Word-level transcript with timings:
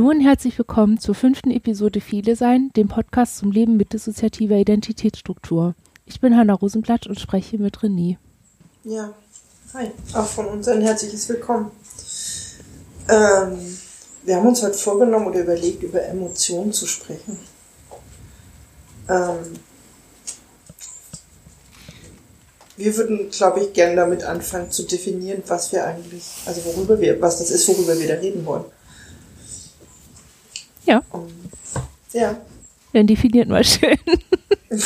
Hallo 0.00 0.08
und 0.08 0.22
herzlich 0.22 0.56
willkommen 0.56 0.98
zur 0.98 1.14
fünften 1.14 1.50
Episode 1.50 2.00
Viele 2.00 2.34
Sein, 2.34 2.70
dem 2.74 2.88
Podcast 2.88 3.36
zum 3.36 3.52
Leben 3.52 3.76
mit 3.76 3.92
dissoziativer 3.92 4.56
Identitätsstruktur. 4.56 5.74
Ich 6.06 6.22
bin 6.22 6.38
Hanna 6.38 6.54
Rosenblatt 6.54 7.06
und 7.06 7.20
spreche 7.20 7.58
mit 7.58 7.80
René. 7.80 8.16
Ja, 8.84 9.12
hi, 9.74 9.90
auch 10.14 10.24
von 10.24 10.46
uns 10.46 10.68
ein 10.68 10.80
herzliches 10.80 11.28
Willkommen. 11.28 11.70
Ähm, 13.10 13.58
wir 14.24 14.36
haben 14.36 14.46
uns 14.46 14.62
heute 14.62 14.78
vorgenommen 14.78 15.26
oder 15.26 15.40
überlegt, 15.40 15.82
über 15.82 16.02
Emotionen 16.02 16.72
zu 16.72 16.86
sprechen. 16.86 17.38
Ähm, 19.06 19.36
wir 22.78 22.96
würden, 22.96 23.28
glaube 23.28 23.60
ich, 23.60 23.74
gerne 23.74 23.96
damit 23.96 24.24
anfangen 24.24 24.70
zu 24.70 24.84
definieren, 24.84 25.42
was 25.46 25.72
wir 25.72 25.84
eigentlich, 25.84 26.24
also 26.46 26.64
worüber 26.64 26.98
wir, 26.98 27.20
was 27.20 27.40
das 27.40 27.50
ist, 27.50 27.68
worüber 27.68 27.98
wir 27.98 28.08
da 28.08 28.14
reden 28.14 28.46
wollen. 28.46 28.64
Ja. 30.86 31.02
Ja. 32.12 32.40
Dann 32.92 33.06
definiert 33.06 33.48
mal 33.48 33.64
schön. 33.64 33.98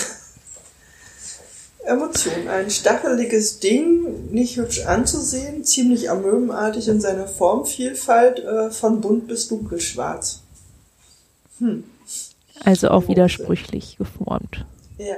Emotion, 1.85 2.49
ein 2.49 2.71
stacheliges 2.71 3.61
Ding, 3.61 4.31
nicht 4.31 4.57
hübsch 4.57 4.87
anzusehen, 4.87 5.65
ziemlich 5.65 6.11
amöbenartig 6.11 6.89
in 6.89 7.01
seiner 7.01 7.29
Formvielfalt, 7.29 8.39
äh, 8.39 8.71
von 8.71 9.01
bunt 9.03 9.29
bis 9.29 9.49
dunkelschwarz. 9.49 10.41
Hm. 11.59 11.85
Also 12.65 12.89
auch 12.89 13.09
widersprüchlich 13.09 13.99
geformt. 13.99 14.65
Ja. 14.97 15.17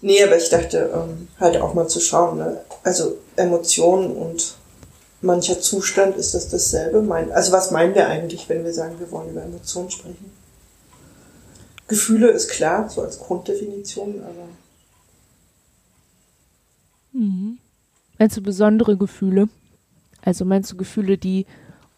Nee, 0.00 0.22
aber 0.22 0.36
ich 0.36 0.48
dachte, 0.48 0.90
ähm, 0.94 1.28
halt 1.38 1.56
auch 1.58 1.74
mal 1.74 1.88
zu 1.88 2.00
schauen, 2.00 2.38
ne? 2.38 2.60
Also 2.82 3.18
Emotionen 3.34 4.10
und 4.10 4.55
mancher 5.26 5.60
Zustand, 5.60 6.16
ist 6.16 6.34
das 6.34 6.48
dasselbe? 6.48 7.06
Also 7.32 7.52
was 7.52 7.70
meinen 7.70 7.94
wir 7.94 8.08
eigentlich, 8.08 8.48
wenn 8.48 8.64
wir 8.64 8.72
sagen, 8.72 8.98
wir 8.98 9.10
wollen 9.10 9.30
über 9.30 9.42
Emotionen 9.42 9.90
sprechen? 9.90 10.32
Gefühle 11.88 12.30
ist 12.30 12.48
klar, 12.48 12.88
so 12.88 13.02
als 13.02 13.18
Grunddefinition, 13.18 14.22
aber. 14.22 14.48
Mhm. 17.12 17.58
Meinst 18.18 18.36
du 18.36 18.42
besondere 18.42 18.96
Gefühle? 18.96 19.48
Also 20.22 20.44
meinst 20.44 20.72
du 20.72 20.76
Gefühle, 20.76 21.18
die 21.18 21.46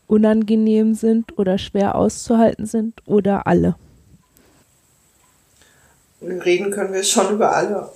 unangenehm 0.07 0.95
sind 0.95 1.39
oder 1.39 1.59
schwer 1.59 1.95
auszuhalten 1.95 2.67
sind 2.67 3.01
oder 3.07 3.47
alle? 3.47 3.77
Reden 6.21 6.71
können 6.71 6.93
wir 6.93 7.05
schon 7.05 7.35
über 7.35 7.55
alle. 7.55 7.91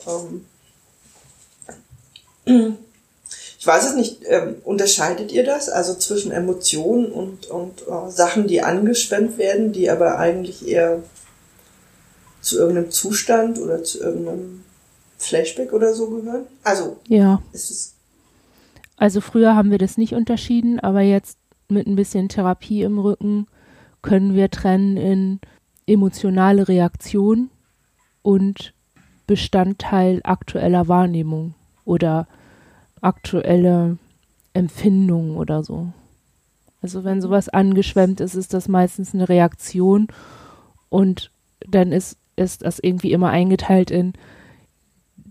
Ähm, 2.46 2.78
ich 3.62 3.66
weiß 3.68 3.90
es 3.90 3.94
nicht, 3.94 4.22
ähm, 4.26 4.56
unterscheidet 4.64 5.30
ihr 5.30 5.44
das? 5.44 5.68
Also 5.68 5.94
zwischen 5.94 6.32
Emotionen 6.32 7.12
und, 7.12 7.46
und 7.46 7.86
uh, 7.86 8.10
Sachen, 8.10 8.48
die 8.48 8.60
angeschwemmt 8.60 9.38
werden, 9.38 9.70
die 9.70 9.88
aber 9.88 10.18
eigentlich 10.18 10.66
eher 10.66 11.00
zu 12.40 12.58
irgendeinem 12.58 12.90
Zustand 12.90 13.60
oder 13.60 13.84
zu 13.84 14.00
irgendeinem 14.00 14.64
Flashback 15.16 15.72
oder 15.72 15.94
so 15.94 16.10
gehören? 16.10 16.46
Also, 16.64 16.96
ja. 17.06 17.40
ist 17.52 17.70
es. 17.70 17.94
Also 18.96 19.20
früher 19.20 19.54
haben 19.54 19.70
wir 19.70 19.78
das 19.78 19.96
nicht 19.96 20.14
unterschieden, 20.14 20.80
aber 20.80 21.02
jetzt 21.02 21.38
mit 21.68 21.86
ein 21.86 21.94
bisschen 21.94 22.28
Therapie 22.28 22.82
im 22.82 22.98
Rücken 22.98 23.46
können 24.02 24.34
wir 24.34 24.50
trennen 24.50 24.96
in 24.96 25.40
emotionale 25.86 26.66
Reaktion 26.66 27.48
und 28.22 28.74
Bestandteil 29.28 30.20
aktueller 30.24 30.88
Wahrnehmung 30.88 31.54
oder 31.84 32.26
aktuelle 33.02 33.98
Empfindung 34.54 35.36
oder 35.36 35.62
so. 35.62 35.92
Also 36.80 37.04
wenn 37.04 37.20
sowas 37.20 37.48
angeschwemmt 37.48 38.20
ist, 38.20 38.34
ist 38.34 38.54
das 38.54 38.66
meistens 38.66 39.14
eine 39.14 39.28
Reaktion 39.28 40.08
und 40.88 41.30
dann 41.60 41.92
ist, 41.92 42.18
ist 42.36 42.62
das 42.62 42.78
irgendwie 42.78 43.12
immer 43.12 43.28
eingeteilt 43.28 43.90
in 43.90 44.14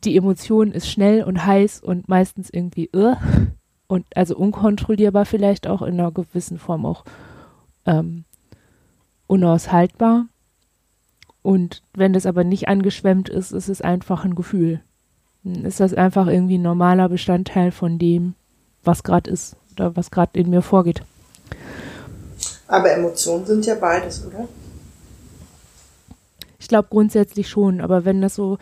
die 0.04 0.18
Emotion 0.18 0.72
ist 0.72 0.90
schnell 0.90 1.24
und 1.24 1.46
heiß 1.46 1.82
und 1.82 2.10
meistens 2.10 2.50
irgendwie 2.50 2.90
uh, 2.96 3.16
und 3.88 4.06
also 4.16 4.36
unkontrollierbar 4.36 5.26
vielleicht 5.26 5.68
auch 5.68 5.82
in 5.82 6.00
einer 6.00 6.12
gewissen 6.12 6.58
Form 6.58 6.86
auch 6.86 7.04
ähm, 7.86 8.26
unaushaltbar. 9.28 10.28
Und 11.44 11.82
wenn 11.94 12.14
das 12.14 12.26
aber 12.26 12.44
nicht 12.44 12.68
angeschwemmt 12.68 13.30
ist, 13.30 13.52
ist 13.52 13.68
es 13.68 13.82
einfach 13.82 14.26
ein 14.26 14.36
Gefühl 14.36 14.82
ist 15.44 15.80
das 15.80 15.94
einfach 15.94 16.28
irgendwie 16.28 16.58
ein 16.58 16.62
normaler 16.62 17.10
Bestandteil 17.10 17.72
von 17.72 17.98
dem, 17.98 18.36
was 18.84 19.04
gerade 19.04 19.30
ist 19.30 19.56
oder 19.74 19.96
was 19.96 20.12
gerade 20.12 20.40
in 20.40 20.50
mir 20.50 20.62
vorgeht. 20.62 21.04
Aber 22.68 22.92
Emotionen 22.92 23.46
sind 23.46 23.66
ja 23.66 23.76
beides, 23.76 24.26
oder? 24.26 24.48
Ich 26.60 26.68
glaube 26.68 26.88
grundsätzlich 26.90 27.50
schon, 27.50 27.82
aber 27.82 28.06
wenn 28.06 28.22
das 28.22 28.36
so, 28.36 28.58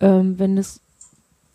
ähm, 0.00 0.38
wenn 0.38 0.56
das 0.56 0.80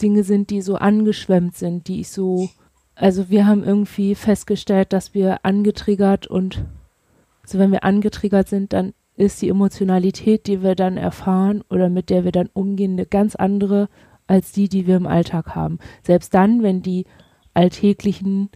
Dinge 0.02 0.24
sind, 0.24 0.50
die 0.50 0.62
so 0.62 0.76
angeschwemmt 0.76 1.56
sind, 1.56 1.88
die 1.88 2.02
ich 2.02 2.10
so, 2.10 2.50
also 2.96 3.30
wir 3.30 3.46
haben 3.46 3.64
irgendwie 3.64 4.16
festgestellt, 4.16 4.94
dass 4.94 5.14
wir 5.14 5.46
angetriggert 5.46 6.26
und, 6.26 6.64
also 7.44 7.60
wenn 7.60 7.72
wir 7.72 7.84
angetriggert 7.84 8.48
sind, 8.48 8.74
dann 8.74 8.94
ist 9.16 9.42
die 9.42 9.50
Emotionalität, 9.50 10.48
die 10.48 10.64
wir 10.64 10.76
dann 10.76 10.98
erfahren 10.98 11.64
oder 11.70 11.90
mit 11.90 12.10
der 12.10 12.24
wir 12.24 12.32
dann 12.32 12.50
umgehen, 12.54 12.94
eine 12.94 13.06
ganz 13.06 13.36
andere, 13.36 13.90
als 14.28 14.52
die, 14.52 14.70
die 14.70 14.86
wir 14.86 14.98
im 14.98 15.08
Alltag 15.08 15.56
haben. 15.56 15.80
Selbst 16.06 16.34
dann, 16.34 16.62
wenn 16.62 16.82
die 16.82 17.06
alltäglichen, 17.54 18.50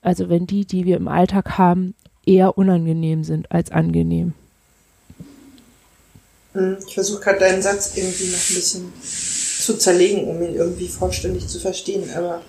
also 0.00 0.28
wenn 0.28 0.46
die, 0.46 0.64
die 0.64 0.84
wir 0.84 0.96
im 0.96 1.08
Alltag 1.08 1.58
haben, 1.58 1.94
eher 2.26 2.58
unangenehm 2.58 3.24
sind 3.24 3.52
als 3.52 3.70
angenehm. 3.70 4.32
Hm, 6.52 6.78
ich 6.86 6.94
versuche 6.94 7.20
gerade 7.20 7.38
deinen 7.38 7.62
Satz 7.62 7.96
irgendwie 7.96 8.24
noch 8.24 8.50
ein 8.50 8.54
bisschen 8.54 8.92
zu 9.00 9.78
zerlegen, 9.78 10.24
um 10.24 10.42
ihn 10.42 10.54
irgendwie 10.54 10.88
vollständig 10.88 11.46
zu 11.46 11.60
verstehen, 11.60 12.10
aber. 12.16 12.42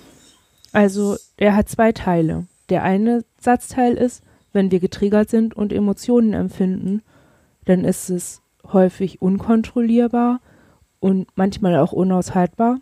Also, 0.72 1.16
er 1.36 1.54
hat 1.54 1.68
zwei 1.68 1.92
Teile. 1.92 2.46
Der 2.68 2.82
eine 2.82 3.24
Satzteil 3.38 3.94
ist, 3.94 4.22
wenn 4.52 4.70
wir 4.70 4.80
getriggert 4.80 5.30
sind 5.30 5.54
und 5.54 5.72
Emotionen 5.72 6.32
empfinden, 6.32 7.02
dann 7.64 7.84
ist 7.84 8.10
es 8.10 8.40
häufig 8.72 9.20
unkontrollierbar 9.20 10.40
und 11.02 11.26
manchmal 11.34 11.76
auch 11.76 11.92
unaushaltbar. 11.92 12.78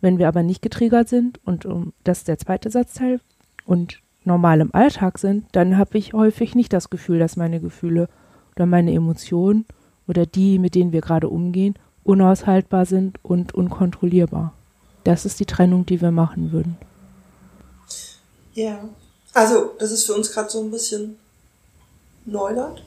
Wenn 0.00 0.18
wir 0.18 0.26
aber 0.26 0.42
nicht 0.42 0.62
getriggert 0.62 1.08
sind 1.08 1.40
und 1.44 1.64
um, 1.64 1.92
das 2.02 2.18
ist 2.18 2.28
der 2.28 2.38
zweite 2.38 2.70
Satzteil 2.70 3.20
und 3.64 4.00
normal 4.24 4.60
im 4.60 4.74
Alltag 4.74 5.18
sind, 5.18 5.46
dann 5.52 5.78
habe 5.78 5.96
ich 5.96 6.12
häufig 6.12 6.56
nicht 6.56 6.72
das 6.72 6.90
Gefühl, 6.90 7.20
dass 7.20 7.36
meine 7.36 7.60
Gefühle 7.60 8.08
oder 8.56 8.66
meine 8.66 8.92
Emotionen 8.92 9.64
oder 10.08 10.26
die, 10.26 10.58
mit 10.58 10.74
denen 10.74 10.92
wir 10.92 11.00
gerade 11.00 11.28
umgehen, 11.28 11.76
unaushaltbar 12.02 12.84
sind 12.84 13.24
und 13.24 13.54
unkontrollierbar. 13.54 14.52
Das 15.04 15.24
ist 15.24 15.38
die 15.38 15.46
Trennung, 15.46 15.86
die 15.86 16.00
wir 16.00 16.10
machen 16.10 16.50
würden. 16.50 16.76
Ja, 18.54 18.80
also 19.32 19.70
das 19.78 19.92
ist 19.92 20.04
für 20.04 20.14
uns 20.14 20.32
gerade 20.32 20.50
so 20.50 20.62
ein 20.62 20.72
bisschen 20.72 21.16
Neuland. 22.24 22.82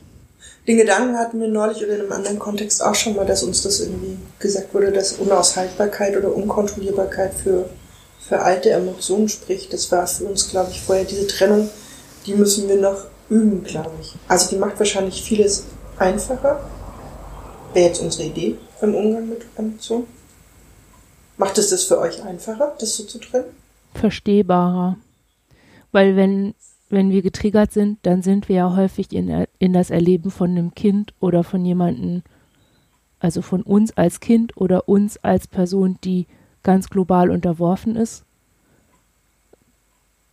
Den 0.69 0.78
Gedanken 0.78 1.18
hatten 1.18 1.41
wir 1.41 1.47
neulich 1.47 1.84
oder 1.84 1.96
in 1.96 2.02
einem 2.02 2.12
anderen 2.12 2.38
Kontext 2.38 2.84
auch 2.84 2.94
schon 2.94 3.16
mal, 3.16 3.25
dass 3.25 3.41
uns 3.41 3.63
das 3.63 3.80
irgendwie 3.80 4.19
gesagt 4.38 4.72
wurde, 4.72 4.91
dass 4.91 5.13
Unaushaltbarkeit 5.13 6.16
oder 6.16 6.31
Unkontrollierbarkeit 6.31 7.34
für, 7.34 7.68
für 8.19 8.44
alte 8.44 8.69
Emotionen 8.69 9.29
spricht. 9.29 9.74
Das 9.74 9.91
war 9.91 10.06
für 10.06 10.25
uns, 10.25 10.47
glaube 10.52 10.69
ich, 10.69 10.79
vorher 10.79 11.06
diese 11.06 11.25
Trennung, 11.25 11.72
die 12.28 12.35
müssen 12.35 12.69
wir 12.69 12.75
noch 12.75 13.06
üben, 13.31 13.63
glaube 13.63 13.90
ich. 14.00 14.14
Also 14.28 14.52
die 14.52 14.58
macht 14.58 14.78
wahrscheinlich 14.78 15.23
vieles 15.23 15.64
einfacher. 15.97 16.64
Wäre 17.73 17.88
jetzt 17.88 18.02
unsere 18.02 18.28
Idee 18.28 18.55
im 18.84 18.94
Umgang 18.94 19.28
mit 19.28 19.41
Emotionen. 19.55 20.05
Macht 21.38 21.58
es 21.58 21.72
das 21.72 21.85
für 21.85 21.97
euch 21.97 22.22
einfacher, 22.22 22.76
das 22.78 22.96
so 22.96 23.05
zu 23.05 23.17
trennen? 23.17 23.46
Verstehbarer. 23.96 24.97
Weil 25.91 26.16
wenn 26.16 26.53
wenn 26.90 27.12
wir 27.12 27.22
getriggert 27.22 27.72
sind, 27.72 28.00
dann 28.03 28.22
sind 28.22 28.50
wir 28.50 28.56
ja 28.56 28.76
häufig 28.76 29.14
in, 29.14 29.46
in 29.59 29.74
das 29.74 29.90
Erleben 29.90 30.32
von 30.32 30.52
einem 30.52 30.74
Kind 30.74 31.14
oder 31.20 31.44
von 31.44 31.64
jemandem, 31.64 32.24
also 33.20 33.41
von 33.41 33.62
uns 33.62 33.96
als 33.96 34.20
Kind 34.20 34.58
oder 34.58 34.90
uns 34.90 35.18
als 35.18 35.47
Person, 35.47 35.97
die 36.03 36.26
ganz 36.64 36.90
global 36.90 37.30
unterworfen 37.30 37.96
ist, 37.96 38.26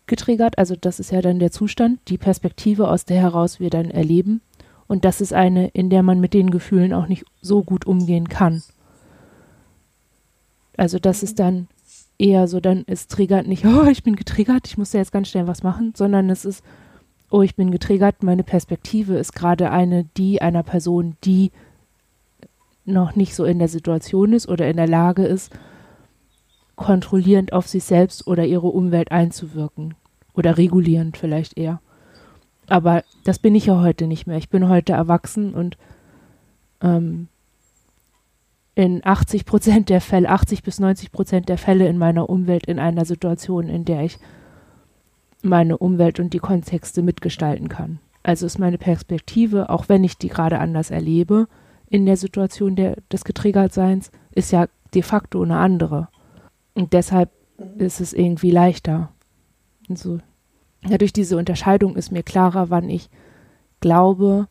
getriggert. 0.06 0.58
Also 0.58 0.76
das 0.76 0.99
ist 0.99 1.11
ja 1.11 1.20
dann 1.20 1.38
der 1.38 1.50
Zustand, 1.50 2.00
die 2.08 2.19
Perspektive, 2.19 2.88
aus 2.88 3.05
der 3.05 3.20
heraus 3.20 3.61
wir 3.61 3.70
dann 3.70 3.91
erleben. 3.91 4.41
Und 4.87 5.05
das 5.05 5.20
ist 5.20 5.32
eine, 5.32 5.69
in 5.69 5.91
der 5.91 6.02
man 6.02 6.20
mit 6.20 6.32
den 6.32 6.50
Gefühlen 6.50 6.93
auch 6.93 7.09
nicht 7.09 7.25
so 7.43 7.62
gut 7.62 7.87
umgehen 7.87 8.29
kann. 8.29 8.62
Also 10.76 10.99
das 10.99 11.23
ist 11.23 11.38
dann 11.38 11.69
eher 12.18 12.48
so, 12.48 12.60
dann 12.60 12.82
ist 12.84 13.10
triggert 13.10 13.46
nicht, 13.46 13.64
oh, 13.66 13.84
ich 13.84 14.02
bin 14.02 14.16
getriggert, 14.16 14.66
ich 14.66 14.78
muss 14.78 14.92
ja 14.92 15.00
jetzt 15.00 15.12
ganz 15.12 15.28
schnell 15.28 15.46
was 15.46 15.62
machen, 15.62 15.92
sondern 15.96 16.30
es 16.30 16.44
ist, 16.44 16.64
oh, 17.30 17.42
ich 17.42 17.56
bin 17.56 17.70
getriggert, 17.70 18.22
meine 18.22 18.44
Perspektive 18.44 19.16
ist 19.16 19.34
gerade 19.34 19.70
eine, 19.70 20.04
die 20.16 20.40
einer 20.40 20.62
Person, 20.62 21.16
die 21.24 21.50
noch 22.84 23.16
nicht 23.16 23.34
so 23.34 23.44
in 23.44 23.58
der 23.58 23.68
Situation 23.68 24.32
ist 24.32 24.48
oder 24.48 24.68
in 24.68 24.76
der 24.76 24.86
Lage 24.86 25.24
ist, 25.24 25.52
kontrollierend 26.76 27.52
auf 27.52 27.66
sich 27.66 27.84
selbst 27.84 28.26
oder 28.26 28.44
ihre 28.44 28.68
Umwelt 28.68 29.10
einzuwirken. 29.10 29.94
Oder 30.34 30.58
regulierend 30.58 31.16
vielleicht 31.16 31.56
eher. 31.56 31.80
Aber 32.68 33.02
das 33.24 33.38
bin 33.38 33.54
ich 33.54 33.66
ja 33.66 33.80
heute 33.80 34.06
nicht 34.06 34.26
mehr. 34.26 34.36
Ich 34.36 34.50
bin 34.50 34.68
heute 34.68 34.92
erwachsen 34.92 35.54
und 35.54 35.78
ähm, 36.82 37.28
in 38.76 39.00
80 39.02 39.46
Prozent 39.46 39.88
der 39.88 40.02
Fälle, 40.02 40.28
80 40.28 40.62
bis 40.62 40.78
90 40.78 41.11
Prozent 41.11 41.49
der 41.49 41.56
Fälle 41.56 41.88
in 41.88 41.96
meiner 41.96 42.28
Umwelt 42.28 42.67
in 42.67 42.78
einer 42.78 43.06
Situation, 43.06 43.70
in 43.70 43.87
der 43.87 44.02
ich 44.02 44.19
meine 45.43 45.78
Umwelt 45.78 46.20
und 46.20 46.34
die 46.34 46.38
Kontexte 46.38 47.02
mitgestalten 47.02 47.69
kann. 47.69 48.00
Also 48.23 48.44
ist 48.44 48.58
meine 48.58 48.76
Perspektive, 48.76 49.70
auch 49.70 49.88
wenn 49.88 50.05
ich 50.05 50.19
die 50.19 50.28
gerade 50.28 50.58
anders 50.58 50.90
erlebe, 50.90 51.49
in 51.88 52.05
der 52.05 52.19
Situation 52.19 52.76
der, 52.76 52.99
des 53.11 53.25
Getriggertseins, 53.25 54.11
ist 54.32 54.52
ja 54.52 54.67
de 54.94 55.02
facto 55.02 55.43
eine 55.43 55.56
andere. 55.56 56.08
Und 56.75 56.93
deshalb 56.93 57.31
ist 57.78 58.00
es 58.00 58.12
irgendwie 58.12 58.50
leichter. 58.50 59.11
Und 59.88 59.99
so. 59.99 60.19
Ja, 60.87 60.99
durch 60.99 61.14
diese 61.14 61.38
Unterscheidung 61.38 61.96
ist 61.96 62.12
mir 62.12 62.23
klarer, 62.23 62.69
wann 62.69 62.90
ich 62.90 63.08
glaube, 63.81 64.49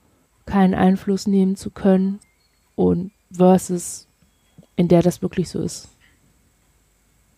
keinen 0.47 0.73
Einfluss 0.73 1.27
nehmen 1.27 1.55
zu 1.55 1.69
können 1.69 2.19
und 2.73 3.11
versus 3.31 4.04
in 4.75 4.87
der 4.87 5.01
das 5.01 5.21
wirklich 5.21 5.49
so 5.49 5.61
ist. 5.61 5.89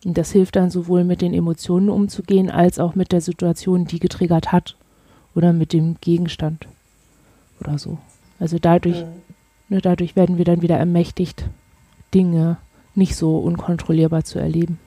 Und 0.04 0.16
das 0.16 0.30
hilft 0.30 0.56
dann 0.56 0.70
sowohl 0.70 1.04
mit 1.04 1.22
den 1.22 1.34
Emotionen 1.34 1.88
umzugehen, 1.88 2.50
als 2.50 2.78
auch 2.78 2.94
mit 2.94 3.12
der 3.12 3.20
Situation, 3.20 3.86
die 3.86 3.98
getriggert 3.98 4.52
hat 4.52 4.76
oder 5.34 5.52
mit 5.52 5.72
dem 5.72 5.96
Gegenstand 6.00 6.66
oder 7.60 7.78
so. 7.78 7.98
Also 8.38 8.58
dadurch, 8.58 9.00
mhm. 9.00 9.22
ne, 9.68 9.80
dadurch 9.80 10.14
werden 10.14 10.38
wir 10.38 10.44
dann 10.44 10.62
wieder 10.62 10.76
ermächtigt, 10.76 11.44
Dinge 12.14 12.58
nicht 12.94 13.16
so 13.16 13.38
unkontrollierbar 13.38 14.24
zu 14.24 14.38
erleben. 14.38 14.78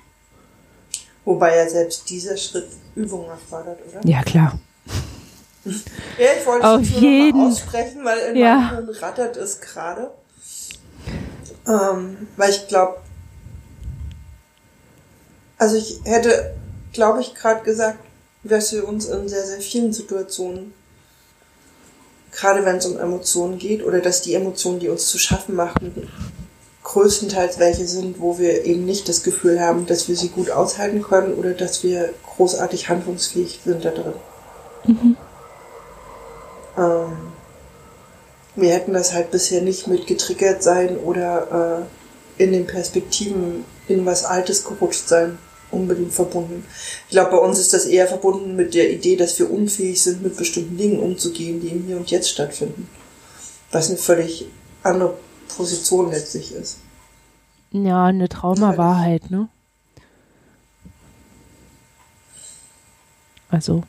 Wobei 1.25 1.55
ja 1.55 1.69
selbst 1.69 2.09
dieser 2.09 2.35
Schritt 2.35 2.67
Übung 2.95 3.27
erfordert, 3.27 3.79
oder? 3.87 4.05
Ja, 4.07 4.23
klar. 4.23 4.59
ja, 5.65 6.27
ich 6.39 6.45
wollte 6.47 6.65
es 6.65 6.91
nur 6.91 7.01
jeden. 7.01 7.37
noch 7.37 7.45
mal 7.45 7.51
aussprechen, 7.51 8.03
weil 8.03 8.17
in 8.31 8.37
ja. 8.37 8.71
meinem 8.73 8.89
rattert 8.89 9.37
es 9.37 9.61
gerade. 9.61 10.11
Ähm, 11.67 12.27
weil 12.37 12.49
ich 12.49 12.67
glaube, 12.67 12.97
also 15.57 15.75
ich 15.75 15.99
hätte, 16.05 16.55
glaube 16.93 17.21
ich, 17.21 17.35
gerade 17.35 17.63
gesagt, 17.63 17.99
dass 18.43 18.71
wir 18.73 18.87
uns 18.87 19.05
in 19.05 19.29
sehr, 19.29 19.45
sehr 19.45 19.61
vielen 19.61 19.93
Situationen, 19.93 20.73
gerade 22.31 22.65
wenn 22.65 22.77
es 22.77 22.85
um 22.85 22.97
Emotionen 22.97 23.59
geht, 23.59 23.83
oder 23.83 23.99
dass 23.99 24.21
die 24.21 24.33
Emotionen, 24.33 24.79
die 24.79 24.89
uns 24.89 25.07
zu 25.07 25.19
schaffen 25.19 25.55
machen, 25.55 26.09
größtenteils 26.83 27.59
welche 27.59 27.85
sind, 27.85 28.19
wo 28.19 28.39
wir 28.39 28.65
eben 28.65 28.85
nicht 28.85 29.07
das 29.07 29.23
Gefühl 29.23 29.61
haben, 29.61 29.85
dass 29.85 30.07
wir 30.07 30.15
sie 30.15 30.29
gut 30.29 30.49
aushalten 30.49 31.01
können 31.03 31.35
oder 31.35 31.51
dass 31.53 31.83
wir 31.83 32.13
großartig 32.35 32.89
handlungsfähig 32.89 33.59
sind 33.63 33.85
da 33.85 33.91
drin. 33.91 34.13
Mhm. 34.85 35.17
Ähm, 36.77 37.30
wir 38.61 38.71
hätten 38.71 38.93
das 38.93 39.13
halt 39.13 39.31
bisher 39.31 39.61
nicht 39.61 39.87
mit 39.87 40.07
getriggert 40.07 40.63
sein 40.63 40.97
oder 40.97 41.87
äh, 42.37 42.43
in 42.43 42.51
den 42.51 42.67
Perspektiven 42.67 43.65
in 43.87 44.05
was 44.05 44.23
Altes 44.23 44.63
gerutscht 44.63 45.07
sein 45.07 45.37
unbedingt 45.71 46.13
verbunden. 46.13 46.65
Ich 47.07 47.11
glaube, 47.11 47.31
bei 47.31 47.37
uns 47.37 47.57
ist 47.57 47.73
das 47.73 47.85
eher 47.85 48.07
verbunden 48.07 48.55
mit 48.55 48.73
der 48.73 48.91
Idee, 48.91 49.15
dass 49.15 49.39
wir 49.39 49.49
unfähig 49.49 50.01
sind, 50.01 50.21
mit 50.21 50.35
bestimmten 50.37 50.77
Dingen 50.77 50.99
umzugehen, 50.99 51.61
die 51.61 51.69
im 51.69 51.85
Hier 51.85 51.97
und 51.97 52.11
Jetzt 52.11 52.29
stattfinden. 52.29 52.87
Was 53.71 53.89
eine 53.89 53.97
völlig 53.97 54.45
andere 54.83 55.15
Position 55.55 56.11
letztlich 56.11 56.53
ist. 56.53 56.79
Ja, 57.71 58.05
eine 58.05 58.27
Traumawahrheit, 58.27 59.31
ne? 59.31 59.47
Also. 63.49 63.83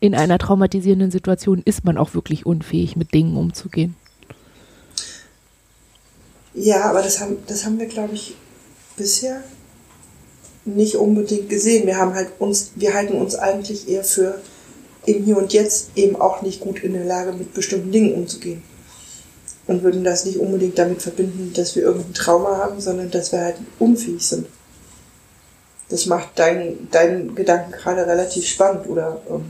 In 0.00 0.14
einer 0.14 0.38
traumatisierenden 0.38 1.10
Situation 1.10 1.62
ist 1.64 1.84
man 1.84 1.96
auch 1.96 2.14
wirklich 2.14 2.44
unfähig, 2.44 2.96
mit 2.96 3.14
Dingen 3.14 3.36
umzugehen. 3.36 3.94
Ja, 6.54 6.90
aber 6.90 7.02
das 7.02 7.20
haben, 7.20 7.38
das 7.46 7.64
haben 7.64 7.78
wir, 7.78 7.86
glaube 7.86 8.14
ich, 8.14 8.34
bisher 8.96 9.42
nicht 10.64 10.96
unbedingt 10.96 11.48
gesehen. 11.48 11.86
Wir 11.86 11.96
haben 11.96 12.14
halt 12.14 12.28
uns, 12.38 12.72
wir 12.76 12.94
halten 12.94 13.14
uns 13.14 13.34
eigentlich 13.34 13.88
eher 13.88 14.04
für 14.04 14.40
im 15.06 15.24
Hier 15.24 15.36
und 15.38 15.52
Jetzt 15.52 15.90
eben 15.96 16.16
auch 16.16 16.42
nicht 16.42 16.60
gut 16.60 16.82
in 16.84 16.92
der 16.92 17.04
Lage, 17.04 17.32
mit 17.32 17.54
bestimmten 17.54 17.90
Dingen 17.90 18.14
umzugehen. 18.14 18.62
Und 19.66 19.82
würden 19.82 20.04
das 20.04 20.24
nicht 20.24 20.38
unbedingt 20.38 20.78
damit 20.78 21.02
verbinden, 21.02 21.52
dass 21.54 21.76
wir 21.76 21.82
irgendein 21.82 22.14
Trauma 22.14 22.56
haben, 22.58 22.80
sondern 22.80 23.10
dass 23.10 23.32
wir 23.32 23.40
halt 23.40 23.56
unfähig 23.78 24.26
sind. 24.26 24.46
Das 25.92 26.06
macht 26.06 26.38
deinen 26.38 26.88
dein 26.90 27.34
Gedanken 27.34 27.70
gerade 27.70 28.06
relativ 28.06 28.48
spannend 28.48 28.86
oder 28.86 29.20
ähm, 29.28 29.44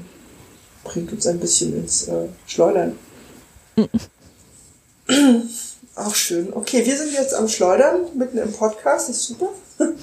bringt 0.83 1.13
uns 1.13 1.25
ein 1.29 1.39
bisschen 1.39 1.77
ins 1.77 2.09
äh, 2.09 2.27
Schleudern. 2.47 2.99
Auch 5.95 6.15
schön. 6.17 6.53
Okay, 6.53 6.85
wir 6.85 6.97
sind 6.97 7.13
jetzt 7.13 7.33
am 7.33 7.47
Schleudern, 7.47 8.07
mitten 8.17 8.39
im 8.39 8.53
Podcast, 8.53 9.09
das 9.09 9.19
ist 9.19 9.27
super. 9.29 9.51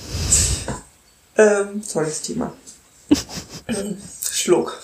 ähm, 1.37 1.81
tolles 1.91 2.21
Thema. 2.21 2.53
Schluck. 4.31 4.81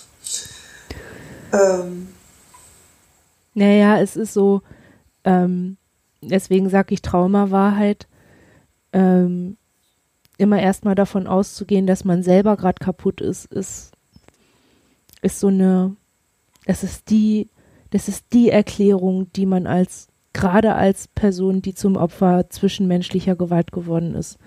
Ähm. 1.54 2.10
Naja, 3.54 4.02
es 4.02 4.18
ist 4.18 4.34
so, 4.34 4.62
ähm, 5.24 5.78
deswegen 6.22 6.70
sage 6.70 6.94
ich 6.94 7.02
Traumawahrheit, 7.02 8.08
ähm, 8.92 9.56
immer 10.38 10.60
erstmal 10.60 10.96
davon 10.96 11.28
auszugehen, 11.28 11.88
dass 11.88 12.06
man 12.06 12.24
selber 12.24 12.58
gerade 12.58 12.84
kaputt 12.84 13.22
ist, 13.22 13.46
ist, 13.46 13.92
ist 15.22 15.40
so 15.40 15.48
eine, 15.48 15.96
das 16.66 16.84
ist 16.84 17.10
die, 17.10 17.50
das 17.92 18.08
ist 18.08 18.26
die 18.34 18.50
Erklärung, 18.50 19.32
die 19.34 19.46
man 19.46 19.68
als 19.68 20.08
gerade 20.34 20.76
als 20.76 21.08
Person, 21.08 21.62
die 21.62 21.74
zum 21.74 21.96
Opfer 21.96 22.50
zwischenmenschlicher 22.50 23.36
Gewalt 23.36 23.72
geworden 23.72 24.16
ist, 24.16 24.38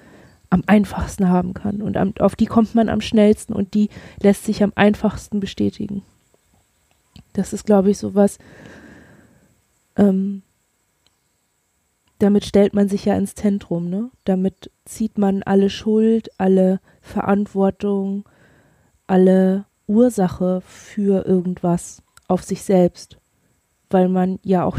am 0.51 0.63
einfachsten 0.67 1.29
haben 1.29 1.55
kann. 1.55 1.81
Und 1.81 1.97
am, 1.97 2.13
auf 2.19 2.37
die 2.37 2.47
kommt 2.47 2.75
man 2.75 2.89
am 2.91 3.01
schnellsten 3.01 3.55
und 3.55 3.75
die 3.75 3.89
lässt 4.21 4.45
sich 4.45 4.63
am 4.63 4.73
einfachsten 4.75 5.41
bestätigen. 5.41 6.03
Das 7.33 7.53
ist, 7.53 7.65
glaube 7.65 7.91
ich, 7.91 7.99
sowas. 7.99 8.39
Ähm, 9.97 10.43
damit 12.19 12.45
stellt 12.45 12.75
man 12.75 12.89
sich 12.89 13.05
ja 13.05 13.17
ins 13.17 13.35
Zentrum, 13.35 13.89
ne? 13.89 14.11
Damit 14.25 14.71
zieht 14.85 15.19
man 15.19 15.43
alle 15.43 15.71
Schuld, 15.71 16.31
alle 16.39 16.81
Verantwortung, 17.01 18.29
alle 19.07 19.67
Ursache 19.87 20.61
für 20.63 21.25
irgendwas 21.27 22.03
auf 22.27 22.43
sich 22.43 22.63
selbst, 22.63 23.19
weil 23.91 24.09
man 24.09 24.39
ja 24.43 24.65
auch 24.65 24.79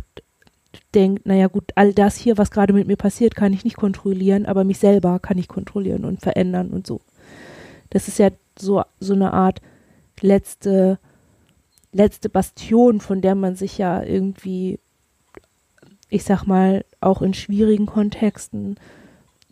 denkt, 0.94 1.26
naja 1.26 1.48
gut, 1.48 1.72
all 1.76 1.94
das 1.94 2.16
hier, 2.16 2.38
was 2.38 2.52
gerade 2.52 2.74
mit 2.74 2.88
mir 2.88 2.98
passiert, 2.98 3.36
kann 3.36 3.54
ich 3.54 3.64
nicht 3.64 3.78
kontrollieren, 3.78 4.46
aber 4.46 4.64
mich 4.64 4.78
selber 4.78 5.20
kann 5.20 5.38
ich 5.38 5.48
kontrollieren 5.48 6.06
und 6.06 6.22
verändern 6.22 6.70
und 6.70 6.86
so. 6.86 7.02
Das 7.90 8.08
ist 8.08 8.20
ja 8.20 8.30
so, 8.58 8.84
so 9.00 9.14
eine 9.14 9.34
Art 9.34 9.62
letzte, 10.22 11.00
letzte 11.92 12.30
Bastion, 12.30 13.00
von 13.00 13.22
der 13.22 13.36
man 13.36 13.56
sich 13.56 13.78
ja 13.78 14.04
irgendwie, 14.04 14.80
ich 16.10 16.24
sag 16.24 16.46
mal, 16.46 16.86
auch 17.02 17.22
in 17.22 17.34
schwierigen 17.34 17.86
Kontexten, 17.86 18.76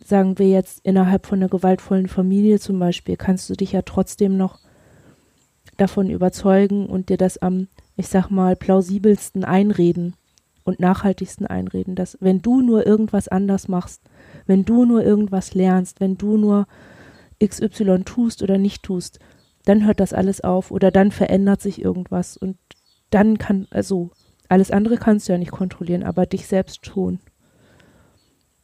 sagen 0.04 0.38
wir 0.38 0.48
jetzt 0.48 0.80
innerhalb 0.84 1.26
von 1.26 1.38
einer 1.38 1.48
gewaltvollen 1.48 2.08
Familie 2.08 2.58
zum 2.58 2.78
Beispiel, 2.78 3.16
kannst 3.16 3.48
du 3.50 3.54
dich 3.54 3.72
ja 3.72 3.82
trotzdem 3.82 4.36
noch 4.36 4.58
davon 5.76 6.10
überzeugen 6.10 6.86
und 6.86 7.08
dir 7.08 7.16
das 7.16 7.38
am, 7.38 7.68
ich 7.96 8.08
sag 8.08 8.30
mal, 8.30 8.56
plausibelsten 8.56 9.44
einreden 9.44 10.14
und 10.64 10.80
nachhaltigsten 10.80 11.46
einreden, 11.46 11.94
dass 11.94 12.18
wenn 12.20 12.42
du 12.42 12.60
nur 12.60 12.86
irgendwas 12.86 13.28
anders 13.28 13.68
machst, 13.68 14.02
wenn 14.46 14.64
du 14.64 14.84
nur 14.84 15.04
irgendwas 15.04 15.54
lernst, 15.54 16.00
wenn 16.00 16.18
du 16.18 16.36
nur 16.36 16.66
XY 17.42 18.02
tust 18.04 18.42
oder 18.42 18.58
nicht 18.58 18.82
tust, 18.82 19.20
dann 19.64 19.86
hört 19.86 20.00
das 20.00 20.12
alles 20.12 20.42
auf 20.42 20.70
oder 20.70 20.90
dann 20.90 21.10
verändert 21.12 21.60
sich 21.60 21.82
irgendwas 21.82 22.36
und 22.36 22.56
dann 23.10 23.38
kann, 23.38 23.66
also 23.70 24.10
alles 24.48 24.70
andere 24.70 24.96
kannst 24.96 25.28
du 25.28 25.32
ja 25.32 25.38
nicht 25.38 25.50
kontrollieren, 25.50 26.02
aber 26.02 26.26
dich 26.26 26.46
selbst 26.46 26.86
schon. 26.86 27.20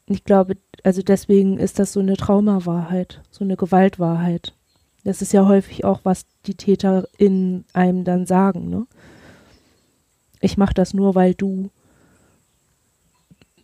Ich 0.07 0.23
glaube, 0.23 0.57
also 0.83 1.01
deswegen 1.01 1.57
ist 1.57 1.79
das 1.79 1.93
so 1.93 1.99
eine 1.99 2.15
Traumawahrheit, 2.15 3.21
so 3.31 3.43
eine 3.43 3.57
Gewaltwahrheit. 3.57 4.53
Das 5.03 5.21
ist 5.21 5.33
ja 5.33 5.47
häufig 5.47 5.85
auch, 5.85 6.01
was 6.03 6.25
die 6.45 6.55
Täter 6.55 7.07
in 7.17 7.65
einem 7.73 8.03
dann 8.03 8.25
sagen, 8.25 8.69
ne? 8.69 8.87
Ich 10.41 10.57
mache 10.57 10.73
das 10.73 10.93
nur, 10.93 11.15
weil 11.15 11.33
du 11.33 11.69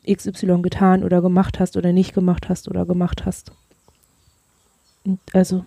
XY 0.10 0.62
getan 0.62 1.04
oder 1.04 1.22
gemacht 1.22 1.60
hast 1.60 1.78
oder 1.78 1.92
nicht 1.92 2.14
gemacht 2.14 2.50
hast 2.50 2.68
oder 2.68 2.86
gemacht 2.86 3.26
hast. 3.26 3.52
Und 5.04 5.20
also, 5.34 5.66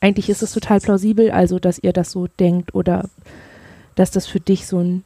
eigentlich 0.00 0.28
ist 0.28 0.42
es 0.42 0.52
total 0.52 0.80
plausibel, 0.80 1.30
also, 1.30 1.58
dass 1.58 1.78
ihr 1.78 1.92
das 1.92 2.12
so 2.12 2.26
denkt 2.26 2.74
oder 2.74 3.08
dass 3.94 4.10
das 4.10 4.26
für 4.26 4.40
dich 4.40 4.66
so 4.66 4.78
ein, 4.78 5.04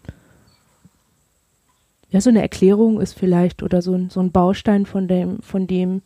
ja, 2.10 2.20
so 2.20 2.30
eine 2.30 2.42
Erklärung 2.42 3.00
ist 3.00 3.16
vielleicht 3.18 3.62
oder 3.62 3.82
so 3.82 3.94
ein, 3.94 4.10
so 4.10 4.20
ein 4.20 4.32
Baustein 4.32 4.86
von 4.86 5.06
dem, 5.06 5.40
von 5.42 5.66
dem 5.66 6.02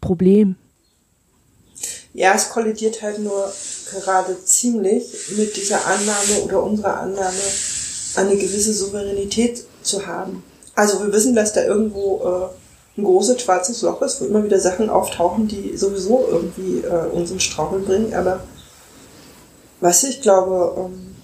Problem. 0.00 0.56
Ja, 2.12 2.34
es 2.34 2.50
kollidiert 2.50 3.02
halt 3.02 3.18
nur 3.18 3.52
gerade 3.90 4.42
ziemlich 4.44 5.04
mit 5.36 5.56
dieser 5.56 5.86
Annahme 5.86 6.42
oder 6.44 6.62
unserer 6.62 7.00
Annahme, 7.00 7.36
eine 8.16 8.36
gewisse 8.36 8.72
Souveränität 8.72 9.64
zu 9.82 10.06
haben. 10.06 10.42
Also 10.74 11.00
wir 11.00 11.12
wissen, 11.12 11.34
dass 11.34 11.52
da 11.52 11.62
irgendwo 11.64 12.22
äh, 12.24 13.00
ein 13.00 13.04
großes 13.04 13.42
schwarzes 13.42 13.82
Loch 13.82 14.00
ist, 14.02 14.20
wo 14.20 14.24
immer 14.26 14.44
wieder 14.44 14.58
Sachen 14.58 14.88
auftauchen, 14.88 15.48
die 15.48 15.76
sowieso 15.76 16.26
irgendwie 16.30 16.80
äh, 16.80 17.06
uns 17.12 17.30
in 17.30 17.40
Straucheln 17.40 17.84
bringen. 17.84 18.14
Aber 18.14 18.40
was 19.80 20.04
ich 20.04 20.22
glaube, 20.22 20.88
ähm, 20.88 21.16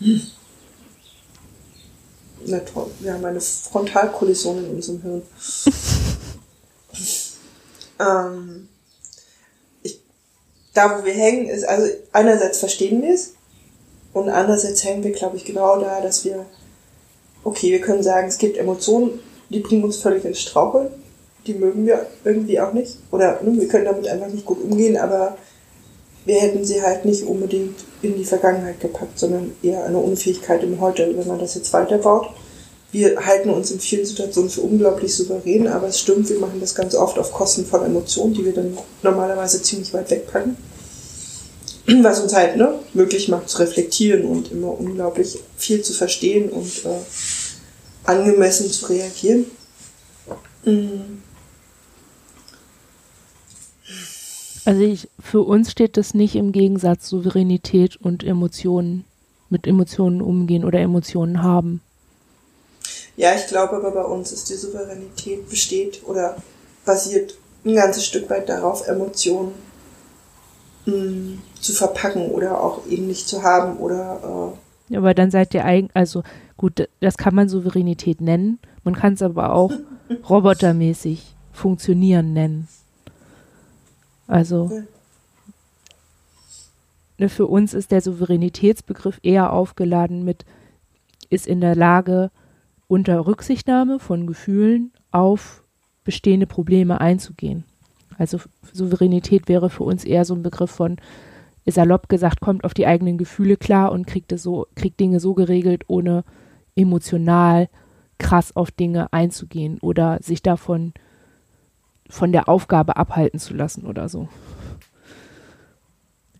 hm. 0.00 0.37
Toll, 2.64 2.90
wir 3.00 3.12
haben 3.12 3.24
eine 3.24 3.40
Frontalkollision 3.40 4.64
in 4.64 4.70
unserem 4.70 5.02
Hirn. 5.02 5.22
ähm, 8.00 8.68
ich, 9.82 10.00
da, 10.74 10.98
wo 10.98 11.04
wir 11.04 11.12
hängen, 11.12 11.48
ist, 11.48 11.64
also 11.64 11.92
einerseits 12.12 12.58
verstehen 12.58 13.02
wir 13.02 13.14
es 13.14 13.34
und 14.12 14.28
andererseits 14.28 14.84
hängen 14.84 15.04
wir, 15.04 15.12
glaube 15.12 15.36
ich, 15.36 15.44
genau 15.44 15.78
da, 15.78 16.00
dass 16.00 16.24
wir, 16.24 16.46
okay, 17.44 17.70
wir 17.70 17.80
können 17.80 18.02
sagen, 18.02 18.28
es 18.28 18.38
gibt 18.38 18.56
Emotionen, 18.56 19.20
die 19.50 19.60
bringen 19.60 19.84
uns 19.84 19.98
völlig 19.98 20.24
ins 20.24 20.40
Straucheln, 20.40 20.88
die 21.46 21.54
mögen 21.54 21.86
wir 21.86 22.06
irgendwie 22.24 22.60
auch 22.60 22.72
nicht. 22.72 22.96
Oder 23.10 23.40
ne, 23.42 23.60
wir 23.60 23.68
können 23.68 23.86
damit 23.86 24.06
einfach 24.06 24.28
nicht 24.28 24.44
gut 24.44 24.62
umgehen, 24.62 24.96
aber 24.96 25.36
wir 26.28 26.40
hätten 26.40 26.64
sie 26.64 26.80
halt 26.82 27.04
nicht 27.04 27.24
unbedingt 27.24 27.76
in 28.02 28.16
die 28.16 28.24
Vergangenheit 28.24 28.80
gepackt, 28.80 29.18
sondern 29.18 29.52
eher 29.62 29.84
eine 29.84 29.98
Unfähigkeit 29.98 30.62
im 30.62 30.80
Heute, 30.80 31.12
wenn 31.16 31.26
man 31.26 31.40
das 31.40 31.56
jetzt 31.56 31.72
weiterbaut 31.72 32.28
wir 32.90 33.26
halten 33.26 33.50
uns 33.50 33.70
in 33.70 33.80
vielen 33.80 34.06
Situationen 34.06 34.50
für 34.50 34.62
unglaublich 34.62 35.14
souverän, 35.14 35.68
aber 35.68 35.88
es 35.88 36.00
stimmt, 36.00 36.28
wir 36.30 36.38
machen 36.38 36.60
das 36.60 36.74
ganz 36.74 36.94
oft 36.94 37.18
auf 37.18 37.32
Kosten 37.32 37.66
von 37.66 37.84
Emotionen, 37.84 38.32
die 38.32 38.44
wir 38.44 38.54
dann 38.54 38.78
normalerweise 39.02 39.60
ziemlich 39.60 39.92
weit 39.92 40.10
wegpacken. 40.10 40.56
Was 42.02 42.20
uns 42.20 42.34
halt 42.34 42.56
ne, 42.56 42.78
möglich 42.92 43.28
macht 43.28 43.48
zu 43.48 43.58
reflektieren 43.58 44.24
und 44.26 44.52
immer 44.52 44.78
unglaublich 44.78 45.38
viel 45.56 45.82
zu 45.82 45.94
verstehen 45.94 46.50
und 46.50 46.84
äh, 46.84 46.98
angemessen 48.04 48.70
zu 48.70 48.86
reagieren. 48.86 49.46
Mhm. 50.64 51.22
Also 54.68 54.82
ich, 54.82 55.08
für 55.18 55.40
uns 55.40 55.70
steht 55.70 55.96
das 55.96 56.12
nicht 56.12 56.34
im 56.36 56.52
Gegensatz 56.52 57.08
Souveränität 57.08 57.96
und 57.96 58.22
Emotionen, 58.22 59.06
mit 59.48 59.66
Emotionen 59.66 60.20
umgehen 60.20 60.62
oder 60.62 60.78
Emotionen 60.78 61.42
haben. 61.42 61.80
Ja, 63.16 63.34
ich 63.34 63.46
glaube 63.46 63.76
aber 63.76 63.92
bei 63.92 64.04
uns 64.04 64.30
ist 64.30 64.50
die 64.50 64.56
Souveränität 64.56 65.48
besteht 65.48 66.02
oder 66.04 66.36
basiert 66.84 67.38
ein 67.64 67.76
ganzes 67.76 68.04
Stück 68.04 68.28
weit 68.28 68.50
darauf, 68.50 68.86
Emotionen 68.86 69.52
mh, 70.84 70.94
mm, 70.94 71.42
zu 71.62 71.72
verpacken 71.72 72.30
oder 72.30 72.60
auch 72.62 72.86
eben 72.88 73.06
nicht 73.06 73.26
zu 73.26 73.42
haben 73.42 73.78
oder. 73.78 74.52
Äh 74.90 74.96
aber 74.98 75.14
dann 75.14 75.30
seid 75.30 75.54
ihr 75.54 75.64
eigentlich, 75.64 75.96
also 75.96 76.24
gut, 76.58 76.90
das 77.00 77.16
kann 77.16 77.34
man 77.34 77.48
Souveränität 77.48 78.20
nennen. 78.20 78.58
Man 78.84 78.94
kann 78.94 79.14
es 79.14 79.22
aber 79.22 79.54
auch 79.54 79.72
robotermäßig 80.28 81.34
funktionieren 81.52 82.34
nennen. 82.34 82.68
Also 84.28 84.70
ja. 84.70 84.82
ne, 87.18 87.28
für 87.28 87.46
uns 87.46 87.74
ist 87.74 87.90
der 87.90 88.00
Souveränitätsbegriff 88.00 89.18
eher 89.22 89.52
aufgeladen 89.52 90.24
mit 90.24 90.44
ist 91.30 91.46
in 91.46 91.60
der 91.60 91.74
Lage, 91.74 92.30
unter 92.86 93.26
Rücksichtnahme 93.26 93.98
von 93.98 94.26
Gefühlen 94.26 94.92
auf 95.10 95.62
bestehende 96.04 96.46
Probleme 96.46 97.00
einzugehen. 97.00 97.64
Also 98.16 98.38
Souveränität 98.72 99.48
wäre 99.48 99.68
für 99.68 99.84
uns 99.84 100.04
eher 100.04 100.24
so 100.24 100.34
ein 100.34 100.42
Begriff 100.42 100.70
von, 100.70 100.96
salopp 101.66 102.08
gesagt, 102.08 102.40
kommt 102.40 102.64
auf 102.64 102.72
die 102.72 102.86
eigenen 102.86 103.18
Gefühle 103.18 103.56
klar 103.56 103.92
und 103.92 104.06
kriegt 104.06 104.32
es 104.32 104.42
so, 104.42 104.66
kriegt 104.74 105.00
Dinge 105.00 105.20
so 105.20 105.34
geregelt, 105.34 105.84
ohne 105.86 106.24
emotional 106.74 107.68
krass 108.18 108.56
auf 108.56 108.70
Dinge 108.70 109.12
einzugehen 109.12 109.78
oder 109.80 110.18
sich 110.22 110.42
davon 110.42 110.92
von 112.08 112.32
der 112.32 112.48
Aufgabe 112.48 112.96
abhalten 112.96 113.38
zu 113.38 113.54
lassen 113.54 113.86
oder 113.86 114.08
so. 114.08 114.28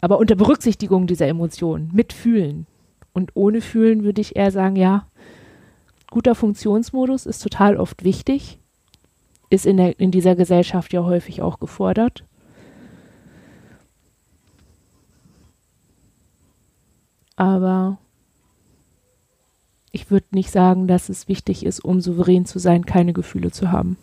Aber 0.01 0.19
unter 0.19 0.37
Berücksichtigung 0.37 1.07
dieser 1.07 1.27
Emotionen, 1.27 1.91
mit 1.93 2.13
Fühlen. 2.13 2.67
Und 3.13 3.33
ohne 3.35 3.61
Fühlen 3.61 4.05
würde 4.05 4.21
ich 4.21 4.37
eher 4.37 4.51
sagen, 4.51 4.77
ja, 4.77 5.07
guter 6.11 6.35
Funktionsmodus 6.35 7.27
ist 7.27 7.43
total 7.43 7.77
oft 7.77 8.05
wichtig, 8.05 8.59
ist 9.51 9.67
in, 9.67 9.77
der, 9.77 9.99
in 9.99 10.11
dieser 10.11 10.37
Gesellschaft 10.37 10.93
ja 10.93 11.03
häufig 11.05 11.43
auch 11.43 11.59
gefordert. 11.59 12.25
Aber 17.37 17.99
ich 19.93 20.11
würde 20.11 20.27
nicht 20.33 20.51
sagen, 20.51 20.87
dass 20.87 21.09
es 21.09 21.29
wichtig 21.29 21.65
ist, 21.65 21.85
um 21.85 22.01
souverän 22.01 22.47
zu 22.47 22.59
sein, 22.59 22.85
keine 22.85 23.13
Gefühle 23.13 23.51
zu 23.51 23.71
haben. 23.73 23.97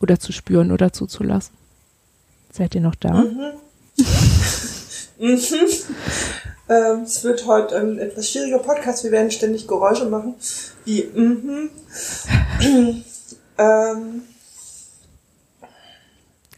Oder 0.00 0.18
zu 0.18 0.32
spüren 0.32 0.72
oder 0.72 0.92
zuzulassen. 0.92 1.54
Seid 2.50 2.74
ihr 2.74 2.80
noch 2.80 2.94
da? 2.94 3.22
Mhm. 3.22 3.52
mhm. 5.18 5.38
Ähm, 6.68 7.02
es 7.02 7.24
wird 7.24 7.46
heute 7.46 7.76
ein 7.78 7.98
etwas 7.98 8.30
schwieriger 8.30 8.60
Podcast. 8.60 9.02
Wir 9.04 9.10
werden 9.10 9.30
ständig 9.30 9.66
Geräusche 9.66 10.06
machen. 10.06 10.34
Wie, 10.84 11.04
mhm. 11.14 11.70
ähm. 13.58 14.22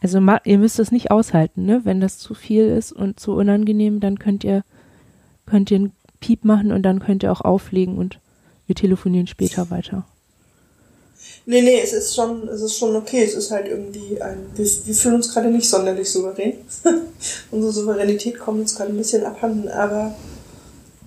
Also 0.02 0.20
ihr 0.44 0.58
müsst 0.58 0.78
es 0.78 0.90
nicht 0.90 1.11
aushalten, 1.11 1.64
ne? 1.64 1.80
Wenn 1.84 2.00
das 2.00 2.18
zu 2.18 2.34
viel 2.34 2.66
ist 2.66 2.92
und 2.92 3.20
zu 3.20 3.32
unangenehm, 3.32 4.00
dann 4.00 4.18
könnt 4.18 4.44
ihr 4.44 4.64
könnt 5.46 5.70
ihr 5.70 5.76
einen 5.76 5.92
Piep 6.20 6.44
machen 6.44 6.72
und 6.72 6.82
dann 6.82 7.00
könnt 7.00 7.22
ihr 7.22 7.32
auch 7.32 7.40
auflegen 7.40 7.96
und 7.96 8.18
wir 8.66 8.75
telefonieren 8.75 9.26
später 9.26 9.70
weiter. 9.70 10.04
Nee, 11.44 11.62
nee, 11.62 11.80
es 11.80 11.92
ist 11.92 12.14
schon, 12.14 12.49
es 12.49 12.61
ist 12.61 12.78
schon 12.78 12.94
okay. 12.94 13.25
Es 13.25 13.34
ist 13.34 13.50
halt 13.50 13.66
irgendwie 13.66 14.20
ein, 14.20 14.50
wir, 14.54 14.64
wir 14.64 14.94
fühlen 14.94 15.16
uns 15.16 15.32
gerade 15.32 15.49
nicht 15.49 15.68
sonderlich 15.68 16.11
souverän. 16.11 16.58
Unsere 17.50 17.72
Souveränität 17.72 18.38
kommt 18.38 18.61
uns 18.61 18.76
gerade 18.76 18.92
ein 18.92 18.96
bisschen 18.96 19.25
abhanden, 19.25 19.68
aber 19.68 20.14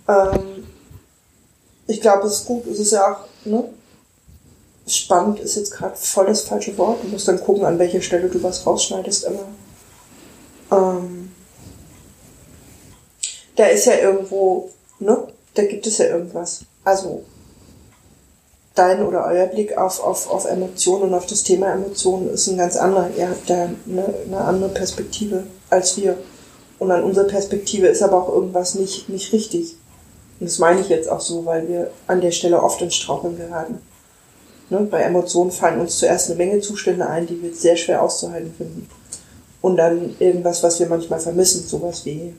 ähm, 0.08 0.66
ich 1.88 2.02
glaube, 2.02 2.28
es 2.28 2.40
ist 2.40 2.46
gut. 2.46 2.68
Es 2.68 2.80
ist 2.80 2.92
ja 2.92 3.14
auch, 3.14 3.46
ne? 3.46 3.64
Spannend 4.88 5.40
ist 5.40 5.56
jetzt 5.56 5.72
gerade 5.72 5.96
voll 5.96 6.28
das 6.28 6.42
falsche 6.42 6.78
Wort. 6.78 7.04
Du 7.04 7.08
musst 7.08 7.28
dann 7.28 7.40
gucken, 7.40 7.66
an 7.66 7.80
welcher 7.80 8.02
Stelle 8.02 8.30
du 8.30 8.44
was 8.44 8.66
rausschneidest, 8.68 9.26
aber 9.26 9.48
ähm, 10.72 11.32
da 13.56 13.66
ist 13.68 13.86
ja 13.86 13.98
irgendwo, 14.00 14.70
ne? 15.00 15.28
Da 15.54 15.64
gibt 15.64 15.88
es 15.88 15.98
ja 15.98 16.08
irgendwas. 16.08 16.66
Also 16.84 17.24
dein 18.76 19.06
oder 19.06 19.26
euer 19.26 19.48
Blick 19.48 19.78
auf, 19.78 20.04
auf, 20.04 20.30
auf 20.30 20.46
Emotionen 20.46 21.04
und 21.04 21.14
auf 21.14 21.26
das 21.26 21.44
Thema 21.44 21.74
Emotionen 21.74 22.30
ist 22.30 22.48
ein 22.48 22.58
ganz 22.58 22.76
anderer. 22.76 23.10
Ihr 23.18 23.30
habt 23.30 23.50
da 23.50 23.70
eine, 23.88 24.14
eine 24.28 24.42
andere 24.42 24.70
Perspektive 24.70 25.44
als 25.70 25.98
wir. 25.98 26.18
Und 26.78 26.92
an 26.92 27.04
unserer 27.04 27.26
Perspektive 27.26 27.88
ist 27.88 28.04
aber 28.04 28.18
auch 28.18 28.30
irgendwas 28.34 28.76
nicht, 28.76 29.08
nicht 29.08 29.32
richtig. 29.32 29.76
Und 30.40 30.50
das 30.50 30.60
meine 30.60 30.82
ich 30.82 30.90
jetzt 30.90 31.10
auch 31.10 31.22
so, 31.22 31.46
weil 31.46 31.68
wir 31.70 31.92
an 32.08 32.20
der 32.20 32.32
Stelle 32.32 32.62
oft 32.62 32.82
ins 32.82 32.96
Straucheln 32.96 33.38
geraten. 33.38 33.80
Ne? 34.70 34.80
Bei 34.92 35.02
Emotionen 35.02 35.52
fallen 35.52 35.80
uns 35.80 35.98
zuerst 35.98 36.30
eine 36.30 36.38
Menge 36.38 36.60
Zustände 36.60 37.08
ein, 37.08 37.28
die 37.28 37.42
wir 37.42 37.54
sehr 37.54 37.78
schwer 37.78 38.02
auszuhalten 38.02 38.54
finden. 38.58 38.90
Und 39.62 39.78
dann 39.78 40.16
irgendwas, 40.20 40.62
was 40.64 40.80
wir 40.80 40.88
manchmal 40.88 41.20
vermissen, 41.20 41.66
sowas 41.66 42.06
wie 42.06 42.34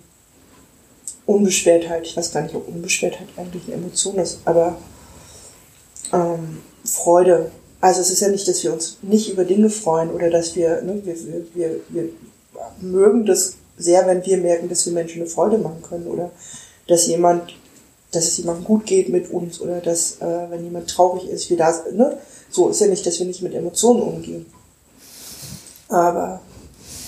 Unbeschwertheit. 1.25 2.07
Ich 2.07 2.17
weiß 2.17 2.33
gar 2.33 2.43
nicht, 2.43 2.55
ob 2.55 2.69
Unbeschwertheit 2.69 3.27
eigentlich 3.37 3.65
eine 3.67 3.77
Emotion 3.77 4.17
ist, 4.17 4.41
aber 4.45 4.77
ähm, 6.13 6.59
Freude. 6.85 7.51
Also 7.81 8.01
es 8.01 8.11
ist 8.11 8.21
ja 8.21 8.29
nicht, 8.29 8.49
dass 8.49 8.63
wir 8.63 8.73
uns 8.73 8.99
nicht 9.03 9.31
über 9.31 9.45
Dinge 9.45 9.71
freuen 9.71 10.11
oder 10.11 10.31
dass 10.31 10.57
wir, 10.57 10.83
ne, 10.83 11.03
wir, 11.05 11.15
wir, 11.15 11.45
wir, 11.55 11.81
wir 11.89 12.09
mögen 12.81 13.27
das 13.27 13.55
sehr, 13.77 14.07
wenn 14.07 14.25
wir 14.25 14.39
merken, 14.39 14.69
dass 14.69 14.87
wir 14.87 14.93
Menschen 14.93 15.23
eine 15.23 15.31
Freude 15.31 15.59
machen 15.59 15.83
können 15.83 16.07
oder 16.07 16.31
dass 16.89 17.07
jemand, 17.07 17.55
dass 18.13 18.27
es 18.27 18.39
jemandem 18.39 18.65
gut 18.65 18.87
geht 18.87 19.09
mit 19.09 19.31
uns 19.31 19.61
oder 19.61 19.81
dass, 19.81 20.21
äh, 20.21 20.51
wenn 20.51 20.65
jemand 20.65 20.89
traurig 20.89 21.29
ist, 21.29 21.51
wir 21.51 21.57
da, 21.57 21.75
ne? 21.93 22.19
So 22.49 22.69
ist 22.69 22.81
ja 22.81 22.87
nicht, 22.87 23.05
dass 23.05 23.19
wir 23.19 23.27
nicht 23.27 23.43
mit 23.43 23.55
Emotionen 23.55 24.03
umgehen. 24.03 24.47
Aber 25.89 26.41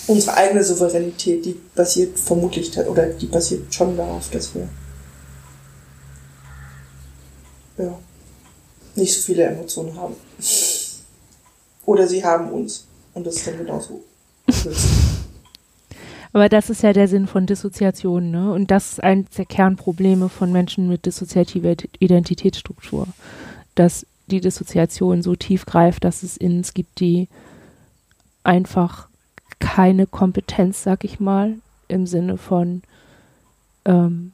unsere 0.08 0.36
eigene 0.36 0.62
Souveränität, 0.62 1.44
die 1.44 1.58
basiert 1.74 2.18
vermutlich, 2.18 2.76
oder 2.78 3.06
die 3.06 3.26
basiert 3.26 3.72
schon 3.72 3.96
darauf, 3.96 4.28
dass 4.30 4.54
wir, 4.54 4.68
ja 7.78 7.98
nicht 8.98 9.14
so 9.14 9.22
viele 9.22 9.44
Emotionen 9.44 9.96
haben. 9.96 10.14
Oder 11.86 12.06
sie 12.06 12.24
haben 12.24 12.50
uns. 12.50 12.86
Und 13.14 13.26
das 13.26 13.36
ist 13.36 13.46
dann 13.46 13.58
genauso. 13.58 14.04
Aber 16.32 16.48
das 16.48 16.68
ist 16.70 16.82
ja 16.82 16.92
der 16.92 17.08
Sinn 17.08 17.26
von 17.26 17.46
Dissoziation, 17.46 18.30
ne? 18.30 18.52
Und 18.52 18.70
das 18.70 18.92
ist 18.92 19.02
eines 19.02 19.30
der 19.30 19.46
Kernprobleme 19.46 20.28
von 20.28 20.52
Menschen 20.52 20.88
mit 20.88 21.06
dissoziativer 21.06 21.74
Identitätsstruktur. 21.98 23.08
Dass 23.74 24.06
die 24.26 24.40
Dissoziation 24.40 25.22
so 25.22 25.34
tief 25.34 25.64
greift, 25.64 26.04
dass 26.04 26.22
es 26.22 26.36
Ins 26.36 26.74
gibt, 26.74 27.00
die 27.00 27.28
einfach 28.44 29.08
keine 29.58 30.06
Kompetenz, 30.06 30.82
sag 30.82 31.04
ich 31.04 31.18
mal, 31.18 31.54
im 31.88 32.06
Sinne 32.06 32.36
von 32.36 32.82
ähm, 33.84 34.32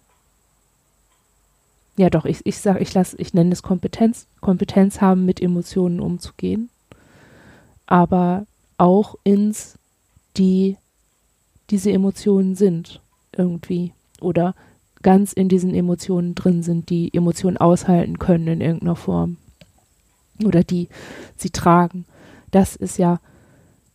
ja 1.97 2.11
doch, 2.11 2.25
ich, 2.25 2.45
ich 2.45 2.59
sag, 2.59 2.81
ich 2.81 2.93
lass, 2.95 3.15
ich 3.15 3.35
nenne 3.35 3.53
es 3.53 3.63
Kompetenz, 3.63 4.27
Kompetenz 4.41 5.01
haben, 5.01 5.25
mit 5.25 5.41
Emotionen 5.41 6.01
umzugehen, 6.01 6.71
aber 7.87 8.47
auch 8.79 9.15
ins 9.25 9.79
die 10.37 10.77
diese 11.71 11.93
Emotionen 11.93 12.57
sind 12.57 13.01
irgendwie 13.33 13.93
oder 14.21 14.55
ganz 15.03 15.33
in 15.33 15.49
diesen 15.49 15.75
Emotionen 15.75 16.35
drin 16.35 16.63
sind, 16.63 16.91
die 16.91 17.13
Emotionen 17.15 17.57
aushalten 17.57 18.19
können 18.19 18.49
in 18.49 18.61
irgendeiner 18.61 18.97
Form 18.97 19.37
oder 20.43 20.65
die 20.65 20.89
sie 21.37 21.51
tragen. 21.51 22.07
Das 22.51 22.75
ist 22.75 22.99
ja, 22.99 23.21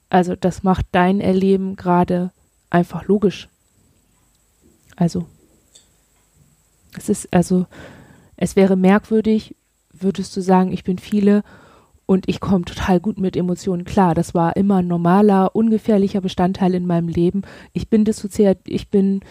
also 0.10 0.36
das 0.36 0.64
macht 0.64 0.86
dein 0.92 1.20
Erleben 1.20 1.76
gerade 1.76 2.32
einfach 2.70 3.06
logisch. 3.06 3.50
Also, 4.96 5.26
es 6.98 7.10
ist, 7.10 7.34
also, 7.34 7.66
es 8.36 8.56
wäre 8.56 8.76
merkwürdig, 8.76 9.56
würdest 9.92 10.36
du 10.36 10.42
sagen, 10.42 10.72
ich 10.72 10.84
bin 10.84 10.98
viele 10.98 11.44
und 12.06 12.28
ich 12.28 12.40
komme 12.40 12.66
total 12.66 13.00
gut 13.00 13.20
mit 13.20 13.36
Emotionen 13.36 13.84
klar. 13.84 14.16
Das 14.16 14.34
war 14.34 14.56
immer 14.56 14.78
ein 14.78 14.88
normaler, 14.88 15.56
ungefährlicher 15.56 16.22
Bestandteil 16.22 16.74
in 16.74 16.88
meinem 16.88 17.08
Leben. 17.08 17.44
Ich 17.74 17.90
bin 17.90 18.06
dissoziiert, 18.06 18.60
ich 18.66 18.90
bin, 18.90 19.22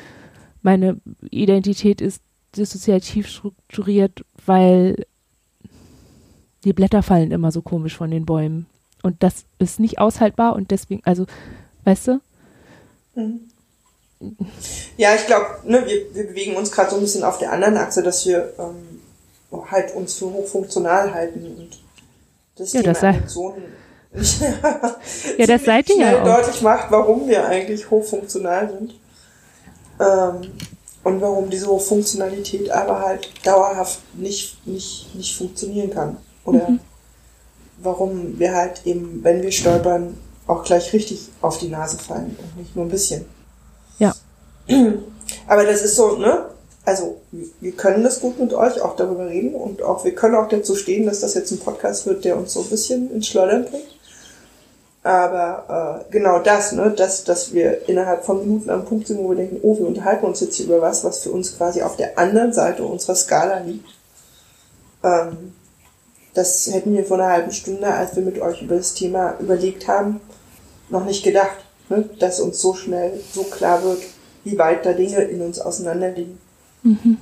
meine 0.63 1.01
Identität 1.31 2.01
ist 2.01 2.23
dissoziativ 2.57 3.29
strukturiert, 3.29 4.25
weil 4.47 5.07
die 6.65 6.73
Blätter 6.73 7.03
fallen 7.03 7.31
immer 7.31 7.51
so 7.51 7.63
komisch 7.63 7.97
von 7.97 8.11
den 8.11 8.27
Bäumen. 8.27 8.67
Und 9.03 9.23
das 9.23 9.45
ist 9.59 9.81
nicht 9.81 9.99
aushaltbar 9.99 10.55
und 10.55 10.71
deswegen, 10.71 11.03
also, 11.05 11.27
weißt 11.85 12.09
du? 12.09 12.21
Mhm. 13.15 13.41
Ja, 14.99 15.15
ich 15.15 15.27
glaube, 15.27 15.47
ne, 15.65 15.87
wir, 15.87 16.15
wir 16.15 16.27
bewegen 16.27 16.57
uns 16.57 16.71
gerade 16.71 16.91
so 16.91 16.97
ein 16.97 17.03
bisschen 17.03 17.25
auf 17.25 17.39
der 17.39 17.53
anderen 17.53 17.79
Achse, 17.79 18.03
dass 18.03 18.27
wir 18.27 18.53
ähm, 18.59 19.01
halt 19.71 19.95
uns 19.95 20.15
für 20.15 20.27
hochfunktional 20.27 21.15
halten 21.15 21.47
und 21.57 21.81
das 22.57 22.73
ja, 22.73 22.83
Thema 22.83 22.93
das 22.93 23.03
Emotionen 23.03 23.63
ja, 25.39 25.47
das 25.47 25.65
seid 25.65 25.89
ihr 25.91 25.97
ja 25.99 26.21
auch. 26.21 26.25
deutlich 26.25 26.63
macht, 26.63 26.91
warum 26.91 27.29
wir 27.29 27.47
eigentlich 27.47 27.91
hochfunktional 27.91 28.71
sind. 28.71 28.95
Ähm, 30.01 30.51
und 31.05 31.21
warum 31.21 31.49
diese 31.49 31.69
Hochfunktionalität 31.69 32.71
aber 32.71 33.01
halt 33.01 33.31
dauerhaft 33.45 34.01
nicht, 34.15 34.67
nicht, 34.67 35.15
nicht 35.15 35.37
funktionieren 35.37 35.91
kann. 35.91 36.17
Oder 36.45 36.69
mhm. 36.69 36.81
warum 37.79 38.39
wir 38.39 38.55
halt 38.55 38.83
eben, 38.85 39.23
wenn 39.23 39.43
wir 39.43 39.53
stolpern, 39.53 40.19
auch 40.47 40.65
gleich 40.65 40.93
richtig 40.93 41.29
auf 41.41 41.59
die 41.59 41.69
Nase 41.69 41.99
fallen 41.99 42.37
und 42.41 42.57
nicht 42.57 42.75
nur 42.75 42.87
ein 42.87 42.91
bisschen. 42.91 43.25
Aber 45.47 45.65
das 45.65 45.83
ist 45.83 45.97
so, 45.97 46.17
ne? 46.17 46.47
also 46.89 47.21
wir 47.61 47.73
können 47.73 48.03
das 48.03 48.21
gut 48.21 48.41
mit 48.41 48.55
euch 48.55 48.81
auch 48.81 48.97
darüber 48.97 49.29
reden 49.29 49.55
und 49.55 49.83
auch 49.83 50.07
wir 50.07 50.15
können 50.15 50.35
auch 50.35 50.49
dazu 50.49 50.75
stehen, 50.75 51.05
dass 51.05 51.21
das 51.21 51.35
jetzt 51.35 51.51
ein 51.51 51.59
Podcast 51.59 52.07
wird, 52.07 52.25
der 52.25 52.39
uns 52.39 52.55
so 52.55 52.61
ein 52.61 52.71
bisschen 52.71 53.13
ins 53.13 53.27
Schleudern 53.27 53.67
bringt. 53.67 53.99
Aber 55.03 56.05
äh, 56.09 56.13
genau 56.13 56.39
das, 56.39 56.73
ne, 56.73 56.91
dass, 56.91 57.25
dass 57.25 57.53
wir 57.53 57.89
innerhalb 57.89 58.25
von 58.25 58.41
Minuten 58.41 58.71
am 58.71 58.87
Punkt 58.87 59.07
sind, 59.07 59.19
wo 59.19 59.29
wir 59.29 59.37
denken, 59.37 59.59
oh, 59.63 59.79
wir 59.79 59.87
unterhalten 59.87 60.25
uns 60.25 60.41
jetzt 60.41 60.57
hier 60.57 60.65
über 60.65 60.81
was, 60.81 61.05
was 61.05 61.21
für 61.21 61.31
uns 61.31 61.57
quasi 61.59 61.83
auf 61.83 61.97
der 61.97 62.19
anderen 62.19 62.55
Seite 62.55 62.85
unserer 62.85 63.15
Skala 63.15 63.59
liegt. 63.61 63.89
Ähm, 65.05 65.53
das 66.33 66.73
hätten 66.73 66.95
wir 66.95 67.05
vor 67.05 67.19
einer 67.19 67.31
halben 67.31 67.53
Stunde, 67.53 67.87
als 67.87 68.17
wir 68.17 68.23
mit 68.23 68.41
euch 68.41 68.63
über 68.63 68.77
das 68.77 68.95
Thema 68.95 69.35
überlegt 69.41 69.89
haben, 69.89 70.21
noch 70.89 71.05
nicht 71.05 71.23
gedacht, 71.23 71.57
ne, 71.91 72.09
dass 72.19 72.41
uns 72.41 72.63
so 72.63 72.73
schnell 72.73 73.21
so 73.35 73.45
klar 73.45 73.83
wird, 73.85 74.01
wie 74.51 74.59
weit 74.59 74.85
da 74.87 74.93
Dinge 74.93 75.23
in 75.23 75.41
uns 75.43 75.59
auseinanderliegen. 75.59 76.39
Mhm. 76.83 77.19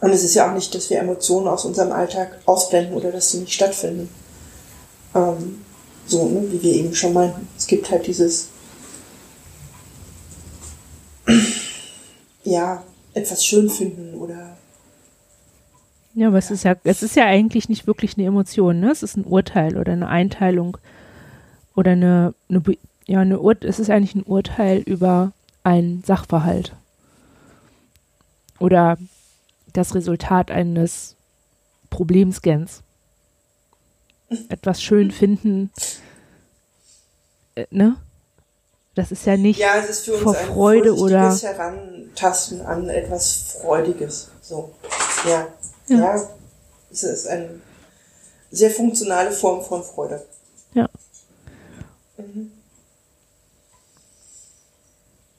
Und 0.00 0.10
es 0.10 0.24
ist 0.24 0.34
ja 0.34 0.48
auch 0.48 0.54
nicht, 0.54 0.74
dass 0.74 0.90
wir 0.90 0.98
Emotionen 0.98 1.48
aus 1.48 1.64
unserem 1.64 1.92
Alltag 1.92 2.38
ausblenden 2.44 2.94
oder 2.94 3.10
dass 3.12 3.30
sie 3.30 3.38
nicht 3.38 3.52
stattfinden. 3.52 4.08
Ähm, 5.14 5.62
so, 6.06 6.28
ne, 6.28 6.52
wie 6.52 6.62
wir 6.62 6.74
eben 6.74 6.94
schon 6.94 7.12
meinten. 7.12 7.48
Es 7.56 7.66
gibt 7.66 7.90
halt 7.90 8.06
dieses, 8.06 8.48
ja, 12.44 12.82
etwas 13.14 13.44
schön 13.44 13.70
finden 13.70 14.14
oder. 14.14 14.56
Ja, 16.14 16.28
aber 16.28 16.38
es 16.38 16.50
ist 16.50 16.64
ja, 16.64 16.76
es 16.84 17.02
ist 17.02 17.16
ja 17.16 17.24
eigentlich 17.24 17.68
nicht 17.68 17.86
wirklich 17.86 18.16
eine 18.16 18.26
Emotion, 18.26 18.80
ne? 18.80 18.90
Es 18.90 19.02
ist 19.02 19.16
ein 19.16 19.24
Urteil 19.24 19.76
oder 19.76 19.92
eine 19.92 20.08
Einteilung 20.08 20.78
oder 21.74 21.92
eine, 21.92 22.34
eine 22.48 22.62
ja, 23.06 23.20
eine 23.20 23.40
Ur 23.40 23.56
es 23.60 23.78
ist 23.78 23.90
eigentlich 23.90 24.14
ein 24.14 24.22
Urteil 24.22 24.78
über 24.78 25.32
einen 25.66 26.04
Sachverhalt 26.04 26.76
oder 28.60 28.96
das 29.72 29.96
Resultat 29.96 30.52
eines 30.52 31.16
Problemscans. 31.90 32.82
Etwas 34.48 34.80
schön 34.80 35.10
finden, 35.10 35.72
äh, 37.56 37.66
ne? 37.70 37.96
Das 38.94 39.10
ist 39.12 39.26
ja 39.26 39.36
nicht 39.36 39.58
ja, 39.58 39.76
es 39.76 39.90
ist 39.90 40.04
für 40.04 40.14
uns 40.14 40.22
vor 40.22 40.36
ein 40.36 40.46
Freude 40.46 40.94
oder 40.94 41.36
Herantasten 41.36 42.62
an 42.62 42.88
etwas 42.88 43.58
Freudiges. 43.60 44.30
So, 44.40 44.72
ja, 45.28 45.48
ja, 45.88 45.98
ja. 45.98 46.28
Es 46.90 47.02
ist 47.02 47.26
eine 47.26 47.60
sehr 48.50 48.70
funktionale 48.70 49.32
Form 49.32 49.62
von 49.64 49.82
Freude. 49.82 50.24
Ja. 50.74 50.88
Mhm. 52.16 52.52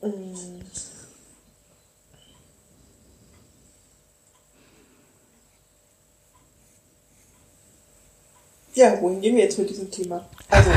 Mhm. 0.07 0.61
Ja, 8.77 9.01
wohin 9.01 9.21
gehen 9.21 9.35
wir 9.35 9.43
jetzt 9.43 9.57
mit 9.57 9.69
diesem 9.71 9.89
Thema? 9.89 10.23
Also. 10.49 10.69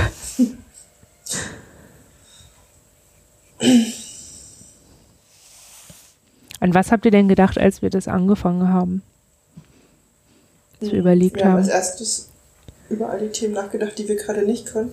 An 6.60 6.74
was 6.74 6.90
habt 6.90 7.04
ihr 7.04 7.10
denn 7.10 7.28
gedacht, 7.28 7.58
als 7.58 7.82
wir 7.82 7.90
das 7.90 8.08
angefangen 8.08 8.68
haben? 8.72 9.02
Als 10.80 10.92
wir 10.92 10.92
hm, 10.92 11.00
überlegt 11.00 11.36
wir 11.36 11.44
haben. 11.44 11.52
haben 11.52 11.58
als 11.58 11.68
erstes 11.68 12.30
über 12.88 13.10
all 13.10 13.20
die 13.20 13.28
Themen 13.28 13.52
nachgedacht, 13.52 13.98
die 13.98 14.08
wir 14.08 14.16
gerade 14.16 14.42
nicht 14.42 14.66
können. 14.66 14.92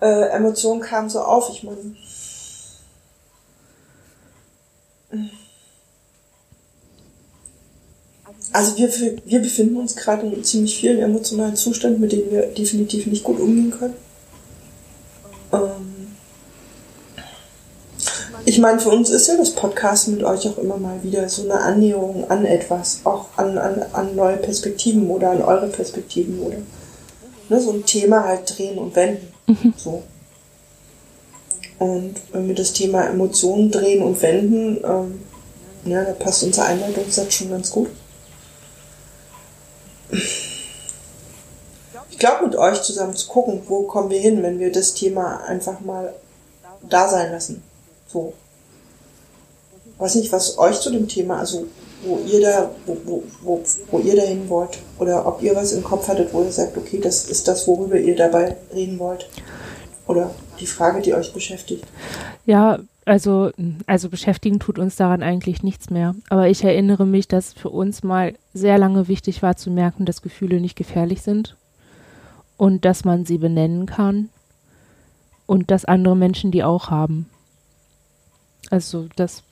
Äh, 0.00 0.30
Emotionen 0.30 0.80
kamen 0.80 1.10
so 1.10 1.20
auf, 1.20 1.50
ich 1.50 1.62
meine. 1.62 1.94
Also 8.52 8.76
wir, 8.78 8.90
wir 9.24 9.40
befinden 9.40 9.76
uns 9.76 9.96
gerade 9.96 10.26
in 10.26 10.42
ziemlich 10.42 10.78
vielen 10.78 10.98
emotionalen 10.98 11.56
Zuständen, 11.56 12.00
mit 12.00 12.12
denen 12.12 12.30
wir 12.30 12.42
definitiv 12.46 13.06
nicht 13.06 13.24
gut 13.24 13.38
umgehen 13.38 13.70
können. 13.70 13.94
Ähm 15.52 15.96
ich 18.46 18.58
meine, 18.58 18.80
für 18.80 18.90
uns 18.90 19.10
ist 19.10 19.26
ja 19.26 19.36
das 19.36 19.50
Podcast 19.50 20.08
mit 20.08 20.22
euch 20.22 20.48
auch 20.48 20.56
immer 20.58 20.76
mal 20.76 21.02
wieder 21.02 21.28
so 21.28 21.42
eine 21.42 21.60
Annäherung 21.60 22.30
an 22.30 22.46
etwas, 22.46 23.00
auch 23.04 23.26
an, 23.36 23.58
an, 23.58 23.84
an 23.92 24.14
neue 24.14 24.36
Perspektiven 24.36 25.10
oder 25.10 25.32
an 25.32 25.42
eure 25.42 25.66
Perspektiven 25.66 26.38
oder 26.40 26.58
ne, 27.48 27.60
so 27.60 27.72
ein 27.72 27.84
Thema 27.84 28.24
halt 28.24 28.56
drehen 28.56 28.78
und 28.78 28.94
wenden. 28.94 29.26
Mhm. 29.46 29.74
So. 29.76 30.02
Und 31.78 32.14
wenn 32.32 32.48
wir 32.48 32.54
das 32.54 32.72
Thema 32.72 33.06
Emotionen 33.06 33.70
drehen 33.70 34.02
und 34.02 34.20
wenden, 34.22 34.78
ähm, 34.84 35.22
ja, 35.84 36.04
da 36.04 36.12
passt 36.12 36.42
unser 36.42 36.64
Einleitungssatz 36.64 37.34
schon 37.34 37.50
ganz 37.50 37.70
gut. 37.70 37.88
Ich 42.10 42.18
glaube, 42.18 42.46
mit 42.46 42.56
euch 42.56 42.82
zusammen 42.82 43.14
zu 43.14 43.28
gucken, 43.28 43.62
wo 43.66 43.82
kommen 43.82 44.10
wir 44.10 44.20
hin, 44.20 44.42
wenn 44.42 44.58
wir 44.58 44.72
das 44.72 44.94
Thema 44.94 45.44
einfach 45.44 45.80
mal 45.80 46.14
da 46.88 47.08
sein 47.08 47.30
lassen. 47.30 47.62
So. 48.06 48.32
Weiß 49.98 50.14
nicht, 50.14 50.32
was 50.32 50.58
euch 50.58 50.80
zu 50.80 50.90
dem 50.90 51.08
Thema, 51.08 51.38
also 51.38 51.66
wo 52.04 52.18
ihr 52.26 52.40
da, 52.40 52.70
wo, 52.86 52.96
wo, 53.04 53.22
wo, 53.42 53.62
wo 53.90 53.98
ihr 53.98 54.16
dahin 54.16 54.48
wollt. 54.48 54.78
Oder 54.98 55.26
ob 55.26 55.42
ihr 55.42 55.54
was 55.54 55.72
im 55.72 55.84
Kopf 55.84 56.08
hattet, 56.08 56.32
wo 56.32 56.42
ihr 56.42 56.52
sagt, 56.52 56.76
okay, 56.76 57.00
das 57.00 57.24
ist 57.24 57.48
das, 57.48 57.66
worüber 57.66 57.98
ihr 57.98 58.16
dabei 58.16 58.56
reden 58.74 58.98
wollt. 58.98 59.28
Oder 60.06 60.34
die 60.60 60.66
Frage, 60.66 61.02
die 61.02 61.14
euch 61.14 61.32
beschäftigt. 61.32 61.84
Ja, 62.44 62.78
also, 63.04 63.52
also 63.86 64.08
beschäftigen 64.08 64.58
tut 64.58 64.78
uns 64.78 64.96
daran 64.96 65.22
eigentlich 65.22 65.62
nichts 65.62 65.90
mehr. 65.90 66.14
Aber 66.28 66.48
ich 66.48 66.64
erinnere 66.64 67.06
mich, 67.06 67.28
dass 67.28 67.52
für 67.52 67.70
uns 67.70 68.02
mal 68.02 68.34
sehr 68.52 68.78
lange 68.78 69.08
wichtig 69.08 69.42
war 69.42 69.56
zu 69.56 69.70
merken, 69.70 70.04
dass 70.04 70.22
Gefühle 70.22 70.60
nicht 70.60 70.76
gefährlich 70.76 71.22
sind 71.22 71.56
und 72.56 72.84
dass 72.84 73.04
man 73.04 73.24
sie 73.24 73.38
benennen 73.38 73.86
kann 73.86 74.28
und 75.46 75.70
dass 75.70 75.84
andere 75.84 76.16
Menschen 76.16 76.50
die 76.50 76.64
auch 76.64 76.90
haben. 76.90 77.28
Also 78.70 79.06
das 79.16 79.44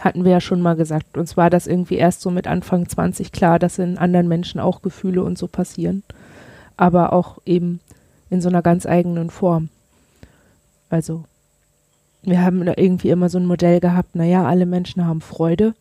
hatten 0.00 0.24
wir 0.24 0.32
ja 0.32 0.40
schon 0.40 0.60
mal 0.60 0.74
gesagt. 0.74 1.16
Uns 1.16 1.36
war 1.36 1.50
das 1.50 1.66
irgendwie 1.66 1.96
erst 1.96 2.20
so 2.20 2.30
mit 2.30 2.46
Anfang 2.46 2.88
20 2.88 3.30
klar, 3.30 3.58
dass 3.58 3.78
in 3.78 3.98
anderen 3.98 4.28
Menschen 4.28 4.60
auch 4.60 4.82
Gefühle 4.82 5.22
und 5.22 5.38
so 5.38 5.46
passieren. 5.46 6.02
Aber 6.76 7.12
auch 7.12 7.38
eben 7.44 7.80
in 8.34 8.40
so 8.40 8.48
einer 8.48 8.62
ganz 8.62 8.84
eigenen 8.84 9.30
Form. 9.30 9.70
Also 10.90 11.24
wir 12.22 12.42
haben 12.42 12.64
da 12.64 12.74
irgendwie 12.76 13.10
immer 13.10 13.28
so 13.28 13.38
ein 13.38 13.46
Modell 13.46 13.80
gehabt, 13.80 14.14
naja, 14.14 14.44
alle 14.44 14.66
Menschen 14.66 15.06
haben 15.06 15.20
Freude, 15.20 15.74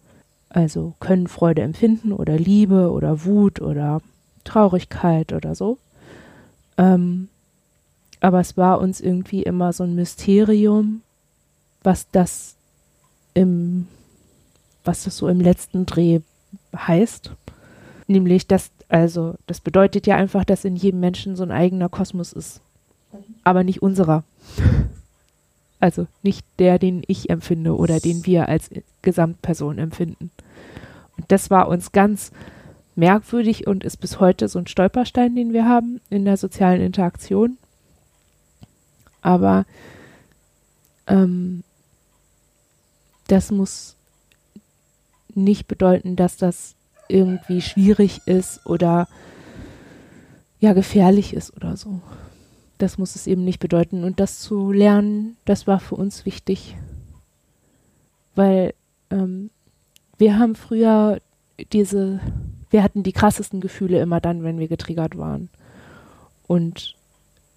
also 0.50 0.94
können 1.00 1.28
Freude 1.28 1.62
empfinden 1.62 2.14
oder 2.14 2.38
Liebe 2.38 2.92
oder 2.92 3.26
Wut 3.26 3.62
oder 3.62 4.02
Traurigkeit 4.44 5.34
oder 5.34 5.56
so. 5.56 5.78
Ähm, 6.78 7.30
aber 8.20 8.40
es 8.40 8.56
war 8.56 8.80
uns 8.80 9.02
irgendwie 9.02 9.44
immer 9.44 9.74
so 9.74 9.84
ein 9.84 9.96
Mysterium, 9.96 11.02
was 11.82 12.08
das 12.12 12.56
im, 13.34 13.88
was 14.84 15.04
das 15.04 15.18
so 15.18 15.28
im 15.28 15.42
letzten 15.42 15.86
Dreh 15.86 16.22
heißt. 16.76 17.32
Nämlich, 18.08 18.48
dass, 18.48 18.72
also, 18.94 19.34
das 19.48 19.60
bedeutet 19.60 20.06
ja 20.06 20.18
einfach, 20.18 20.46
dass 20.46 20.66
in 20.66 20.76
jedem 20.76 21.00
Menschen 21.00 21.36
so 21.36 21.42
ein 21.42 21.50
eigener 21.50 21.90
Kosmos 21.90 22.32
ist. 22.32 22.62
Aber 23.44 23.64
nicht 23.64 23.82
unserer. 23.82 24.24
Also 25.80 26.08
nicht 26.22 26.46
der, 26.60 26.80
den 26.80 27.04
ich 27.08 27.30
empfinde 27.30 27.76
oder 27.76 28.00
den 28.00 28.26
wir 28.26 28.48
als 28.48 28.70
Gesamtperson 29.02 29.80
empfinden. 29.80 30.32
Und 31.18 31.26
das 31.30 31.50
war 31.50 31.68
uns 31.68 31.92
ganz 31.92 32.32
merkwürdig 32.96 33.68
und 33.68 33.84
ist 33.84 33.98
bis 33.98 34.22
heute 34.22 34.48
so 34.48 34.60
ein 34.60 34.68
Stolperstein, 34.68 35.36
den 35.36 35.52
wir 35.52 35.68
haben 35.68 36.00
in 36.10 36.24
der 36.24 36.38
sozialen 36.38 36.80
Interaktion. 36.80 37.58
Aber 39.22 39.66
ähm, 41.08 41.66
das 43.28 43.52
muss 43.52 43.98
nicht 45.36 45.68
bedeuten, 45.68 46.16
dass 46.16 46.38
das 46.38 46.76
irgendwie 47.14 47.62
schwierig 47.62 48.22
ist 48.26 48.66
oder 48.66 49.08
ja 50.60 50.74
gefährlich 50.74 51.34
ist 51.34 51.56
oder 51.56 51.78
so. 51.78 52.02
Das 52.78 52.98
muss 52.98 53.16
es 53.16 53.28
eben 53.28 53.44
nicht 53.46 53.60
bedeuten. 53.60 54.04
Und 54.04 54.20
das 54.20 54.40
zu 54.40 54.72
lernen, 54.72 55.38
das 55.46 55.68
war 55.68 55.80
für 55.80 55.96
uns 55.96 56.26
wichtig. 56.26 56.76
Weil 58.36 58.74
ähm, 59.12 59.52
wir 60.18 60.40
haben 60.40 60.56
früher 60.56 61.20
diese, 61.72 62.20
wir 62.72 62.82
hatten 62.82 63.04
die 63.04 63.14
krassesten 63.14 63.62
Gefühle 63.62 64.02
immer 64.02 64.20
dann, 64.20 64.44
wenn 64.44 64.58
wir 64.58 64.68
getriggert 64.68 65.18
waren. 65.18 65.50
Und 66.48 66.96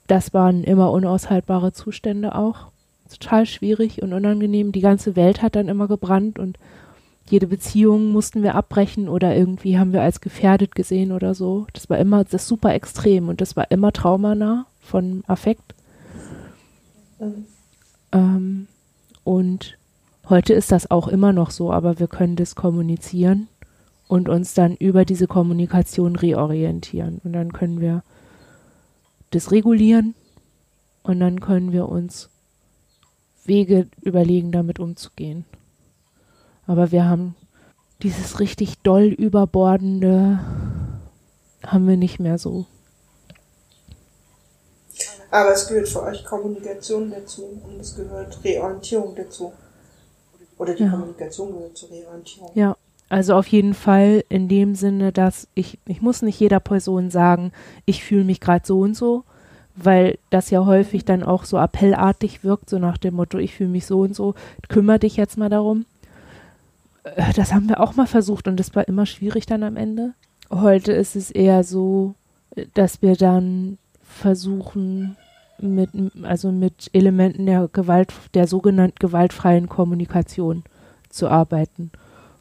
das 0.06 0.34
waren 0.34 0.62
immer 0.64 0.92
unaushaltbare 0.92 1.72
Zustände 1.72 2.34
auch. 2.34 2.68
Total 3.08 3.46
schwierig 3.46 4.02
und 4.02 4.12
unangenehm. 4.12 4.72
Die 4.72 4.80
ganze 4.80 5.16
Welt 5.16 5.42
hat 5.42 5.56
dann 5.56 5.68
immer 5.68 5.88
gebrannt 5.88 6.38
und 6.38 6.58
jede 7.28 7.48
Beziehung 7.48 8.12
mussten 8.12 8.42
wir 8.42 8.54
abbrechen 8.54 9.08
oder 9.08 9.34
irgendwie 9.34 9.78
haben 9.78 9.92
wir 9.92 10.02
als 10.02 10.20
gefährdet 10.20 10.74
gesehen 10.74 11.12
oder 11.12 11.34
so. 11.34 11.66
Das 11.72 11.90
war 11.90 11.98
immer 11.98 12.24
das 12.24 12.46
super 12.46 12.72
extrem 12.72 13.28
und 13.28 13.40
das 13.40 13.56
war 13.56 13.70
immer 13.70 13.92
traumanah 13.92 14.66
von 14.80 15.24
Affekt. 15.26 15.74
Ähm, 18.12 18.68
und 19.24 19.78
heute 20.28 20.52
ist 20.52 20.70
das 20.70 20.90
auch 20.90 21.08
immer 21.08 21.32
noch 21.32 21.50
so, 21.50 21.72
aber 21.72 21.98
wir 21.98 22.06
können 22.06 22.36
das 22.36 22.54
kommunizieren 22.54 23.48
und 24.06 24.28
uns 24.28 24.54
dann 24.54 24.76
über 24.76 25.04
diese 25.04 25.26
Kommunikation 25.26 26.14
reorientieren. 26.14 27.20
Und 27.24 27.32
dann 27.32 27.52
können 27.52 27.80
wir 27.80 28.04
das 29.30 29.50
regulieren 29.50 30.14
und 31.02 31.18
dann 31.18 31.40
können 31.40 31.72
wir 31.72 31.88
uns 31.88 32.30
Wege 33.44 33.88
überlegen, 34.00 34.52
damit 34.52 34.78
umzugehen. 34.78 35.44
Aber 36.66 36.92
wir 36.92 37.04
haben 37.04 37.34
dieses 38.02 38.40
richtig 38.40 38.78
doll 38.82 39.04
überbordende 39.06 40.38
haben 41.66 41.88
wir 41.88 41.96
nicht 41.96 42.20
mehr 42.20 42.38
so. 42.38 42.66
Aber 45.30 45.52
es 45.52 45.66
gehört 45.66 45.88
für 45.88 46.02
euch 46.02 46.24
Kommunikation 46.24 47.10
dazu 47.10 47.60
und 47.64 47.80
es 47.80 47.96
gehört 47.96 48.42
Reorientierung 48.44 49.14
dazu. 49.16 49.52
Oder 50.58 50.74
die 50.74 50.84
ja. 50.84 50.90
Kommunikation 50.90 51.52
gehört 51.52 51.76
zur 51.76 51.90
Reorientierung. 51.90 52.50
Ja, 52.54 52.76
also 53.08 53.34
auf 53.34 53.46
jeden 53.48 53.74
Fall 53.74 54.24
in 54.28 54.48
dem 54.48 54.74
Sinne, 54.74 55.12
dass 55.12 55.48
ich, 55.54 55.78
ich 55.86 56.00
muss 56.00 56.22
nicht 56.22 56.40
jeder 56.40 56.60
Person 56.60 57.10
sagen, 57.10 57.52
ich 57.84 58.02
fühle 58.04 58.24
mich 58.24 58.40
gerade 58.40 58.66
so 58.66 58.80
und 58.80 58.94
so, 58.94 59.24
weil 59.74 60.18
das 60.30 60.50
ja 60.50 60.64
häufig 60.64 61.04
dann 61.04 61.22
auch 61.22 61.44
so 61.44 61.58
appellartig 61.58 62.42
wirkt, 62.42 62.70
so 62.70 62.78
nach 62.78 62.96
dem 62.96 63.14
Motto, 63.14 63.38
ich 63.38 63.54
fühle 63.54 63.68
mich 63.68 63.86
so 63.86 64.00
und 64.00 64.14
so, 64.14 64.34
kümmere 64.68 65.00
dich 65.00 65.16
jetzt 65.16 65.36
mal 65.36 65.50
darum. 65.50 65.84
Äh, 67.14 67.32
das 67.34 67.52
haben 67.52 67.68
wir 67.68 67.80
auch 67.80 67.94
mal 67.96 68.06
versucht 68.06 68.48
und 68.48 68.58
das 68.58 68.74
war 68.74 68.86
immer 68.88 69.06
schwierig 69.06 69.46
dann 69.46 69.62
am 69.62 69.76
Ende. 69.76 70.14
Heute 70.50 70.92
ist 70.92 71.16
es 71.16 71.30
eher 71.30 71.64
so, 71.64 72.14
dass 72.74 73.02
wir 73.02 73.16
dann 73.16 73.78
versuchen, 74.02 75.16
mit, 75.58 75.90
also 76.22 76.52
mit 76.52 76.90
Elementen 76.92 77.46
der 77.46 77.68
Gewalt, 77.72 78.12
der 78.34 78.46
sogenannten 78.46 78.98
gewaltfreien 78.98 79.68
Kommunikation 79.68 80.64
zu 81.08 81.28
arbeiten 81.28 81.90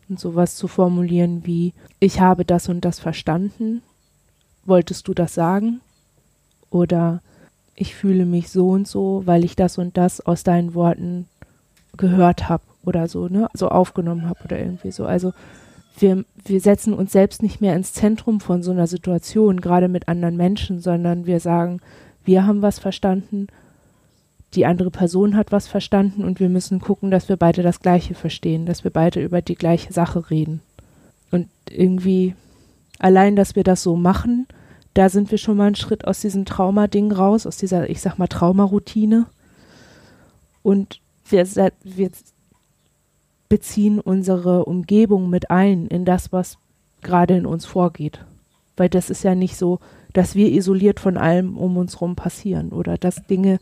und 0.09 0.19
sowas 0.19 0.55
zu 0.55 0.67
formulieren 0.67 1.45
wie, 1.45 1.73
ich 1.99 2.19
habe 2.19 2.45
das 2.45 2.69
und 2.69 2.83
das 2.83 2.99
verstanden, 2.99 3.81
wolltest 4.65 5.07
du 5.07 5.13
das 5.13 5.33
sagen? 5.33 5.81
Oder 6.69 7.21
ich 7.75 7.95
fühle 7.95 8.25
mich 8.25 8.49
so 8.49 8.69
und 8.69 8.87
so, 8.87 9.23
weil 9.25 9.45
ich 9.45 9.55
das 9.55 9.77
und 9.77 9.97
das 9.97 10.21
aus 10.21 10.43
deinen 10.43 10.73
Worten 10.73 11.27
gehört 11.97 12.49
habe 12.49 12.63
oder 12.87 13.07
so, 13.07 13.27
ne, 13.27 13.47
so 13.53 13.69
aufgenommen 13.69 14.27
habe 14.27 14.39
oder 14.43 14.59
irgendwie 14.59 14.91
so. 14.91 15.05
Also 15.05 15.33
wir, 15.97 16.25
wir 16.43 16.59
setzen 16.59 16.93
uns 16.93 17.11
selbst 17.11 17.41
nicht 17.41 17.61
mehr 17.61 17.75
ins 17.75 17.93
Zentrum 17.93 18.39
von 18.39 18.63
so 18.63 18.71
einer 18.71 18.87
Situation, 18.87 19.61
gerade 19.61 19.87
mit 19.87 20.07
anderen 20.07 20.35
Menschen, 20.37 20.79
sondern 20.79 21.25
wir 21.25 21.39
sagen, 21.39 21.79
wir 22.23 22.45
haben 22.45 22.61
was 22.61 22.79
verstanden, 22.79 23.47
die 24.55 24.65
andere 24.65 24.91
Person 24.91 25.35
hat 25.35 25.51
was 25.51 25.67
verstanden 25.67 26.23
und 26.23 26.39
wir 26.39 26.49
müssen 26.49 26.79
gucken, 26.79 27.11
dass 27.11 27.29
wir 27.29 27.37
beide 27.37 27.61
das 27.61 27.81
Gleiche 27.81 28.15
verstehen, 28.15 28.65
dass 28.65 28.83
wir 28.83 28.91
beide 28.91 29.21
über 29.21 29.41
die 29.41 29.55
gleiche 29.55 29.91
Sache 29.91 30.29
reden. 30.29 30.61
Und 31.31 31.49
irgendwie 31.69 32.35
allein, 32.99 33.35
dass 33.35 33.55
wir 33.55 33.63
das 33.63 33.83
so 33.83 33.95
machen, 33.95 34.47
da 34.93 35.09
sind 35.09 35.29
wir 35.29 35.37
schon 35.37 35.57
mal 35.57 35.67
einen 35.67 35.75
Schritt 35.75 36.07
aus 36.07 36.21
diesem 36.21 36.45
Traumading 36.45 37.11
raus, 37.11 37.45
aus 37.45 37.57
dieser, 37.57 37.89
ich 37.89 38.01
sag 38.01 38.17
mal, 38.17 38.27
Traumaroutine. 38.27 39.25
Und 40.63 41.01
wir, 41.29 41.45
wir 41.83 42.11
beziehen 43.49 43.99
unsere 43.99 44.65
Umgebung 44.65 45.29
mit 45.29 45.51
ein 45.51 45.87
in 45.87 46.05
das, 46.05 46.31
was 46.31 46.57
gerade 47.01 47.35
in 47.35 47.45
uns 47.45 47.65
vorgeht. 47.65 48.25
Weil 48.77 48.89
das 48.89 49.09
ist 49.09 49.23
ja 49.23 49.35
nicht 49.35 49.55
so, 49.55 49.79
dass 50.13 50.35
wir 50.35 50.51
isoliert 50.51 50.99
von 50.99 51.17
allem 51.17 51.57
um 51.57 51.77
uns 51.77 51.95
herum 51.95 52.15
passieren 52.15 52.69
oder 52.69 52.97
dass 52.97 53.25
Dinge 53.27 53.59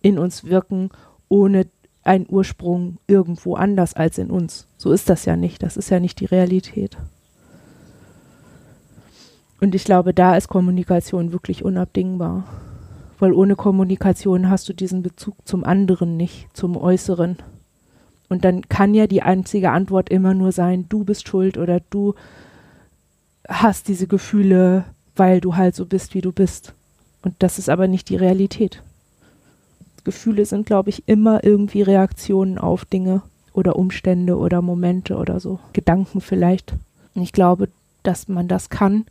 in 0.00 0.18
uns 0.18 0.44
wirken, 0.44 0.90
ohne 1.28 1.66
einen 2.02 2.26
Ursprung 2.28 2.98
irgendwo 3.06 3.54
anders 3.54 3.94
als 3.94 4.18
in 4.18 4.30
uns. 4.30 4.66
So 4.76 4.92
ist 4.92 5.08
das 5.08 5.24
ja 5.24 5.36
nicht. 5.36 5.62
Das 5.62 5.76
ist 5.76 5.90
ja 5.90 6.00
nicht 6.00 6.20
die 6.20 6.26
Realität. 6.26 6.96
Und 9.60 9.74
ich 9.74 9.84
glaube, 9.84 10.12
da 10.12 10.36
ist 10.36 10.48
Kommunikation 10.48 11.32
wirklich 11.32 11.64
unabdingbar. 11.64 12.44
Weil 13.18 13.32
ohne 13.32 13.56
Kommunikation 13.56 14.50
hast 14.50 14.68
du 14.68 14.74
diesen 14.74 15.02
Bezug 15.02 15.36
zum 15.46 15.64
anderen 15.64 16.16
nicht, 16.18 16.54
zum 16.54 16.76
Äußeren. 16.76 17.38
Und 18.34 18.44
dann 18.44 18.68
kann 18.68 18.94
ja 18.94 19.06
die 19.06 19.22
einzige 19.22 19.70
Antwort 19.70 20.08
immer 20.08 20.34
nur 20.34 20.50
sein, 20.50 20.86
du 20.88 21.04
bist 21.04 21.28
schuld 21.28 21.56
oder 21.56 21.78
du 21.90 22.16
hast 23.48 23.86
diese 23.86 24.08
Gefühle, 24.08 24.82
weil 25.14 25.40
du 25.40 25.54
halt 25.54 25.76
so 25.76 25.86
bist, 25.86 26.14
wie 26.14 26.20
du 26.20 26.32
bist. 26.32 26.74
Und 27.22 27.36
das 27.38 27.60
ist 27.60 27.68
aber 27.68 27.86
nicht 27.86 28.08
die 28.08 28.16
Realität. 28.16 28.82
Gefühle 30.02 30.46
sind, 30.46 30.66
glaube 30.66 30.90
ich, 30.90 31.04
immer 31.06 31.44
irgendwie 31.44 31.82
Reaktionen 31.82 32.58
auf 32.58 32.84
Dinge 32.84 33.22
oder 33.52 33.76
Umstände 33.76 34.36
oder 34.36 34.62
Momente 34.62 35.14
oder 35.14 35.38
so. 35.38 35.60
Gedanken 35.72 36.20
vielleicht. 36.20 36.72
Und 37.14 37.22
ich 37.22 37.30
glaube, 37.30 37.68
dass 38.02 38.26
man 38.26 38.48
das 38.48 38.68
kann, 38.68 39.06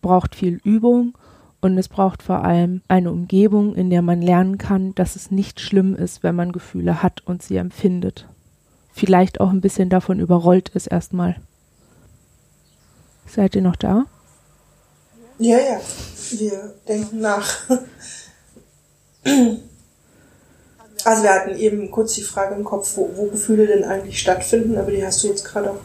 braucht 0.00 0.34
viel 0.34 0.62
Übung 0.64 1.12
und 1.60 1.76
es 1.76 1.88
braucht 1.88 2.22
vor 2.22 2.42
allem 2.42 2.80
eine 2.88 3.12
Umgebung, 3.12 3.74
in 3.74 3.90
der 3.90 4.00
man 4.00 4.22
lernen 4.22 4.56
kann, 4.56 4.94
dass 4.94 5.14
es 5.14 5.30
nicht 5.30 5.60
schlimm 5.60 5.94
ist, 5.94 6.22
wenn 6.22 6.36
man 6.36 6.52
Gefühle 6.52 7.02
hat 7.02 7.20
und 7.26 7.42
sie 7.42 7.56
empfindet. 7.56 8.26
Vielleicht 8.96 9.40
auch 9.42 9.50
ein 9.50 9.60
bisschen 9.60 9.90
davon 9.90 10.20
überrollt 10.20 10.70
ist 10.70 10.86
erstmal. 10.86 11.36
Seid 13.26 13.54
ihr 13.54 13.60
noch 13.60 13.76
da? 13.76 14.06
Ja, 15.38 15.58
ja, 15.58 15.80
wir 16.30 16.74
denken 16.88 17.20
nach. 17.20 17.46
Also 21.04 21.22
wir 21.22 21.30
hatten 21.30 21.56
eben 21.56 21.90
kurz 21.90 22.14
die 22.14 22.22
Frage 22.22 22.54
im 22.54 22.64
Kopf, 22.64 22.96
wo, 22.96 23.10
wo 23.16 23.26
Gefühle 23.26 23.66
denn 23.66 23.84
eigentlich 23.84 24.18
stattfinden, 24.18 24.78
aber 24.78 24.90
die 24.90 25.04
hast 25.04 25.22
du 25.22 25.28
jetzt 25.28 25.44
gerade 25.44 25.72
auch 25.72 25.80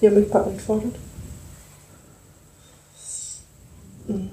hiermit 0.00 0.32
beantwortet. 0.32 0.96
Mhm. 4.08 4.30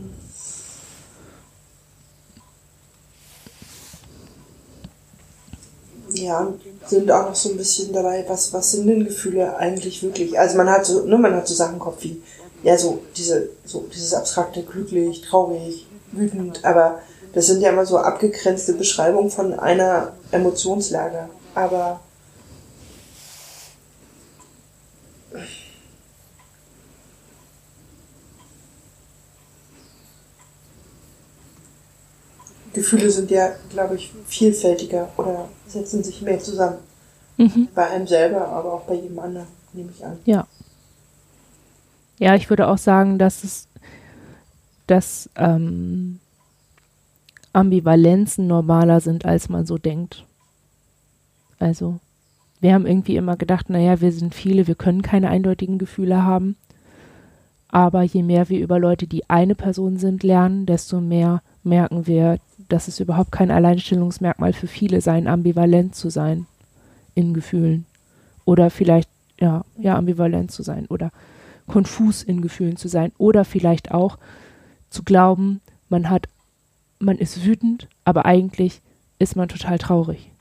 Ja, 6.11 6.51
sind 6.89 7.11
auch 7.11 7.27
noch 7.27 7.35
so 7.35 7.49
ein 7.49 7.57
bisschen 7.57 7.93
dabei, 7.93 8.25
was, 8.27 8.51
was 8.53 8.71
sind 8.71 8.87
denn 8.87 9.05
Gefühle 9.05 9.55
eigentlich 9.57 10.01
wirklich? 10.03 10.37
Also 10.39 10.57
man 10.57 10.69
hat 10.69 10.85
so, 10.85 11.05
ne, 11.05 11.17
man 11.17 11.35
hat 11.35 11.47
so 11.47 11.53
Sachen 11.53 11.75
im 11.75 11.79
Kopf 11.79 12.03
wie, 12.03 12.21
ja, 12.63 12.77
so 12.77 13.01
diese, 13.15 13.49
so 13.65 13.85
dieses 13.93 14.13
abstrakte, 14.13 14.63
glücklich, 14.63 15.21
traurig, 15.21 15.87
wütend, 16.11 16.63
aber 16.65 16.99
Das 17.33 17.47
sind 17.47 17.61
ja 17.61 17.69
immer 17.69 17.85
so 17.85 17.97
abgegrenzte 17.97 18.73
Beschreibungen 18.73 19.29
von 19.29 19.53
einer 19.59 20.13
Emotionslage. 20.31 21.29
Aber 21.53 21.99
Gefühle 32.73 33.09
sind 33.11 33.29
ja, 33.29 33.51
glaube 33.69 33.95
ich, 33.95 34.11
vielfältiger 34.27 35.09
oder 35.17 35.49
setzen 35.69 36.03
sich 36.03 36.21
mehr 36.21 36.39
zusammen. 36.39 36.77
Mhm. 37.37 37.69
Bei 37.73 37.87
einem 37.89 38.07
selber, 38.07 38.47
aber 38.47 38.73
auch 38.73 38.83
bei 38.83 38.95
jedem 38.95 39.19
anderen, 39.19 39.47
nehme 39.73 39.91
ich 39.95 40.05
an. 40.05 40.17
Ja. 40.25 40.47
Ja, 42.17 42.35
ich 42.35 42.49
würde 42.49 42.67
auch 42.67 42.77
sagen, 42.77 43.17
dass 43.17 43.43
es, 43.43 43.67
dass 44.87 45.29
ähm, 45.37 46.19
Ambivalenzen 47.53 48.45
normaler 48.47 48.99
sind, 48.99 49.25
als 49.25 49.47
man 49.47 49.65
so 49.65 49.77
denkt. 49.77 50.25
Also, 51.59 51.99
wir 52.59 52.73
haben 52.73 52.85
irgendwie 52.85 53.15
immer 53.15 53.37
gedacht, 53.37 53.69
naja, 53.69 54.01
wir 54.01 54.11
sind 54.11 54.35
viele, 54.35 54.67
wir 54.67 54.75
können 54.75 55.01
keine 55.01 55.29
eindeutigen 55.29 55.77
Gefühle 55.77 56.23
haben. 56.23 56.57
Aber 57.69 58.03
je 58.03 58.23
mehr 58.23 58.49
wir 58.49 58.59
über 58.59 58.79
Leute, 58.79 59.07
die 59.07 59.29
eine 59.29 59.55
Person 59.55 59.97
sind, 59.97 60.23
lernen, 60.23 60.65
desto 60.65 60.99
mehr 60.99 61.41
merken 61.63 62.07
wir, 62.07 62.39
dass 62.69 62.87
es 62.87 62.99
überhaupt 62.99 63.31
kein 63.31 63.51
Alleinstellungsmerkmal 63.51 64.53
für 64.53 64.67
viele 64.67 65.01
sein, 65.01 65.27
ambivalent 65.27 65.95
zu 65.95 66.09
sein 66.09 66.45
in 67.15 67.33
Gefühlen. 67.33 67.85
Oder 68.45 68.69
vielleicht, 68.69 69.09
ja, 69.39 69.65
ja, 69.77 69.95
ambivalent 69.95 70.51
zu 70.51 70.63
sein 70.63 70.85
oder 70.87 71.11
konfus 71.67 72.23
in 72.23 72.41
Gefühlen 72.41 72.77
zu 72.77 72.87
sein. 72.87 73.11
Oder 73.17 73.45
vielleicht 73.45 73.91
auch 73.91 74.17
zu 74.89 75.03
glauben, 75.03 75.61
man 75.89 76.09
hat, 76.09 76.27
man 76.99 77.17
ist 77.17 77.43
wütend, 77.45 77.87
aber 78.05 78.25
eigentlich 78.25 78.81
ist 79.19 79.35
man 79.35 79.49
total 79.49 79.77
traurig. 79.77 80.31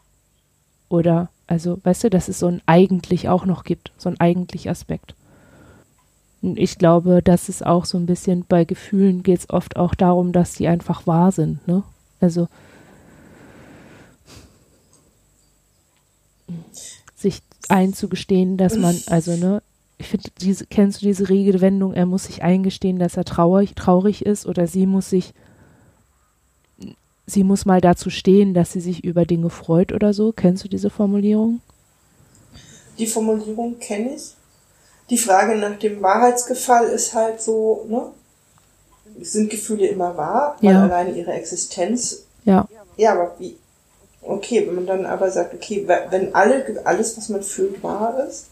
Oder, 0.88 1.30
also, 1.46 1.78
weißt 1.82 2.04
du, 2.04 2.10
dass 2.10 2.28
es 2.28 2.38
so 2.38 2.46
ein 2.46 2.62
eigentlich 2.66 3.28
auch 3.28 3.44
noch 3.44 3.64
gibt, 3.64 3.92
so 3.98 4.08
ein 4.08 4.20
eigentlich 4.20 4.70
Aspekt. 4.70 5.14
Und 6.40 6.58
ich 6.58 6.78
glaube, 6.78 7.22
dass 7.22 7.48
es 7.48 7.62
auch 7.62 7.84
so 7.84 7.98
ein 7.98 8.06
bisschen 8.06 8.44
bei 8.48 8.64
Gefühlen 8.64 9.22
geht 9.22 9.40
es 9.40 9.50
oft 9.50 9.76
auch 9.76 9.94
darum, 9.94 10.32
dass 10.32 10.54
sie 10.54 10.68
einfach 10.68 11.06
wahr 11.06 11.32
sind, 11.32 11.66
ne? 11.66 11.82
Also 12.20 12.48
sich 17.16 17.42
einzugestehen, 17.68 18.56
dass 18.56 18.76
man, 18.76 19.00
also 19.06 19.36
ne, 19.36 19.62
ich 19.98 20.06
finde, 20.06 20.30
diese, 20.40 20.66
kennst 20.66 21.02
du 21.02 21.06
diese 21.06 21.28
Redewendung, 21.28 21.92
er 21.92 22.06
muss 22.06 22.24
sich 22.24 22.42
eingestehen, 22.42 22.98
dass 22.98 23.16
er 23.16 23.24
traurig, 23.24 23.74
traurig 23.74 24.24
ist 24.24 24.46
oder 24.46 24.66
sie 24.66 24.86
muss 24.86 25.10
sich, 25.10 25.34
sie 27.26 27.44
muss 27.44 27.66
mal 27.66 27.80
dazu 27.80 28.08
stehen, 28.08 28.54
dass 28.54 28.72
sie 28.72 28.80
sich 28.80 29.04
über 29.04 29.26
Dinge 29.26 29.50
freut 29.50 29.92
oder 29.92 30.14
so. 30.14 30.32
Kennst 30.32 30.64
du 30.64 30.68
diese 30.68 30.90
Formulierung? 30.90 31.60
Die 32.98 33.06
Formulierung 33.06 33.78
kenne 33.78 34.14
ich. 34.14 34.34
Die 35.10 35.18
Frage 35.18 35.56
nach 35.56 35.78
dem 35.78 36.00
Wahrheitsgefall 36.00 36.86
ist 36.88 37.14
halt 37.14 37.40
so, 37.40 37.86
ne? 37.88 38.12
Sind 39.22 39.50
Gefühle 39.50 39.86
immer 39.86 40.16
wahr, 40.16 40.56
weil 40.60 40.72
ja. 40.72 40.82
alleine 40.82 41.10
ihre 41.12 41.32
Existenz. 41.32 42.24
Ja. 42.44 42.66
Ja, 42.96 43.12
aber 43.12 43.34
wie? 43.38 43.56
Okay, 44.22 44.66
wenn 44.66 44.74
man 44.74 44.86
dann 44.86 45.06
aber 45.06 45.30
sagt, 45.30 45.54
okay, 45.54 45.86
wenn 45.86 46.34
alle, 46.34 46.82
alles, 46.84 47.16
was 47.16 47.28
man 47.28 47.42
fühlt, 47.42 47.82
wahr 47.82 48.26
ist, 48.28 48.46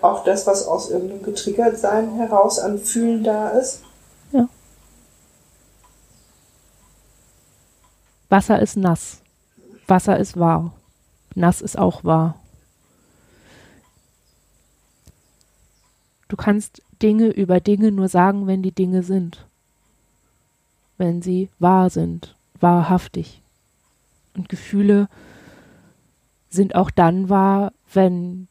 auch 0.00 0.24
das, 0.24 0.46
was 0.46 0.66
aus 0.66 0.90
irgendeinem 0.90 1.22
Getriggertsein 1.22 2.14
heraus 2.14 2.58
an 2.58 2.78
Fühlen 2.78 3.22
da 3.22 3.50
ist. 3.50 3.82
Ja. 4.32 4.48
Wasser 8.28 8.62
ist 8.62 8.76
nass. 8.76 9.18
Wasser 9.86 10.18
ist 10.18 10.38
wahr. 10.38 10.72
Nass 11.34 11.60
ist 11.60 11.78
auch 11.78 12.04
wahr. 12.04 12.36
Du 16.28 16.36
kannst 16.36 16.80
Dinge 17.02 17.26
über 17.26 17.60
Dinge 17.60 17.90
nur 17.90 18.08
sagen, 18.08 18.46
wenn 18.46 18.62
die 18.62 18.72
Dinge 18.72 19.02
sind 19.02 19.44
wenn 21.00 21.22
sie 21.22 21.48
wahr 21.58 21.90
sind, 21.90 22.36
wahrhaftig. 22.60 23.40
Und 24.36 24.48
Gefühle 24.48 25.08
sind 26.50 26.74
auch 26.76 26.90
dann 26.90 27.28
wahr, 27.28 27.72
wenn 27.92 28.46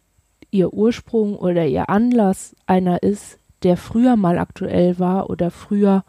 ihr 0.51 0.73
Ursprung 0.73 1.35
oder 1.35 1.65
ihr 1.65 1.89
Anlass 1.89 2.55
einer 2.65 3.03
ist, 3.03 3.37
der 3.63 3.77
früher 3.77 4.15
mal 4.15 4.39
aktuell 4.39 4.99
war 4.99 5.29
oder 5.29 5.51
früher 5.51 6.03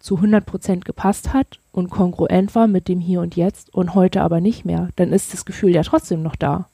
zu 0.00 0.16
100 0.16 0.44
Prozent 0.44 0.84
gepasst 0.84 1.32
hat 1.32 1.60
und 1.70 1.88
kongruent 1.88 2.54
war 2.54 2.66
mit 2.66 2.88
dem 2.88 3.00
Hier 3.00 3.20
und 3.20 3.34
Jetzt 3.36 3.72
und 3.72 3.94
heute 3.94 4.20
aber 4.22 4.40
nicht 4.40 4.64
mehr, 4.64 4.90
dann 4.96 5.12
ist 5.12 5.32
das 5.32 5.44
Gefühl 5.44 5.74
ja 5.74 5.82
trotzdem 5.82 6.22
noch 6.22 6.36
da. 6.36 6.68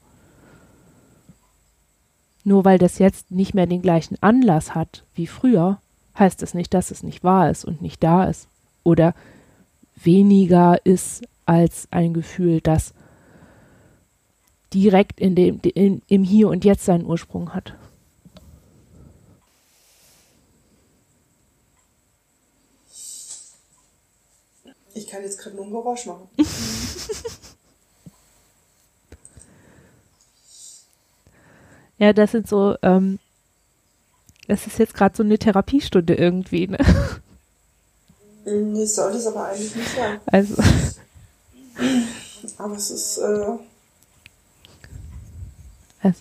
Nur 2.43 2.65
weil 2.65 2.79
das 2.79 2.99
jetzt 2.99 3.31
nicht 3.31 3.55
mehr 3.55 3.67
den 3.67 3.83
gleichen 3.83 4.17
Anlass 4.23 4.75
hat 4.75 5.05
wie 5.15 5.27
früher, 5.27 5.81
heißt 6.19 6.43
es 6.43 6.55
nicht, 6.55 6.75
dass 6.75 6.91
es 6.91 7.03
nicht 7.03 7.23
wahr 7.25 7.51
ist 7.51 7.65
und 7.65 7.83
nicht 7.83 8.03
da 8.03 8.25
ist. 8.25 8.49
Oder 8.85 9.15
weniger 9.97 10.85
ist 10.85 11.23
als 11.47 11.89
ein 11.91 12.15
Gefühl, 12.15 12.61
das 12.61 12.93
direkt 14.73 15.21
in 15.21 15.35
dem, 15.35 15.61
in, 15.63 16.03
im 16.09 16.23
Hier 16.23 16.49
und 16.49 16.65
Jetzt 16.65 16.85
seinen 16.85 17.07
Ursprung 17.07 17.55
hat. 17.55 17.75
Ich 24.95 25.07
kann 25.07 25.23
jetzt 25.23 25.39
gerade 25.39 25.55
nur 25.57 25.65
ein 25.67 25.71
Geräusch 25.71 26.07
machen. 26.07 26.29
ja, 31.99 32.13
das 32.13 32.33
sind 32.33 32.49
so, 32.49 32.77
ähm, 32.83 33.21
das 34.49 34.67
ist 34.67 34.79
jetzt 34.79 34.95
gerade 34.95 35.15
so 35.17 35.23
eine 35.23 35.39
Therapiestunde 35.39 36.15
irgendwie, 36.15 36.67
ne? 36.67 36.79
Nee, 38.45 38.87
sollte 38.87 39.19
es 39.19 39.27
aber 39.27 39.47
eigentlich 39.47 39.77
nicht 39.77 39.95
sein. 39.95 40.21
Also. 40.27 40.55
Aber 42.57 42.75
es 42.77 42.91
ist. 42.91 43.19
Äh, 43.19 43.59
also. 46.03 46.21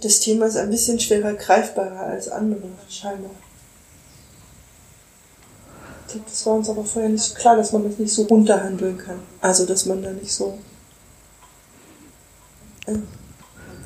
Das 0.00 0.20
Thema 0.20 0.46
ist 0.46 0.56
ein 0.56 0.70
bisschen 0.70 0.98
schwerer 0.98 1.34
greifbarer 1.34 2.00
als 2.00 2.28
andere, 2.28 2.68
scheinbar. 2.88 3.30
Ich 6.06 6.12
glaube, 6.14 6.26
das 6.28 6.46
war 6.46 6.54
uns 6.54 6.68
aber 6.68 6.84
vorher 6.84 7.10
nicht 7.10 7.22
so 7.22 7.34
klar, 7.34 7.56
dass 7.56 7.72
man 7.72 7.84
das 7.84 7.98
nicht 7.98 8.12
so 8.12 8.22
runterhandeln 8.22 8.98
kann. 8.98 9.20
Also, 9.40 9.64
dass 9.64 9.86
man 9.86 10.02
da 10.02 10.10
nicht 10.10 10.32
so. 10.32 10.58
Äh, 12.86 12.96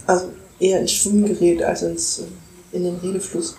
also 0.07 0.33
eher 0.59 0.81
ins 0.81 0.93
Schwimmen 0.93 1.27
gerät 1.27 1.63
als 1.63 1.83
ins, 1.83 2.21
äh, 2.21 2.77
in 2.77 2.85
den 2.85 2.97
Redefluss. 2.97 3.57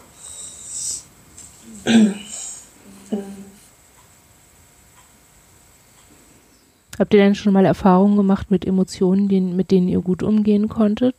Habt 7.00 7.14
ihr 7.14 7.20
denn 7.20 7.36
schon 7.36 7.54
mal 7.54 7.66
Erfahrungen 7.66 8.16
gemacht 8.18 8.52
mit 8.52 8.66
Emotionen, 8.66 9.28
die, 9.28 9.42
mit 9.42 9.72
denen 9.72 9.88
ihr 9.88 10.02
gut 10.02 10.24
umgehen 10.24 10.70
konntet? 10.70 11.16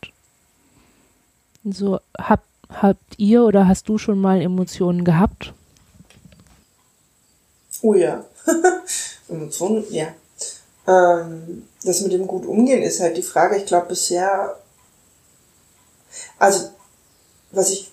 So, 1.64 1.98
habt, 2.16 2.46
habt 2.68 3.18
ihr 3.18 3.44
oder 3.44 3.66
hast 3.66 3.88
du 3.88 3.98
schon 3.98 4.20
mal 4.20 4.40
Emotionen 4.40 5.04
gehabt? 5.04 5.52
Oh 7.82 7.94
ja. 7.94 8.24
Emotionen, 9.28 9.84
ja. 9.90 10.08
Ähm, 10.86 11.64
das 11.82 12.02
mit 12.02 12.12
dem 12.12 12.26
gut 12.26 12.46
umgehen 12.46 12.82
ist 12.82 13.00
halt 13.00 13.16
die 13.16 13.22
Frage. 13.22 13.56
Ich 13.56 13.66
glaube 13.66 13.88
bisher, 13.88 14.56
also 16.38 16.68
was 17.52 17.70
ich 17.70 17.90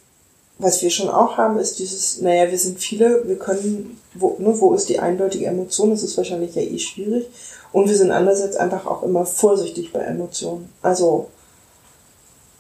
was 0.62 0.82
wir 0.82 0.90
schon 0.90 1.10
auch 1.10 1.38
haben, 1.38 1.58
ist 1.58 1.80
dieses, 1.80 2.22
naja, 2.22 2.50
wir 2.50 2.58
sind 2.58 2.80
viele, 2.80 3.28
wir 3.28 3.38
können, 3.38 4.00
wo, 4.14 4.36
ne, 4.38 4.54
wo 4.60 4.74
ist 4.74 4.90
die 4.90 5.00
eindeutige 5.00 5.48
Emotion? 5.48 5.90
Das 5.90 6.04
ist 6.04 6.18
wahrscheinlich 6.18 6.56
ja 6.56 6.62
eh 6.62 6.78
schwierig. 6.78 7.28
Und 7.72 7.88
wir 7.88 7.98
sind 7.98 8.12
andererseits 8.12 8.58
einfach 8.58 8.86
auch 8.86 9.04
immer 9.04 9.26
vorsichtig 9.26 9.92
bei 9.92 10.02
Emotionen. 10.02 10.70
Also, 10.82 11.28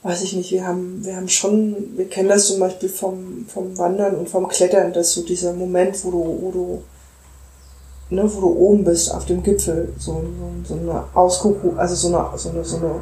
weiß 0.03 0.23
ich 0.23 0.33
nicht, 0.33 0.51
wir 0.51 0.65
haben, 0.65 1.05
wir 1.05 1.15
haben 1.15 1.29
schon, 1.29 1.97
wir 1.97 2.09
kennen 2.09 2.29
das 2.29 2.47
zum 2.47 2.59
Beispiel 2.59 2.89
vom, 2.89 3.45
vom 3.47 3.77
Wandern 3.77 4.15
und 4.15 4.29
vom 4.29 4.47
Klettern, 4.47 4.93
dass 4.93 5.13
so 5.13 5.21
dieser 5.21 5.53
Moment, 5.53 6.03
wo 6.03 6.11
du, 6.11 6.37
wo 6.41 6.51
du, 6.51 6.83
ne, 8.09 8.23
wo 8.33 8.41
du 8.41 8.47
oben 8.47 8.83
bist 8.83 9.13
auf 9.13 9.25
dem 9.25 9.43
Gipfel, 9.43 9.93
so, 9.99 10.13
so, 10.13 10.73
so 10.73 10.79
eine 10.79 11.03
Ausgeruh, 11.13 11.75
also 11.77 11.95
so 11.95 12.07
eine, 12.07 12.37
so 12.37 12.49
eine, 12.49 12.63
so 12.63 12.77
eine, 12.77 13.01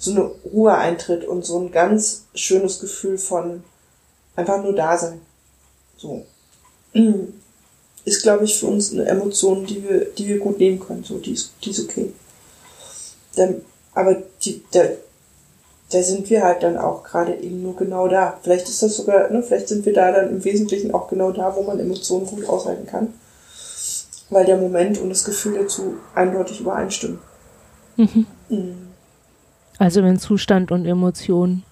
so 0.00 0.10
eine 0.10 0.22
Ruhe 0.52 0.74
eintritt 0.74 1.24
und 1.24 1.44
so 1.44 1.60
ein 1.60 1.70
ganz 1.70 2.24
schönes 2.34 2.80
Gefühl 2.80 3.18
von, 3.18 3.62
Einfach 4.36 4.62
nur 4.62 4.74
da 4.74 4.96
sein. 4.96 5.20
So. 5.98 6.24
Ist, 8.04 8.22
glaube 8.22 8.44
ich, 8.44 8.58
für 8.58 8.66
uns 8.66 8.92
eine 8.92 9.04
Emotion, 9.04 9.66
die 9.66 9.86
wir, 9.86 10.06
die 10.06 10.28
wir 10.28 10.38
gut 10.38 10.58
nehmen 10.58 10.80
können. 10.80 11.04
So, 11.04 11.18
die 11.18 11.32
ist, 11.32 11.52
die 11.62 11.70
ist 11.70 11.80
okay. 11.80 12.12
Dann, 13.36 13.60
aber 13.92 14.22
die, 14.42 14.62
da, 14.70 14.84
da 15.90 16.02
sind 16.02 16.30
wir 16.30 16.42
halt 16.42 16.62
dann 16.62 16.78
auch 16.78 17.04
gerade 17.04 17.36
eben 17.36 17.62
nur 17.62 17.76
genau 17.76 18.08
da. 18.08 18.38
Vielleicht 18.42 18.68
ist 18.68 18.82
das 18.82 18.96
sogar, 18.96 19.30
ne, 19.30 19.42
vielleicht 19.42 19.68
sind 19.68 19.84
wir 19.84 19.92
da 19.92 20.10
dann 20.10 20.30
im 20.30 20.44
Wesentlichen 20.44 20.94
auch 20.94 21.08
genau 21.08 21.32
da, 21.32 21.54
wo 21.54 21.62
man 21.62 21.78
Emotionen 21.78 22.26
gut 22.26 22.48
aushalten 22.48 22.86
kann. 22.86 23.12
weil 24.30 24.46
der 24.46 24.56
Moment 24.56 24.98
und 24.98 25.10
das 25.10 25.24
Gefühl 25.24 25.58
dazu 25.58 25.96
eindeutig 26.14 26.60
übereinstimmen. 26.60 27.18
Mhm. 27.96 28.26
Mhm. 28.48 28.88
Also 29.80 30.02
wenn 30.02 30.18
Zustand 30.18 30.72
und 30.72 30.84
Emotion 30.84 31.62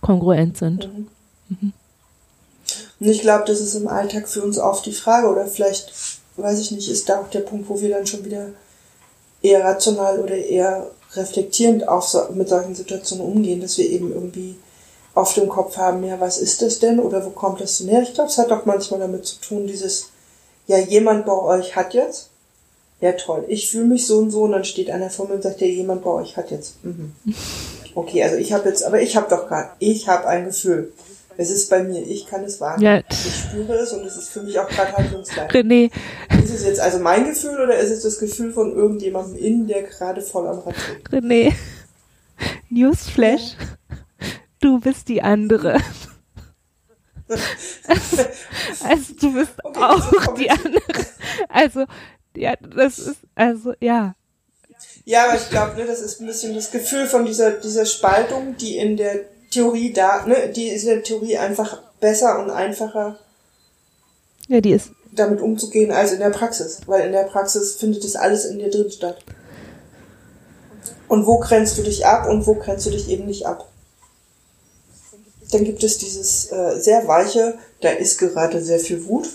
kongruent 0.00 0.56
sind. 0.56 0.86
Mhm. 0.86 1.08
Mhm. 1.48 1.72
Und 3.00 3.08
ich 3.08 3.22
glaube, 3.22 3.44
das 3.44 3.60
ist 3.60 3.74
im 3.74 3.88
Alltag 3.88 4.28
für 4.28 4.40
uns 4.40 4.56
oft 4.56 4.86
die 4.86 4.92
Frage, 4.92 5.26
oder 5.26 5.48
vielleicht, 5.48 5.92
weiß 6.36 6.60
ich 6.60 6.70
nicht, 6.70 6.88
ist 6.88 7.08
da 7.08 7.20
auch 7.20 7.28
der 7.28 7.40
Punkt, 7.40 7.68
wo 7.68 7.80
wir 7.80 7.88
dann 7.90 8.06
schon 8.06 8.24
wieder 8.24 8.50
eher 9.42 9.64
rational 9.64 10.20
oder 10.20 10.36
eher 10.36 10.92
reflektierend 11.14 11.88
auch 11.88 12.02
so, 12.02 12.20
mit 12.34 12.48
solchen 12.48 12.76
Situationen 12.76 13.26
umgehen, 13.26 13.60
dass 13.60 13.78
wir 13.78 13.90
eben 13.90 14.12
irgendwie 14.12 14.56
auf 15.16 15.34
dem 15.34 15.48
Kopf 15.48 15.76
haben, 15.76 16.04
ja, 16.04 16.20
was 16.20 16.38
ist 16.38 16.62
das 16.62 16.78
denn 16.78 17.00
oder 17.00 17.26
wo 17.26 17.30
kommt 17.30 17.60
das 17.60 17.78
denn 17.78 17.88
her? 17.88 18.02
Ich 18.02 18.14
glaube, 18.14 18.30
es 18.30 18.38
hat 18.38 18.52
auch 18.52 18.64
manchmal 18.64 19.00
damit 19.00 19.26
zu 19.26 19.40
tun, 19.40 19.66
dieses, 19.66 20.10
ja, 20.68 20.78
jemand 20.78 21.26
bei 21.26 21.32
euch 21.32 21.74
hat 21.74 21.94
jetzt. 21.94 22.30
Ja, 23.00 23.12
toll. 23.12 23.44
Ich 23.48 23.70
fühle 23.70 23.84
mich 23.84 24.06
so 24.06 24.18
und 24.18 24.30
so 24.30 24.42
und 24.42 24.52
dann 24.52 24.64
steht 24.64 24.90
einer 24.90 25.10
vor 25.10 25.28
mir 25.28 25.34
und 25.34 25.42
sagt, 25.42 25.60
ja, 25.60 25.66
jemand 25.66 26.02
bei 26.02 26.10
euch 26.10 26.36
hat 26.36 26.50
jetzt. 26.50 26.84
Mhm. 26.84 27.12
Okay, 27.94 28.22
also 28.22 28.36
ich 28.36 28.52
habe 28.52 28.68
jetzt, 28.68 28.84
aber 28.84 29.00
ich 29.00 29.16
habe 29.16 29.28
doch 29.28 29.48
gerade, 29.48 29.70
ich 29.80 30.08
habe 30.08 30.28
ein 30.28 30.44
Gefühl. 30.44 30.92
Es 31.36 31.50
ist 31.50 31.68
bei 31.68 31.82
mir, 31.82 32.00
ich 32.00 32.26
kann 32.26 32.44
es 32.44 32.60
wahrnehmen. 32.60 33.02
Ja. 33.08 33.16
Ich 33.16 33.34
spüre 33.34 33.72
es 33.74 33.92
und 33.92 34.04
es 34.04 34.16
ist 34.16 34.28
für 34.28 34.42
mich 34.42 34.56
auch 34.60 34.68
gerade 34.68 34.92
handlungsgleich. 34.92 35.50
René. 35.50 35.90
Ist 36.44 36.54
es 36.54 36.64
jetzt 36.64 36.78
also 36.78 37.00
mein 37.00 37.24
Gefühl 37.24 37.58
oder 37.60 37.76
ist 37.76 37.90
es 37.90 38.02
das 38.02 38.20
Gefühl 38.20 38.52
von 38.52 38.72
irgendjemandem 38.72 39.36
innen, 39.36 39.66
der 39.66 39.82
gerade 39.82 40.20
voll 40.20 40.46
am 40.46 40.60
Rad 40.60 40.76
steht? 40.76 41.08
René. 41.10 41.54
Newsflash. 42.70 43.56
Du 44.60 44.78
bist 44.78 45.08
die 45.08 45.22
andere. 45.22 45.78
also 48.84 49.14
du 49.20 49.34
bist 49.34 49.52
okay, 49.64 49.80
auch 49.80 50.34
die 50.34 50.50
andere. 50.50 50.82
Also, 51.48 51.84
ja, 52.36 52.54
das 52.56 52.98
ist, 52.98 53.18
also, 53.34 53.74
ja. 53.80 54.14
Ja, 55.04 55.26
aber 55.26 55.36
ich 55.36 55.48
glaube, 55.50 55.76
ne, 55.76 55.86
das 55.86 56.00
ist 56.00 56.20
ein 56.20 56.26
bisschen 56.26 56.54
das 56.54 56.70
Gefühl 56.70 57.06
von 57.06 57.24
dieser, 57.24 57.52
dieser 57.52 57.86
Spaltung, 57.86 58.56
die 58.56 58.76
in 58.76 58.96
der 58.96 59.24
Theorie 59.50 59.92
da, 59.92 60.26
ne, 60.26 60.52
die 60.54 60.68
ist 60.68 60.82
in 60.82 60.90
der 60.90 61.02
Theorie 61.02 61.38
einfach 61.38 61.82
besser 62.00 62.38
und 62.38 62.50
einfacher. 62.50 63.18
Ja, 64.48 64.60
die 64.60 64.72
ist. 64.72 64.90
Damit 65.12 65.40
umzugehen 65.40 65.90
als 65.90 66.12
in 66.12 66.20
der 66.20 66.30
Praxis. 66.30 66.80
Weil 66.86 67.06
in 67.06 67.12
der 67.12 67.24
Praxis 67.24 67.76
findet 67.76 68.04
das 68.04 68.16
alles 68.16 68.44
in 68.44 68.58
dir 68.58 68.70
drin 68.70 68.90
statt. 68.90 69.18
Und 71.08 71.26
wo 71.26 71.38
grenzt 71.38 71.78
du 71.78 71.82
dich 71.82 72.06
ab 72.06 72.28
und 72.28 72.46
wo 72.46 72.54
grenzt 72.54 72.86
du 72.86 72.90
dich 72.90 73.08
eben 73.08 73.26
nicht 73.26 73.46
ab? 73.46 73.68
Dann 75.50 75.64
gibt 75.64 75.82
es 75.82 75.96
dieses 75.98 76.52
äh, 76.52 76.78
sehr 76.78 77.08
weiche, 77.08 77.58
da 77.80 77.88
ist 77.88 78.18
gerade 78.18 78.62
sehr 78.62 78.78
viel 78.78 79.06
Wut. 79.06 79.28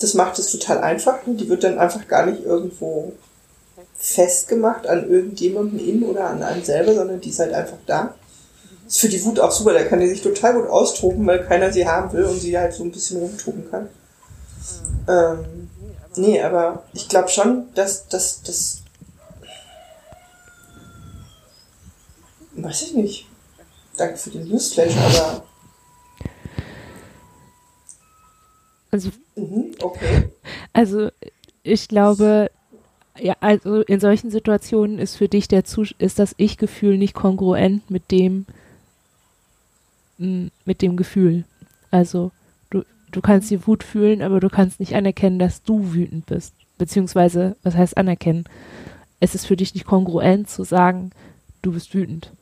Das 0.00 0.14
macht 0.14 0.38
es 0.38 0.52
total 0.52 0.78
einfach. 0.78 1.18
Die 1.26 1.48
wird 1.48 1.64
dann 1.64 1.78
einfach 1.78 2.06
gar 2.06 2.26
nicht 2.26 2.44
irgendwo 2.44 3.12
festgemacht 3.96 4.86
an 4.86 5.10
irgendjemandem 5.10 5.78
in 5.78 6.02
oder 6.04 6.28
an 6.28 6.42
einem 6.42 6.64
selber, 6.64 6.94
sondern 6.94 7.20
die 7.20 7.30
ist 7.30 7.40
halt 7.40 7.52
einfach 7.52 7.78
da 7.86 8.14
ist 8.88 9.00
für 9.00 9.08
die 9.08 9.22
Wut 9.24 9.38
auch 9.38 9.52
super, 9.52 9.74
da 9.74 9.84
kann 9.84 10.00
die 10.00 10.08
sich 10.08 10.22
total 10.22 10.54
gut 10.54 10.68
austoben, 10.68 11.26
weil 11.26 11.44
keiner 11.46 11.70
sie 11.70 11.86
haben 11.86 12.10
will 12.12 12.24
und 12.24 12.40
sie 12.40 12.58
halt 12.58 12.72
so 12.72 12.82
ein 12.82 12.90
bisschen 12.90 13.20
rumtoben 13.20 13.70
kann. 13.70 13.88
Ähm, 15.06 15.70
nee, 16.16 16.42
aber 16.42 16.84
ich 16.94 17.06
glaube 17.08 17.28
schon, 17.28 17.72
dass 17.74 18.08
das, 18.08 18.42
das, 18.42 18.82
weiß 22.52 22.82
ich 22.82 22.94
nicht. 22.94 23.26
Danke 23.98 24.16
für 24.16 24.30
den 24.30 24.48
Newsflash, 24.48 24.96
aber 24.96 25.44
also, 28.90 29.10
mhm, 29.38 29.74
okay. 29.82 30.28
Also 30.72 31.10
ich 31.62 31.88
glaube, 31.88 32.50
ja, 33.20 33.36
also 33.40 33.82
in 33.82 34.00
solchen 34.00 34.30
Situationen 34.30 34.98
ist 34.98 35.16
für 35.16 35.28
dich 35.28 35.48
der 35.48 35.64
Zus 35.64 35.94
ist 35.98 36.18
das 36.18 36.34
Ich-Gefühl 36.36 36.98
nicht 36.98 37.14
kongruent 37.14 37.90
mit 37.90 38.10
dem, 38.10 38.46
mit 40.18 40.82
dem 40.82 40.96
Gefühl. 40.96 41.44
Also 41.90 42.30
du, 42.70 42.82
du 43.10 43.20
kannst 43.20 43.50
die 43.50 43.66
Wut 43.66 43.82
fühlen, 43.82 44.22
aber 44.22 44.40
du 44.40 44.48
kannst 44.48 44.80
nicht 44.80 44.94
anerkennen, 44.94 45.38
dass 45.38 45.62
du 45.62 45.92
wütend 45.94 46.26
bist. 46.26 46.54
Beziehungsweise, 46.76 47.56
was 47.62 47.74
heißt 47.74 47.96
anerkennen? 47.96 48.44
Es 49.20 49.34
ist 49.34 49.46
für 49.46 49.56
dich 49.56 49.74
nicht 49.74 49.86
kongruent 49.86 50.48
zu 50.48 50.64
sagen, 50.64 51.10
du 51.62 51.72
bist 51.72 51.94
wütend. 51.94 52.32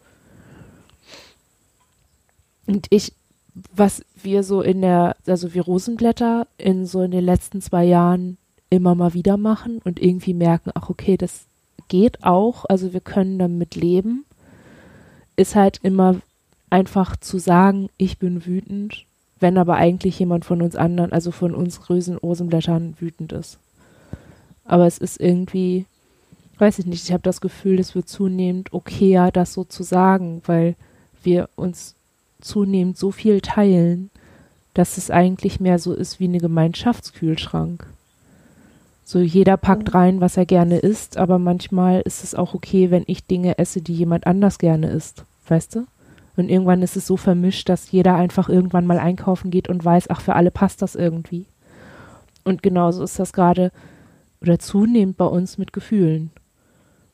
Und 2.67 2.87
ich, 2.91 3.13
was 3.75 4.05
wir 4.23 4.43
so 4.43 4.61
in 4.61 4.83
der, 4.83 5.17
also 5.27 5.55
wir 5.55 5.63
Rosenblätter 5.63 6.47
in 6.59 6.87
so 6.87 7.03
in 7.03 7.11
den 7.11 7.25
letzten 7.25 7.61
zwei 7.61 7.85
Jahren 7.85 8.37
immer 8.69 8.95
mal 8.95 9.15
wieder 9.15 9.37
machen 9.37 9.81
und 9.85 10.01
irgendwie 10.01 10.35
merken, 10.35 10.71
ach 10.75 10.91
okay, 10.91 11.17
das 11.17 11.47
geht 11.89 12.25
auch, 12.25 12.65
also 12.69 12.93
wir 12.93 13.01
können 13.01 13.39
damit 13.39 13.75
leben, 13.75 14.25
ist 15.37 15.55
halt 15.55 15.79
immer 15.83 16.17
einfach 16.69 17.17
zu 17.17 17.39
sagen, 17.39 17.89
ich 17.97 18.19
bin 18.19 18.45
wütend, 18.45 19.07
wenn 19.39 19.59
aber 19.59 19.77
eigentlich 19.77 20.19
jemand 20.19 20.45
von 20.45 20.63
uns 20.63 20.77
anderen, 20.77 21.13
also 21.13 21.31
von 21.31 21.55
uns 21.55 21.89
Rosenblättern 21.89 22.97
wütend 22.99 23.33
ist. 23.33 23.59
Aber 24.65 24.87
es 24.87 24.99
ist 24.99 25.21
irgendwie, 25.21 25.87
weiß 26.59 26.79
ich 26.81 26.87
nicht, 26.87 27.05
ich 27.05 27.13
habe 27.13 27.23
das 27.23 27.41
Gefühl, 27.41 27.79
es 27.79 27.95
wird 27.95 28.09
zunehmend 28.09 28.73
okayer, 28.73 29.31
das 29.31 29.53
so 29.53 29.65
zu 29.65 29.83
sagen, 29.83 30.43
weil 30.47 30.75
wir 31.23 31.49
uns 31.55 31.96
zunehmend 32.41 32.97
so 32.97 33.11
viel 33.11 33.41
teilen, 33.41 34.11
dass 34.75 34.99
es 34.99 35.11
eigentlich 35.11 35.61
mehr 35.61 35.79
so 35.79 35.95
ist 35.95 36.21
wie 36.21 36.25
eine 36.25 36.39
Gemeinschaftskühlschrank. 36.39 37.87
So 39.05 39.21
jeder 39.21 39.57
packt 39.57 39.89
mhm. 39.89 39.99
rein, 39.99 40.21
was 40.21 40.37
er 40.37 40.47
gerne 40.47 40.79
isst, 40.79 41.17
aber 41.17 41.39
manchmal 41.39 42.01
ist 42.01 42.25
es 42.25 42.35
auch 42.35 42.55
okay, 42.55 42.91
wenn 42.91 43.05
ich 43.07 43.27
Dinge 43.27 43.59
esse, 43.59 43.81
die 43.81 43.95
jemand 43.95 44.27
anders 44.27 44.59
gerne 44.59 44.89
isst. 44.89 45.25
Weißt 45.49 45.77
du? 45.77 45.87
Und 46.37 46.51
irgendwann 46.51 46.83
ist 46.83 46.97
es 46.97 47.07
so 47.07 47.17
vermischt, 47.17 47.69
dass 47.69 47.91
jeder 47.91 48.17
einfach 48.17 48.49
irgendwann 48.49 48.87
mal 48.87 48.99
einkaufen 48.99 49.51
geht 49.51 49.69
und 49.69 49.85
weiß, 49.85 50.11
ach, 50.11 50.21
für 50.21 50.35
alle 50.35 50.51
passt 50.51 50.83
das 50.83 50.95
irgendwie. 50.95 51.47
Und 52.45 52.63
genauso 52.63 53.03
ist 53.03 53.19
das 53.19 53.33
gerade 53.33 53.73
oder 54.43 54.59
zunehmend 54.59 55.17
bei 55.17 55.25
uns 55.25 55.57
mit 55.57 55.73
Gefühlen. 55.73 56.31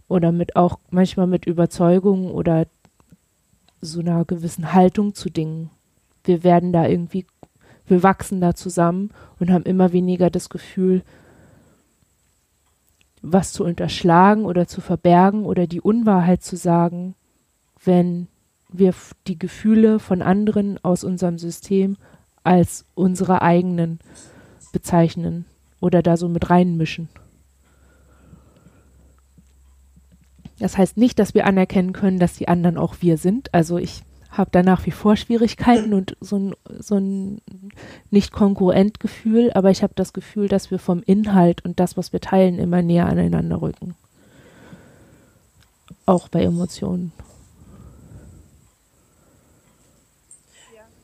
Oder 0.08 0.32
mit 0.32 0.56
auch 0.56 0.78
manchmal 0.90 1.26
mit 1.26 1.46
Überzeugungen 1.46 2.30
oder 2.30 2.66
so 3.83 4.01
einer 4.01 4.25
gewissen 4.25 4.73
Haltung 4.73 5.14
zu 5.14 5.29
Dingen. 5.29 5.71
Wir 6.25 6.45
werden 6.45 6.73
da 6.73 6.87
irgendwie, 6.87 7.27
wir 7.87 8.03
wachsen 8.03 8.40
da 8.40 8.55
zusammen 8.55 9.11
und 9.38 9.51
haben 9.51 9.64
immer 9.64 9.92
weniger 9.92 10.31
das 10.31 10.49
Gefühl, 10.49 11.03
was 13.21 13.53
zu 13.53 13.64
unterschlagen 13.64 14.45
oder 14.45 14.66
zu 14.66 14.81
verbergen 14.81 15.45
oder 15.45 15.66
die 15.66 15.81
Unwahrheit 15.81 16.42
zu 16.42 16.57
sagen, 16.57 17.14
wenn 17.85 18.29
wir 18.68 18.95
die 19.27 19.38
Gefühle 19.38 19.99
von 19.99 20.23
anderen 20.23 20.83
aus 20.83 21.05
unserem 21.05 21.38
System 21.38 21.97
als 22.45 22.85
unsere 22.95 23.42
eigenen 23.42 23.99
bezeichnen 24.73 25.45
oder 25.81 26.03
da 26.03 26.16
so 26.16 26.29
mit 26.29 26.51
reinmischen. 26.51 27.09
Das 30.62 30.79
heißt 30.79 30.96
nicht, 30.96 31.18
dass 31.18 31.35
wir 31.35 31.44
anerkennen 31.44 31.92
können, 31.92 32.20
dass 32.20 32.35
die 32.35 32.46
anderen 32.46 32.79
auch 32.79 32.94
wir 33.01 33.18
sind. 33.18 33.53
Also 33.53 33.79
ich 33.79 34.05
habe 34.31 34.51
da 34.53 34.62
nach 34.62 34.87
wie 34.87 34.92
vor 34.92 35.16
Schwierigkeiten 35.16 35.92
und 35.94 36.16
so 36.20 36.38
ein, 36.38 36.55
so 36.79 36.94
ein 36.94 37.42
nicht 38.11 38.33
kongruent 38.33 39.01
Gefühl, 39.01 39.51
aber 39.55 39.70
ich 39.70 39.82
habe 39.82 39.95
das 39.97 40.12
Gefühl, 40.12 40.47
dass 40.47 40.70
wir 40.70 40.78
vom 40.78 41.03
Inhalt 41.03 41.64
und 41.64 41.80
das, 41.80 41.97
was 41.97 42.12
wir 42.12 42.20
teilen, 42.20 42.61
immer 42.61 42.80
näher 42.80 43.07
aneinander 43.07 43.61
rücken. 43.61 43.97
Auch 46.07 46.28
bei 46.28 46.45
Emotionen. 46.45 47.12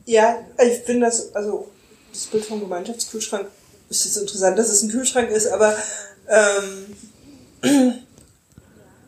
Ja, 0.05 0.37
ich 0.57 0.79
finde 0.79 1.07
das, 1.07 1.35
also 1.35 1.69
das 2.13 2.27
Bild 2.27 2.45
vom 2.45 2.61
Gemeinschaftskühlschrank 2.61 3.47
ist 3.89 4.05
jetzt 4.05 4.17
interessant, 4.17 4.57
dass 4.57 4.69
es 4.69 4.83
ein 4.83 4.89
Kühlschrank 4.89 5.29
ist, 5.29 5.47
aber 5.47 5.75
ähm, 6.29 7.93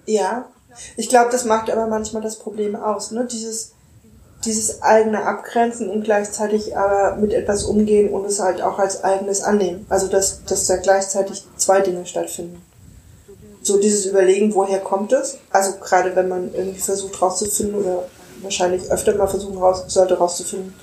ja, 0.05 0.45
ich 0.97 1.09
glaube, 1.09 1.31
das 1.31 1.45
macht 1.45 1.69
aber 1.69 1.87
manchmal 1.87 2.21
das 2.21 2.37
Problem 2.37 2.75
aus, 2.75 3.11
ne? 3.11 3.25
Dieses, 3.25 3.71
dieses 4.45 4.81
eigene 4.81 5.23
Abgrenzen 5.25 5.89
und 5.89 6.03
gleichzeitig 6.03 6.75
aber 6.77 7.17
mit 7.17 7.33
etwas 7.33 7.63
umgehen 7.63 8.11
und 8.11 8.25
es 8.25 8.39
halt 8.39 8.61
auch 8.61 8.79
als 8.79 9.03
eigenes 9.03 9.41
annehmen. 9.41 9.85
Also 9.89 10.07
dass, 10.07 10.43
dass 10.45 10.67
da 10.67 10.77
gleichzeitig 10.77 11.43
zwei 11.57 11.81
Dinge 11.81 12.05
stattfinden. 12.05 12.61
So 13.61 13.77
dieses 13.79 14.07
Überlegen, 14.07 14.55
woher 14.55 14.79
kommt 14.79 15.13
es? 15.13 15.37
Also 15.51 15.77
gerade 15.77 16.15
wenn 16.15 16.27
man 16.27 16.53
irgendwie 16.53 16.79
versucht 16.79 17.21
rauszufinden 17.21 17.75
oder 17.75 18.05
wahrscheinlich 18.41 18.89
öfter 18.89 19.13
mal 19.15 19.27
versuchen 19.27 19.59
raus, 19.59 19.83
sollte 19.87 20.17
rauszufinden, 20.17 20.73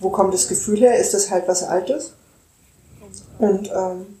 wo 0.00 0.08
kommt 0.10 0.32
das 0.32 0.48
Gefühl 0.48 0.78
her? 0.80 0.98
Ist 0.98 1.12
das 1.12 1.30
halt 1.30 1.46
was 1.48 1.62
Altes? 1.62 2.14
Und 3.38 3.70
ähm, 3.70 4.20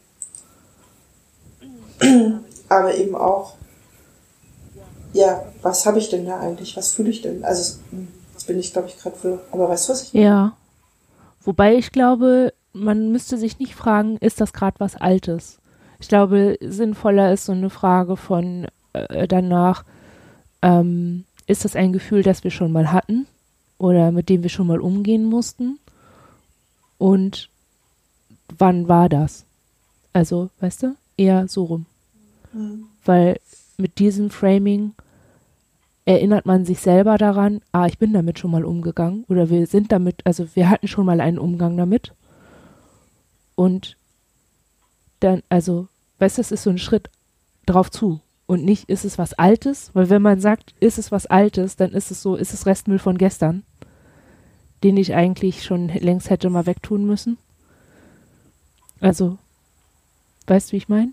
aber 2.68 2.94
eben 2.94 3.16
auch, 3.16 3.54
ja, 5.12 5.44
was 5.62 5.86
habe 5.86 5.98
ich 5.98 6.10
denn 6.10 6.26
da 6.26 6.40
eigentlich? 6.40 6.76
Was 6.76 6.94
fühle 6.94 7.10
ich 7.10 7.22
denn? 7.22 7.44
Also 7.44 7.78
das 8.34 8.44
bin 8.44 8.58
ich, 8.58 8.72
glaube 8.72 8.88
ich, 8.88 8.98
gerade 8.98 9.16
für. 9.16 9.40
Aber 9.50 9.68
weißt 9.68 9.88
du, 9.88 9.92
was 9.92 10.02
ich? 10.04 10.12
Ja. 10.12 10.56
Wobei 11.42 11.76
ich 11.76 11.92
glaube, 11.92 12.52
man 12.72 13.10
müsste 13.10 13.38
sich 13.38 13.58
nicht 13.58 13.74
fragen, 13.74 14.18
ist 14.18 14.40
das 14.40 14.52
gerade 14.52 14.78
was 14.80 14.96
Altes? 14.96 15.58
Ich 16.00 16.08
glaube, 16.08 16.58
sinnvoller 16.60 17.32
ist 17.32 17.46
so 17.46 17.52
eine 17.52 17.70
Frage 17.70 18.16
von 18.16 18.68
äh, 18.92 19.26
danach, 19.26 19.84
ähm, 20.62 21.24
ist 21.46 21.64
das 21.64 21.76
ein 21.76 21.92
Gefühl, 21.92 22.22
das 22.22 22.44
wir 22.44 22.50
schon 22.50 22.72
mal 22.72 22.92
hatten 22.92 23.26
oder 23.78 24.12
mit 24.12 24.28
dem 24.28 24.42
wir 24.42 24.50
schon 24.50 24.66
mal 24.66 24.80
umgehen 24.80 25.24
mussten? 25.24 25.78
Und 26.98 27.48
wann 28.56 28.88
war 28.88 29.08
das? 29.08 29.44
Also, 30.12 30.50
weißt 30.60 30.82
du, 30.82 30.96
eher 31.16 31.48
so 31.48 31.64
rum. 31.64 31.86
Mhm. 32.52 32.84
Weil 33.04 33.40
mit 33.78 34.00
diesem 34.00 34.30
Framing 34.30 34.92
erinnert 36.04 36.46
man 36.46 36.64
sich 36.64 36.80
selber 36.80 37.16
daran, 37.16 37.60
ah, 37.70 37.86
ich 37.86 37.98
bin 37.98 38.12
damit 38.12 38.38
schon 38.38 38.50
mal 38.50 38.64
umgegangen 38.64 39.24
oder 39.28 39.50
wir 39.50 39.66
sind 39.66 39.92
damit, 39.92 40.26
also 40.26 40.48
wir 40.54 40.68
hatten 40.68 40.88
schon 40.88 41.06
mal 41.06 41.20
einen 41.20 41.38
Umgang 41.38 41.76
damit. 41.76 42.12
Und 43.54 43.96
dann, 45.20 45.42
also, 45.48 45.86
weißt 46.18 46.38
du, 46.38 46.40
es 46.40 46.50
ist 46.50 46.64
so 46.64 46.70
ein 46.70 46.78
Schritt 46.78 47.08
drauf 47.66 47.90
zu 47.90 48.20
und 48.46 48.64
nicht 48.64 48.88
ist 48.88 49.04
es 49.04 49.16
was 49.16 49.34
Altes, 49.34 49.90
weil 49.94 50.10
wenn 50.10 50.22
man 50.22 50.40
sagt, 50.40 50.74
ist 50.80 50.98
es 50.98 51.12
was 51.12 51.26
Altes, 51.26 51.76
dann 51.76 51.92
ist 51.92 52.10
es 52.10 52.20
so, 52.20 52.34
ist 52.34 52.54
es 52.54 52.66
Restmüll 52.66 52.98
von 52.98 53.16
gestern, 53.16 53.62
den 54.82 54.96
ich 54.96 55.14
eigentlich 55.14 55.62
schon 55.62 55.88
längst 55.88 56.30
hätte 56.30 56.50
mal 56.50 56.66
wegtun 56.66 57.06
müssen. 57.06 57.38
Also, 59.00 59.38
weißt 60.48 60.68
du, 60.68 60.72
wie 60.72 60.78
ich 60.78 60.88
meine? 60.88 61.12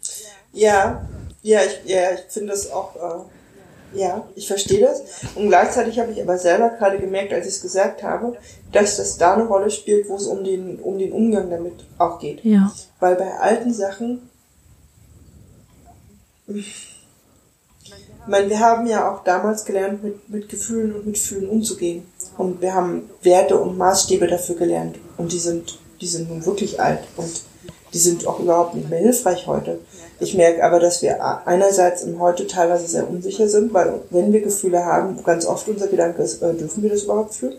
Ja, 0.54 1.08
ja, 1.46 1.60
ich, 1.64 1.90
ja, 1.90 2.14
ich 2.14 2.22
finde 2.28 2.54
das 2.54 2.72
auch, 2.72 2.96
äh, 2.96 4.00
ja, 4.00 4.28
ich 4.36 4.48
verstehe 4.48 4.82
das. 4.82 5.04
Und 5.36 5.48
gleichzeitig 5.50 6.00
habe 6.00 6.12
ich 6.12 6.20
aber 6.20 6.40
selber 6.40 6.70
gerade 6.70 6.98
gemerkt, 6.98 7.32
als 7.34 7.46
ich 7.46 7.54
es 7.54 7.62
gesagt 7.62 8.02
habe, 8.02 8.36
dass 8.72 8.98
das 8.98 9.18
da 9.18 9.36
eine 9.36 9.46
Rolle 9.46 9.70
spielt, 9.70 10.10
wo 10.10 10.16
es 10.16 10.26
um 10.26 10.44
den, 10.44 10.80
um 10.80 10.98
den 10.98 11.12
Umgang 11.12 11.52
damit 11.52 11.86
auch 12.00 12.20
geht. 12.20 12.44
Ja. 12.44 12.74
Weil 13.00 13.16
bei 13.16 13.32
alten 13.38 13.72
Sachen, 13.72 14.28
ich 16.48 17.06
meine, 18.26 18.50
wir 18.50 18.60
haben 18.60 18.88
ja 18.88 19.14
auch 19.14 19.24
damals 19.24 19.66
gelernt, 19.66 20.04
mit, 20.04 20.28
mit 20.28 20.50
Gefühlen 20.50 20.96
und 20.96 21.06
mit 21.06 21.20
Fühlen 21.20 21.48
umzugehen. 21.48 22.08
Und 22.40 22.60
wir 22.60 22.74
haben 22.74 23.08
Werte 23.22 23.60
und 23.60 23.78
Maßstäbe 23.78 24.26
dafür 24.26 24.56
gelernt. 24.56 24.98
Und 25.18 25.32
die 25.32 25.40
sind, 25.40 25.78
die 26.02 26.08
sind 26.08 26.28
nun 26.28 26.44
wirklich 26.44 26.82
alt. 26.82 27.02
Und 27.18 27.44
die 27.94 28.00
sind 28.00 28.26
auch 28.26 28.40
überhaupt 28.40 28.74
nicht 28.74 28.90
mehr 28.90 29.00
hilfreich 29.00 29.46
heute. 29.46 29.80
Ich 30.20 30.34
merke 30.36 30.64
aber, 30.64 30.80
dass 30.80 31.02
wir 31.02 31.24
einerseits 31.46 32.04
im 32.04 32.20
Heute 32.20 32.48
teilweise 32.48 32.88
sehr 32.88 33.10
unsicher 33.10 33.50
sind, 33.50 33.74
weil 33.74 34.02
wenn 34.12 34.32
wir 34.32 34.42
Gefühle 34.42 34.86
haben, 34.86 35.22
ganz 35.24 35.46
oft 35.46 35.68
unser 35.68 35.88
Gedanke 35.88 36.22
ist, 36.22 36.42
äh, 36.42 36.54
dürfen 36.54 36.84
wir 36.84 36.90
das 36.90 37.04
überhaupt 37.04 37.34
fühlen? 37.34 37.58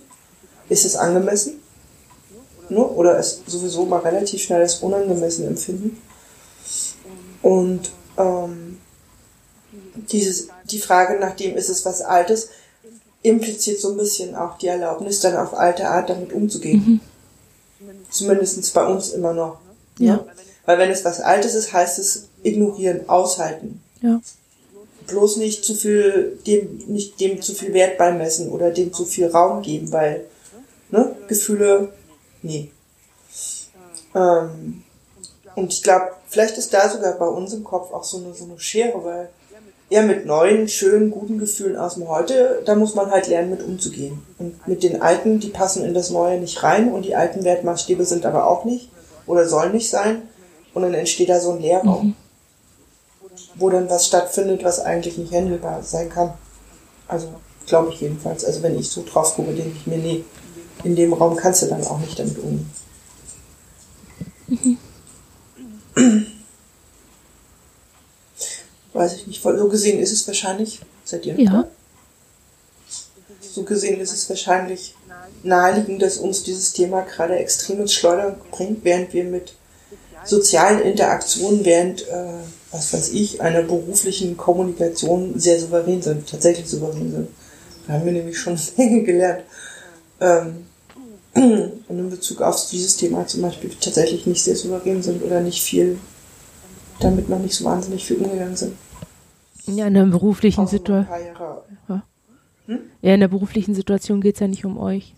Ist 0.69 0.85
es 0.85 0.97
angemessen? 0.97 1.61
Ne? 2.69 2.85
Oder 2.85 3.19
ist 3.19 3.43
sowieso 3.47 3.85
mal 3.85 4.01
relativ 4.01 4.43
schnell 4.43 4.61
das 4.61 4.77
unangemessen 4.77 5.47
empfinden? 5.47 6.03
Und 7.43 7.91
ähm, 8.17 8.79
dieses, 10.11 10.49
die 10.65 10.79
Frage 10.79 11.19
nach 11.21 11.37
dem, 11.37 11.57
ist 11.57 11.69
es 11.69 11.85
was 11.85 12.03
Altes, 12.03 12.49
impliziert 13.23 13.81
so 13.81 13.91
ein 13.91 13.97
bisschen 13.97 14.35
auch 14.35 14.57
die 14.59 14.69
Erlaubnis, 14.69 15.21
dann 15.21 15.37
auf 15.37 15.55
alte 15.55 15.89
Art 15.89 16.09
damit 16.11 16.33
umzugehen. 16.33 17.01
Mhm. 17.81 17.97
Zumindest 18.11 18.73
bei 18.73 18.87
uns 18.87 19.11
immer 19.11 19.33
noch. 19.33 19.59
Ja. 19.99 20.25
Weil 20.67 20.79
wenn 20.79 20.91
es 20.91 21.05
was 21.05 21.21
Altes 21.21 21.55
ist, 21.55 21.73
heißt 21.73 21.99
es 21.99 22.29
ignorieren, 22.43 23.09
aushalten. 23.09 23.83
Ja. 24.03 24.21
Bloß 25.07 25.37
nicht 25.37 25.65
zu 25.65 25.75
viel, 25.75 26.39
dem, 26.47 26.79
nicht 26.89 27.21
dem 27.21 27.41
zu 27.41 27.55
viel 27.55 27.73
Wert 27.73 27.97
beimessen 27.97 28.51
oder 28.51 28.71
dem 28.71 28.93
zu 28.93 29.05
viel 29.05 29.29
Raum 29.29 29.63
geben, 29.63 29.93
weil, 29.93 30.25
ne, 30.91 31.15
Gefühle, 31.29 31.93
nee. 32.43 32.71
Ähm, 34.15 34.83
und 35.55 35.73
ich 35.73 35.83
glaube, 35.83 36.11
vielleicht 36.29 36.59
ist 36.59 36.75
da 36.75 36.89
sogar 36.89 37.13
bei 37.13 37.29
uns 37.29 37.55
im 37.55 37.65
Kopf 37.65 37.93
auch 37.93 38.05
so 38.05 38.19
eine, 38.19 38.35
so 38.35 38.45
eine 38.45 38.59
Schere, 38.59 39.05
weil 39.05 39.29
ja, 39.89 40.03
mit 40.03 40.27
neuen, 40.27 40.67
schönen, 40.69 41.13
guten 41.13 41.39
Gefühlen 41.39 41.77
aus 41.77 41.95
dem 41.95 42.09
Heute, 42.09 42.63
da 42.65 42.75
muss 42.75 42.97
man 42.97 43.13
halt 43.13 43.29
lernen, 43.29 43.51
mit 43.51 43.63
umzugehen. 43.63 44.21
Und 44.39 44.67
mit 44.67 44.83
den 44.83 45.01
alten, 45.01 45.39
die 45.39 45.49
passen 45.49 45.85
in 45.85 45.95
das 45.95 46.11
Neue 46.11 46.41
nicht 46.41 46.63
rein 46.65 46.93
und 46.93 47.05
die 47.05 47.15
alten 47.15 47.45
Wertmaßstäbe 47.45 48.05
sind 48.05 48.27
aber 48.27 48.49
auch 48.49 48.65
nicht 48.65 48.91
oder 49.27 49.49
sollen 49.49 49.73
nicht 49.73 49.89
sein. 49.89 50.23
Und 50.77 50.83
dann 50.83 50.93
entsteht 50.93 51.31
da 51.31 51.41
so 51.41 51.53
ein 51.53 51.63
Leerraum, 51.63 52.09
mhm. 52.09 52.15
wo 53.55 53.71
dann 53.71 53.89
was 53.89 54.07
stattfindet, 54.07 54.63
was 54.63 54.79
eigentlich 54.79 55.17
nicht 55.17 55.33
handelbar 55.33 55.83
sein 55.83 56.11
kann. 56.11 56.35
Also 57.09 57.29
glaube 57.65 57.95
ich 57.95 58.03
jedenfalls. 58.03 58.45
Also 58.45 58.63
wenn 58.63 58.79
ich 58.79 58.91
so 58.91 59.03
drauf 59.03 59.37
gucke, 59.37 59.55
denke 59.55 59.75
ich 59.75 59.87
mir, 59.87 59.97
nee, 59.97 60.23
in 60.85 60.95
dem 60.95 61.15
Raum 61.15 61.35
kannst 61.35 61.63
du 61.63 61.67
dann 61.67 61.83
auch 61.87 61.99
nicht 61.99 62.19
damit 62.19 62.37
umgehen. 62.37 62.71
Mhm. 64.49 64.77
Weiß 68.93 69.15
ich 69.15 69.27
nicht. 69.29 69.43
So 69.43 69.69
gesehen 69.69 69.99
ist 69.99 70.13
es 70.13 70.27
wahrscheinlich, 70.27 70.83
seid 71.07 71.25
ihr 71.25 71.41
ja. 71.41 71.67
So 73.41 73.63
gesehen 73.63 73.99
ist 73.99 74.13
es 74.13 74.29
wahrscheinlich 74.29 74.95
naheliegend, 75.43 76.03
dass 76.03 76.19
uns 76.19 76.43
dieses 76.43 76.75
Thema 76.75 77.01
gerade 77.01 77.37
extrem 77.39 77.81
ins 77.81 77.95
Schleudern 77.95 78.39
bringt, 78.51 78.85
während 78.85 79.15
wir 79.15 79.25
mit 79.25 79.55
sozialen 80.29 80.81
Interaktionen, 80.81 81.65
während, 81.65 82.03
äh, 82.09 82.41
was 82.73 82.93
weiß 82.93 83.13
ich, 83.13 83.41
einer 83.41 83.63
beruflichen 83.63 84.37
Kommunikation 84.37 85.39
sehr 85.39 85.59
souverän 85.59 86.03
sind, 86.03 86.29
tatsächlich 86.29 86.69
souverän 86.69 87.11
sind. 87.11 87.29
Da 87.87 87.95
haben 87.95 88.05
wir 88.05 88.13
nämlich 88.13 88.39
schon 88.39 88.59
Menge 88.77 89.03
gelernt. 89.03 89.43
Ähm, 90.21 90.67
und 91.35 91.99
in 91.99 92.11
Bezug 92.11 92.41
auf 92.41 92.69
dieses 92.71 92.97
Thema 92.97 93.27
zum 93.27 93.43
Beispiel 93.43 93.71
tatsächlich 93.79 94.27
nicht 94.27 94.43
sehr 94.43 94.57
souverän 94.57 95.03
sind 95.03 95.23
oder 95.23 95.41
nicht 95.41 95.63
viel, 95.63 95.99
damit 97.01 97.29
noch 97.29 97.39
nicht 97.39 97.55
so 97.55 97.65
wahnsinnig 97.65 98.07
viel 98.07 98.17
umgegangen 98.17 98.57
sind. 98.57 98.73
Ja, 99.67 99.87
in 99.87 99.95
der 99.95 100.05
beruflichen 100.05 100.67
Situation. 100.67 101.07
Ja. 101.89 102.03
Hm? 102.67 102.81
ja, 103.03 103.15
in 103.15 103.21
der 103.21 103.29
beruflichen 103.29 103.75
Situation 103.75 104.21
geht 104.21 104.35
es 104.35 104.41
ja 104.41 104.49
nicht 104.49 104.65
um 104.65 104.79
euch. 104.79 105.15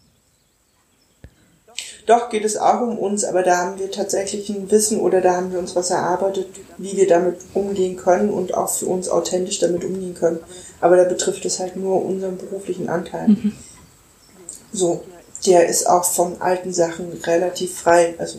Doch 2.08 2.30
geht 2.30 2.46
es 2.46 2.56
auch 2.56 2.80
um 2.80 2.98
uns, 2.98 3.22
aber 3.22 3.42
da 3.42 3.58
haben 3.58 3.78
wir 3.78 3.90
tatsächlich 3.90 4.48
ein 4.48 4.70
Wissen 4.70 4.98
oder 4.98 5.20
da 5.20 5.36
haben 5.36 5.52
wir 5.52 5.58
uns 5.58 5.76
was 5.76 5.90
erarbeitet, 5.90 6.48
wie 6.78 6.96
wir 6.96 7.06
damit 7.06 7.36
umgehen 7.52 7.98
können 7.98 8.30
und 8.30 8.54
auch 8.54 8.70
für 8.70 8.86
uns 8.86 9.10
authentisch 9.10 9.58
damit 9.58 9.84
umgehen 9.84 10.14
können. 10.14 10.38
Aber 10.80 10.96
da 10.96 11.04
betrifft 11.04 11.44
es 11.44 11.58
halt 11.58 11.76
nur 11.76 12.02
unseren 12.02 12.38
beruflichen 12.38 12.88
Anteil. 12.88 13.28
Mhm. 13.28 13.52
So, 14.72 15.02
der 15.44 15.68
ist 15.68 15.86
auch 15.86 16.04
von 16.04 16.40
alten 16.40 16.72
Sachen 16.72 17.12
relativ 17.24 17.78
frei. 17.78 18.14
Also 18.16 18.38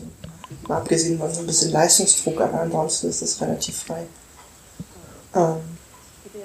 mal 0.66 0.78
abgesehen 0.78 1.20
von 1.20 1.32
so 1.32 1.38
ein 1.38 1.46
bisschen 1.46 1.70
Leistungsdruck, 1.70 2.40
aber 2.40 2.62
ansonsten 2.62 3.08
ist 3.08 3.22
das 3.22 3.40
relativ 3.40 3.84
frei. 3.84 4.02
Ähm, 5.36 5.58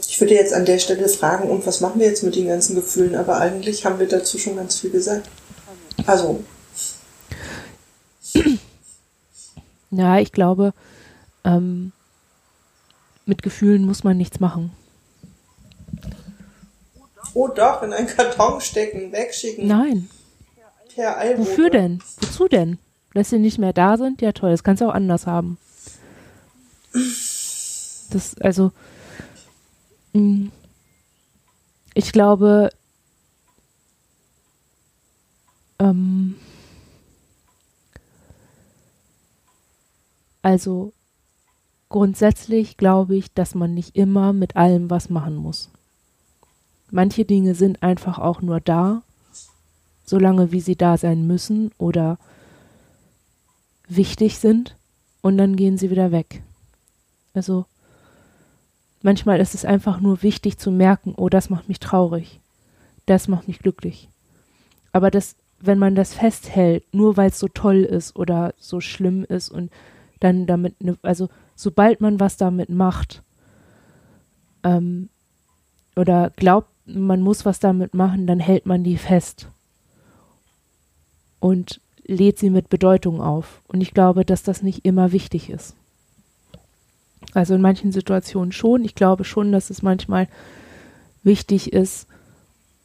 ich 0.07 0.21
würde 0.21 0.36
jetzt 0.36 0.53
an 0.53 0.65
der 0.65 0.78
Stelle 0.78 1.09
fragen, 1.09 1.49
und 1.49 1.65
was 1.65 1.82
machen 1.82 1.99
wir 1.99 2.05
jetzt 2.05 2.21
mit 2.21 2.36
den 2.36 2.49
ganzen 2.49 2.76
Gefühlen? 2.76 3.15
Aber 3.15 3.38
eigentlich 3.38 3.84
haben 3.84 3.97
wir 3.97 4.07
dazu 4.07 4.38
schon 4.38 4.57
ganz 4.57 4.76
viel 4.76 4.91
gesagt. 4.91 5.28
Also, 6.05 6.43
ja, 9.91 10.19
ich 10.19 10.31
glaube, 10.31 10.73
ähm, 11.43 11.91
mit 13.25 13.41
Gefühlen 13.41 13.86
muss 13.86 14.03
man 14.03 14.17
nichts 14.17 14.39
machen. 14.39 14.71
Oh 17.33 17.47
doch, 17.47 17.83
in 17.83 17.91
einen 17.91 18.07
Karton 18.07 18.61
stecken, 18.61 19.11
wegschicken. 19.11 19.67
Nein. 19.67 20.09
Per 20.93 21.17
Eilbote. 21.17 21.49
Wofür 21.49 21.69
denn? 21.69 22.01
Wozu 22.19 22.47
denn? 22.47 22.79
Dass 23.13 23.29
sie 23.29 23.39
nicht 23.39 23.57
mehr 23.57 23.73
da 23.73 23.97
sind? 23.97 24.21
Ja 24.21 24.31
toll, 24.31 24.51
das 24.51 24.63
kannst 24.63 24.81
du 24.81 24.88
auch 24.88 24.93
anders 24.93 25.27
haben. 25.27 25.57
Das, 28.11 28.38
also, 28.39 28.71
mm, 30.13 30.47
ich 31.93 32.11
glaube, 32.13 32.69
ähm, 35.79 36.36
Also 40.45 40.93
grundsätzlich 41.89 42.77
glaube 42.77 43.15
ich, 43.15 43.33
dass 43.33 43.55
man 43.55 43.73
nicht 43.73 43.95
immer 43.95 44.31
mit 44.31 44.55
allem 44.55 44.91
was 44.91 45.09
machen 45.09 45.37
muss. 45.37 45.71
Manche 46.91 47.25
Dinge 47.25 47.55
sind 47.55 47.81
einfach 47.81 48.19
auch 48.19 48.43
nur 48.43 48.59
da, 48.59 49.01
solange 50.05 50.51
wie 50.51 50.59
sie 50.59 50.75
da 50.75 50.97
sein 50.97 51.25
müssen 51.25 51.71
oder 51.79 52.19
wichtig 53.87 54.37
sind 54.37 54.75
und 55.23 55.39
dann 55.39 55.55
gehen 55.55 55.79
sie 55.79 55.89
wieder 55.89 56.11
weg. 56.11 56.43
Also 57.33 57.65
manchmal 59.01 59.39
ist 59.39 59.55
es 59.55 59.65
einfach 59.65 59.99
nur 59.99 60.21
wichtig 60.21 60.59
zu 60.59 60.69
merken, 60.69 61.15
oh, 61.17 61.29
das 61.29 61.49
macht 61.49 61.67
mich 61.67 61.79
traurig, 61.79 62.39
das 63.07 63.27
macht 63.27 63.47
mich 63.47 63.57
glücklich. 63.57 64.09
Aber 64.91 65.09
das, 65.09 65.37
wenn 65.59 65.79
man 65.79 65.95
das 65.95 66.13
festhält, 66.13 66.83
nur 66.93 67.17
weil 67.17 67.31
es 67.31 67.39
so 67.39 67.47
toll 67.47 67.81
ist 67.81 68.15
oder 68.15 68.53
so 68.59 68.79
schlimm 68.79 69.23
ist 69.23 69.49
und 69.49 69.71
dann 70.20 70.45
damit, 70.45 70.82
ne, 70.84 70.97
also 71.01 71.30
sobald 71.55 72.01
man 72.01 72.20
was 72.20 72.38
damit 72.38 72.70
macht 72.70 73.24
ähm, 74.63 75.09
oder 75.95 76.32
glaubt, 76.36 76.70
man 76.86 77.22
muss 77.22 77.45
was 77.45 77.59
damit 77.59 77.93
machen, 77.93 78.28
dann 78.28 78.39
hält 78.39 78.66
man 78.66 78.84
die 78.84 78.97
fest 78.97 79.47
und 81.39 81.82
lädt 82.05 82.38
sie 82.38 82.49
mit 82.49 82.70
Bedeutung 82.70 83.22
auf. 83.22 83.61
Und 83.68 83.82
ich 83.82 83.93
glaube, 83.93 84.26
dass 84.26 84.43
das 84.43 84.61
nicht 84.61 84.86
immer 84.86 85.11
wichtig 85.11 85.49
ist. 85.49 85.76
Also 87.34 87.55
in 87.55 87.61
manchen 87.61 87.91
Situationen 87.91 88.51
schon. 88.51 88.86
Ich 88.86 88.93
glaube 88.93 89.24
schon, 89.24 89.51
dass 89.51 89.70
es 89.70 89.82
manchmal 89.82 90.28
wichtig 91.24 91.74
ist, 91.74 92.07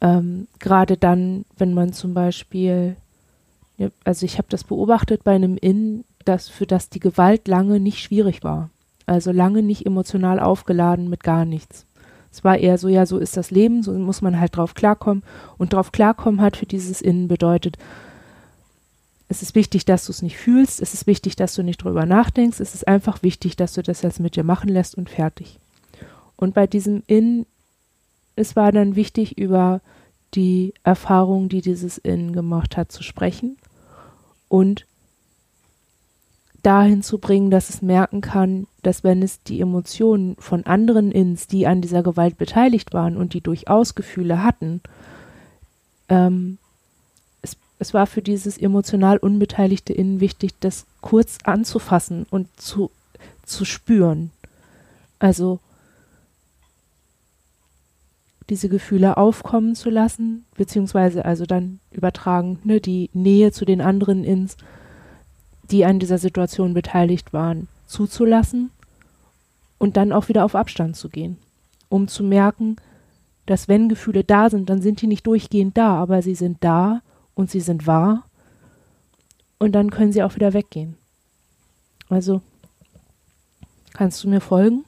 ähm, 0.00 0.48
gerade 0.58 0.96
dann, 0.96 1.44
wenn 1.58 1.74
man 1.74 1.92
zum 1.92 2.14
Beispiel, 2.14 2.96
also 4.04 4.24
ich 4.24 4.38
habe 4.38 4.48
das 4.48 4.64
beobachtet 4.64 5.24
bei 5.24 5.34
einem 5.34 5.56
In, 5.56 6.04
dass 6.24 6.48
für 6.48 6.66
das 6.66 6.88
die 6.88 7.00
Gewalt 7.00 7.48
lange 7.48 7.80
nicht 7.80 8.00
schwierig 8.00 8.42
war. 8.42 8.70
Also 9.06 9.32
lange 9.32 9.62
nicht 9.62 9.86
emotional 9.86 10.38
aufgeladen 10.38 11.08
mit 11.08 11.22
gar 11.22 11.44
nichts. 11.44 11.86
Es 12.32 12.44
war 12.44 12.58
eher 12.58 12.78
so, 12.78 12.88
ja, 12.88 13.06
so 13.06 13.18
ist 13.18 13.36
das 13.36 13.50
Leben, 13.50 13.82
so 13.82 13.92
muss 13.92 14.22
man 14.22 14.38
halt 14.38 14.56
drauf 14.56 14.74
klarkommen. 14.74 15.24
Und 15.58 15.72
drauf 15.72 15.90
klarkommen 15.90 16.40
hat 16.40 16.56
für 16.56 16.66
dieses 16.66 17.00
Innen 17.00 17.26
bedeutet, 17.26 17.76
es 19.28 19.42
ist 19.42 19.54
wichtig, 19.54 19.84
dass 19.84 20.06
du 20.06 20.12
es 20.12 20.22
nicht 20.22 20.36
fühlst, 20.36 20.80
es 20.80 20.94
ist 20.94 21.06
wichtig, 21.06 21.36
dass 21.36 21.54
du 21.54 21.62
nicht 21.62 21.84
drüber 21.84 22.04
nachdenkst, 22.04 22.58
es 22.60 22.74
ist 22.74 22.86
einfach 22.88 23.22
wichtig, 23.22 23.56
dass 23.56 23.74
du 23.74 23.82
das 23.82 24.02
jetzt 24.02 24.20
mit 24.20 24.36
dir 24.36 24.44
machen 24.44 24.68
lässt 24.68 24.96
und 24.96 25.08
fertig. 25.08 25.58
Und 26.36 26.54
bei 26.54 26.66
diesem 26.66 27.02
Innen 27.06 27.46
es 28.40 28.56
war 28.56 28.72
dann 28.72 28.96
wichtig, 28.96 29.36
über 29.38 29.80
die 30.34 30.72
Erfahrung, 30.82 31.48
die 31.48 31.60
dieses 31.60 31.98
Innen 31.98 32.32
gemacht 32.32 32.76
hat, 32.76 32.90
zu 32.90 33.02
sprechen 33.02 33.56
und 34.48 34.86
dahin 36.62 37.02
zu 37.02 37.18
bringen, 37.18 37.50
dass 37.50 37.70
es 37.70 37.82
merken 37.82 38.20
kann, 38.20 38.66
dass 38.82 39.04
wenn 39.04 39.22
es 39.22 39.42
die 39.42 39.60
Emotionen 39.60 40.36
von 40.38 40.64
anderen 40.66 41.12
Inns, 41.12 41.46
die 41.46 41.66
an 41.66 41.80
dieser 41.80 42.02
Gewalt 42.02 42.38
beteiligt 42.38 42.92
waren 42.92 43.16
und 43.16 43.34
die 43.34 43.40
durchaus 43.40 43.94
Gefühle 43.94 44.42
hatten, 44.42 44.80
ähm, 46.08 46.58
es, 47.42 47.56
es 47.78 47.94
war 47.94 48.06
für 48.06 48.22
dieses 48.22 48.58
emotional 48.58 49.18
unbeteiligte 49.18 49.92
Innen 49.92 50.20
wichtig, 50.20 50.52
das 50.60 50.86
kurz 51.00 51.38
anzufassen 51.44 52.26
und 52.30 52.48
zu, 52.60 52.90
zu 53.44 53.64
spüren. 53.64 54.30
Also 55.18 55.60
diese 58.50 58.68
Gefühle 58.68 59.16
aufkommen 59.16 59.76
zu 59.76 59.90
lassen, 59.90 60.44
beziehungsweise 60.56 61.24
also 61.24 61.46
dann 61.46 61.78
übertragen, 61.92 62.58
ne, 62.64 62.80
die 62.80 63.08
Nähe 63.12 63.52
zu 63.52 63.64
den 63.64 63.80
anderen 63.80 64.24
ins, 64.24 64.56
die 65.70 65.84
an 65.84 65.98
dieser 65.98 66.18
Situation 66.18 66.74
beteiligt 66.74 67.32
waren, 67.32 67.68
zuzulassen 67.86 68.70
und 69.78 69.96
dann 69.96 70.12
auch 70.12 70.28
wieder 70.28 70.44
auf 70.44 70.54
Abstand 70.54 70.96
zu 70.96 71.08
gehen, 71.08 71.38
um 71.88 72.08
zu 72.08 72.22
merken, 72.22 72.76
dass 73.46 73.68
wenn 73.68 73.88
Gefühle 73.88 74.24
da 74.24 74.50
sind, 74.50 74.70
dann 74.70 74.82
sind 74.82 75.02
die 75.02 75.06
nicht 75.06 75.26
durchgehend 75.26 75.76
da, 75.76 75.94
aber 75.96 76.22
sie 76.22 76.34
sind 76.34 76.58
da 76.60 77.02
und 77.34 77.50
sie 77.50 77.60
sind 77.60 77.86
wahr 77.86 78.24
und 79.58 79.72
dann 79.72 79.90
können 79.90 80.12
sie 80.12 80.22
auch 80.22 80.34
wieder 80.36 80.52
weggehen. 80.52 80.96
Also, 82.08 82.42
kannst 83.92 84.22
du 84.24 84.28
mir 84.28 84.40
folgen? 84.40 84.84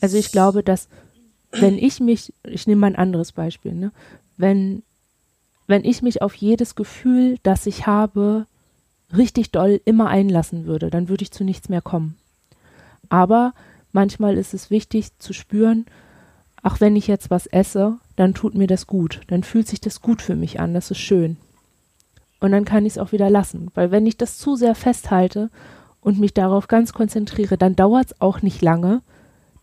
Also 0.00 0.16
ich 0.16 0.30
glaube, 0.30 0.62
dass 0.62 0.88
wenn 1.60 1.78
ich 1.78 2.00
mich, 2.00 2.32
ich 2.44 2.66
nehme 2.66 2.80
mal 2.80 2.86
ein 2.88 2.96
anderes 2.96 3.32
Beispiel, 3.32 3.74
ne? 3.74 3.92
wenn, 4.36 4.82
wenn 5.66 5.84
ich 5.84 6.02
mich 6.02 6.22
auf 6.22 6.34
jedes 6.34 6.74
Gefühl, 6.74 7.38
das 7.42 7.66
ich 7.66 7.86
habe, 7.86 8.46
richtig 9.16 9.52
doll 9.52 9.80
immer 9.84 10.08
einlassen 10.08 10.66
würde, 10.66 10.90
dann 10.90 11.08
würde 11.08 11.22
ich 11.22 11.30
zu 11.30 11.44
nichts 11.44 11.68
mehr 11.68 11.82
kommen. 11.82 12.16
Aber 13.08 13.54
manchmal 13.92 14.36
ist 14.36 14.54
es 14.54 14.70
wichtig 14.70 15.16
zu 15.18 15.32
spüren, 15.32 15.86
ach, 16.62 16.80
wenn 16.80 16.96
ich 16.96 17.06
jetzt 17.06 17.30
was 17.30 17.46
esse, 17.46 17.98
dann 18.16 18.34
tut 18.34 18.54
mir 18.54 18.66
das 18.66 18.86
gut, 18.86 19.20
dann 19.28 19.44
fühlt 19.44 19.68
sich 19.68 19.80
das 19.80 20.00
gut 20.00 20.22
für 20.22 20.36
mich 20.36 20.60
an, 20.60 20.74
das 20.74 20.90
ist 20.90 20.98
schön. 20.98 21.36
Und 22.40 22.52
dann 22.52 22.64
kann 22.64 22.84
ich 22.84 22.94
es 22.94 22.98
auch 22.98 23.12
wieder 23.12 23.30
lassen, 23.30 23.70
weil 23.74 23.90
wenn 23.90 24.06
ich 24.06 24.16
das 24.16 24.38
zu 24.38 24.56
sehr 24.56 24.74
festhalte 24.74 25.50
und 26.00 26.18
mich 26.18 26.34
darauf 26.34 26.68
ganz 26.68 26.92
konzentriere, 26.92 27.56
dann 27.56 27.76
dauert 27.76 28.06
es 28.06 28.20
auch 28.20 28.42
nicht 28.42 28.60
lange, 28.60 29.02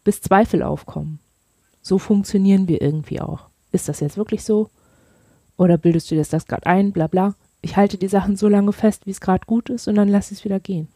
bis 0.04 0.22
Zweifel 0.22 0.64
aufkommen. 0.64 1.20
So 1.82 1.98
funktionieren 1.98 2.68
wir 2.68 2.82
irgendwie 2.82 3.22
auch. 3.22 3.48
Ist 3.72 3.90
das 3.90 4.00
jetzt 4.00 4.18
wirklich 4.18 4.44
so? 4.44 4.70
Oder 5.58 5.78
bildest 5.78 6.10
du 6.12 6.16
dir 6.16 6.24
das 6.24 6.46
gerade 6.46 6.66
ein? 6.66 6.92
Bla 6.92 7.08
bla. 7.08 7.36
Ich 7.62 7.78
halte 7.78 7.98
die 7.98 8.08
Sachen 8.08 8.36
so 8.36 8.48
lange 8.48 8.74
fest, 8.74 9.06
wie 9.06 9.12
es 9.12 9.22
gerade 9.22 9.46
gut 9.46 9.70
ist, 9.70 9.88
und 9.88 9.96
dann 9.96 10.10
lasse 10.10 10.34
ich 10.34 10.40
es 10.40 10.46
wieder 10.46 10.60
gehen. 10.60 10.88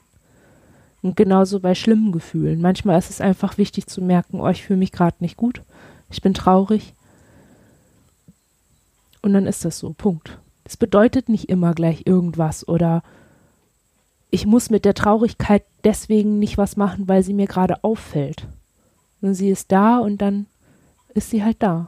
Und 1.01 1.15
genauso 1.15 1.59
bei 1.59 1.75
schlimmen 1.75 2.11
Gefühlen. 2.11 2.61
Manchmal 2.61 2.97
ist 2.97 3.11
es 3.11 3.21
einfach 3.21 3.59
wichtig 3.59 3.85
zu 3.85 4.01
merken, 4.01 4.39
oh, 4.39 4.49
ich 4.49 4.63
fühle 4.63 4.79
mich 4.79 4.91
gerade 4.91 5.17
nicht 5.19 5.37
gut. 5.37 5.61
Ich 6.09 6.21
bin 6.21 6.33
traurig. 6.33 6.95
Und 9.21 9.33
dann 9.33 9.45
ist 9.45 9.65
das 9.65 9.77
so. 9.77 9.93
Punkt. 9.93 10.39
Es 10.63 10.77
bedeutet 10.77 11.29
nicht 11.29 11.49
immer 11.49 11.75
gleich 11.75 12.07
irgendwas 12.07 12.67
oder 12.67 13.03
ich 14.31 14.47
muss 14.47 14.71
mit 14.71 14.83
der 14.83 14.95
Traurigkeit 14.95 15.63
deswegen 15.83 16.39
nicht 16.39 16.57
was 16.57 16.75
machen, 16.75 17.07
weil 17.07 17.21
sie 17.23 17.33
mir 17.33 17.45
gerade 17.45 17.83
auffällt. 17.83 18.47
Und 19.21 19.35
sie 19.35 19.49
ist 19.49 19.71
da 19.71 19.99
und 19.99 20.23
dann 20.23 20.47
ist 21.15 21.31
sie 21.31 21.43
halt 21.43 21.57
da. 21.63 21.87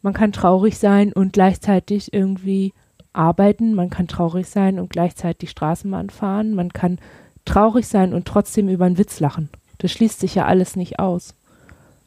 Man 0.00 0.14
kann 0.14 0.32
traurig 0.32 0.78
sein 0.78 1.12
und 1.12 1.32
gleichzeitig 1.32 2.14
irgendwie 2.14 2.72
arbeiten, 3.12 3.74
man 3.74 3.90
kann 3.90 4.06
traurig 4.06 4.48
sein 4.48 4.78
und 4.78 4.88
gleichzeitig 4.88 5.50
Straßenbahn 5.50 6.10
fahren, 6.10 6.54
man 6.54 6.72
kann 6.72 6.98
traurig 7.44 7.88
sein 7.88 8.14
und 8.14 8.26
trotzdem 8.26 8.68
über 8.68 8.84
einen 8.84 8.98
Witz 8.98 9.20
lachen. 9.20 9.48
Das 9.78 9.90
schließt 9.90 10.20
sich 10.20 10.34
ja 10.34 10.46
alles 10.46 10.76
nicht 10.76 10.98
aus. 10.98 11.34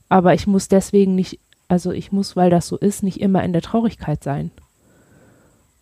Aber 0.07 0.33
ich 0.33 0.47
muss 0.47 0.69
deswegen 0.69 1.13
nicht, 1.15 1.39
also 1.67 1.91
ich 1.91 2.11
muss, 2.11 2.35
weil 2.35 2.49
das 2.49 2.67
so 2.67 2.77
ist, 2.77 3.03
nicht 3.03 3.19
immer 3.19 3.43
in 3.43 3.53
der 3.53 3.61
Traurigkeit 3.61 4.23
sein. 4.23 4.51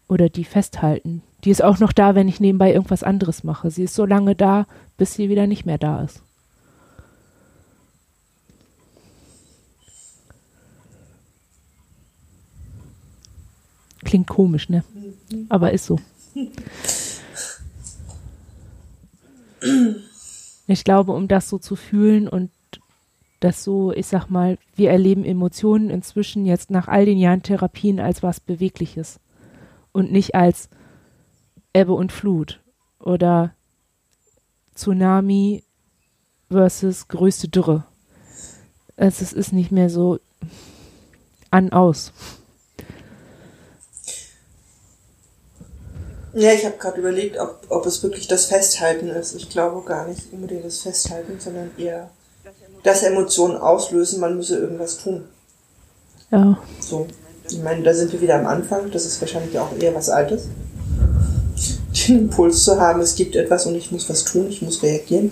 Oder 0.09 0.29
die 0.29 0.43
festhalten. 0.43 1.21
Die 1.43 1.51
ist 1.51 1.63
auch 1.63 1.79
noch 1.79 1.93
da, 1.93 2.15
wenn 2.15 2.27
ich 2.27 2.39
nebenbei 2.39 2.73
irgendwas 2.73 3.03
anderes 3.03 3.43
mache. 3.43 3.69
Sie 3.69 3.83
ist 3.83 3.93
so 3.93 4.05
lange 4.05 4.35
da, 4.35 4.65
bis 4.97 5.13
sie 5.13 5.29
wieder 5.29 5.47
nicht 5.47 5.65
mehr 5.65 5.77
da 5.77 6.01
ist. 6.01 6.23
Klingt 14.03 14.27
komisch, 14.27 14.69
ne? 14.69 14.83
Aber 15.49 15.71
ist 15.71 15.85
so. 15.85 15.99
Ich 20.67 20.83
glaube, 20.83 21.13
um 21.13 21.27
das 21.27 21.49
so 21.49 21.57
zu 21.57 21.75
fühlen 21.75 22.27
und 22.27 22.51
das 23.39 23.63
so, 23.63 23.91
ich 23.91 24.07
sag 24.07 24.29
mal, 24.29 24.57
wir 24.75 24.89
erleben 24.89 25.23
Emotionen 25.23 25.89
inzwischen 25.89 26.45
jetzt 26.45 26.71
nach 26.71 26.87
all 26.87 27.05
den 27.05 27.17
Jahren 27.17 27.43
Therapien 27.43 27.99
als 27.99 28.23
was 28.23 28.39
Bewegliches 28.39 29.19
und 29.91 30.11
nicht 30.11 30.35
als 30.35 30.69
Ebbe 31.73 31.93
und 31.93 32.11
Flut 32.11 32.59
oder 32.99 33.53
Tsunami 34.73 35.63
versus 36.49 37.07
größte 37.07 37.47
Dürre. 37.47 37.85
Es, 38.95 39.21
ist 39.21 39.53
nicht 39.53 39.71
mehr 39.71 39.89
so 39.89 40.19
an 41.51 41.71
aus. 41.71 42.13
Ja, 46.37 46.53
ich 46.53 46.65
habe 46.65 46.77
gerade 46.77 46.99
überlegt, 46.99 47.39
ob, 47.39 47.65
ob 47.69 47.87
es 47.87 48.03
wirklich 48.03 48.27
das 48.27 48.45
Festhalten 48.45 49.07
ist. 49.07 49.33
Ich 49.33 49.49
glaube 49.49 49.83
gar 49.83 50.07
nicht 50.07 50.31
unbedingt 50.31 50.65
das 50.65 50.81
Festhalten, 50.81 51.39
sondern 51.39 51.71
eher 51.79 52.11
das 52.83 53.01
Emotionen 53.01 53.57
auslösen, 53.57 54.19
man 54.19 54.37
müsse 54.37 54.59
irgendwas 54.59 54.99
tun. 54.99 55.23
Ja. 56.29 56.59
So. 56.79 57.07
Ich 57.49 57.57
meine, 57.63 57.81
da 57.81 57.91
sind 57.91 58.13
wir 58.13 58.21
wieder 58.21 58.35
am 58.35 58.45
Anfang. 58.45 58.91
Das 58.91 59.03
ist 59.07 59.19
wahrscheinlich 59.19 59.57
auch 59.57 59.75
eher 59.79 59.95
was 59.95 60.09
Altes. 60.09 60.47
Den 62.07 62.19
Impuls 62.19 62.63
zu 62.63 62.79
haben, 62.79 63.01
es 63.01 63.15
gibt 63.15 63.35
etwas 63.35 63.65
und 63.65 63.73
ich 63.73 63.91
muss 63.91 64.07
was 64.07 64.23
tun, 64.23 64.45
ich 64.47 64.61
muss 64.61 64.83
reagieren, 64.83 65.31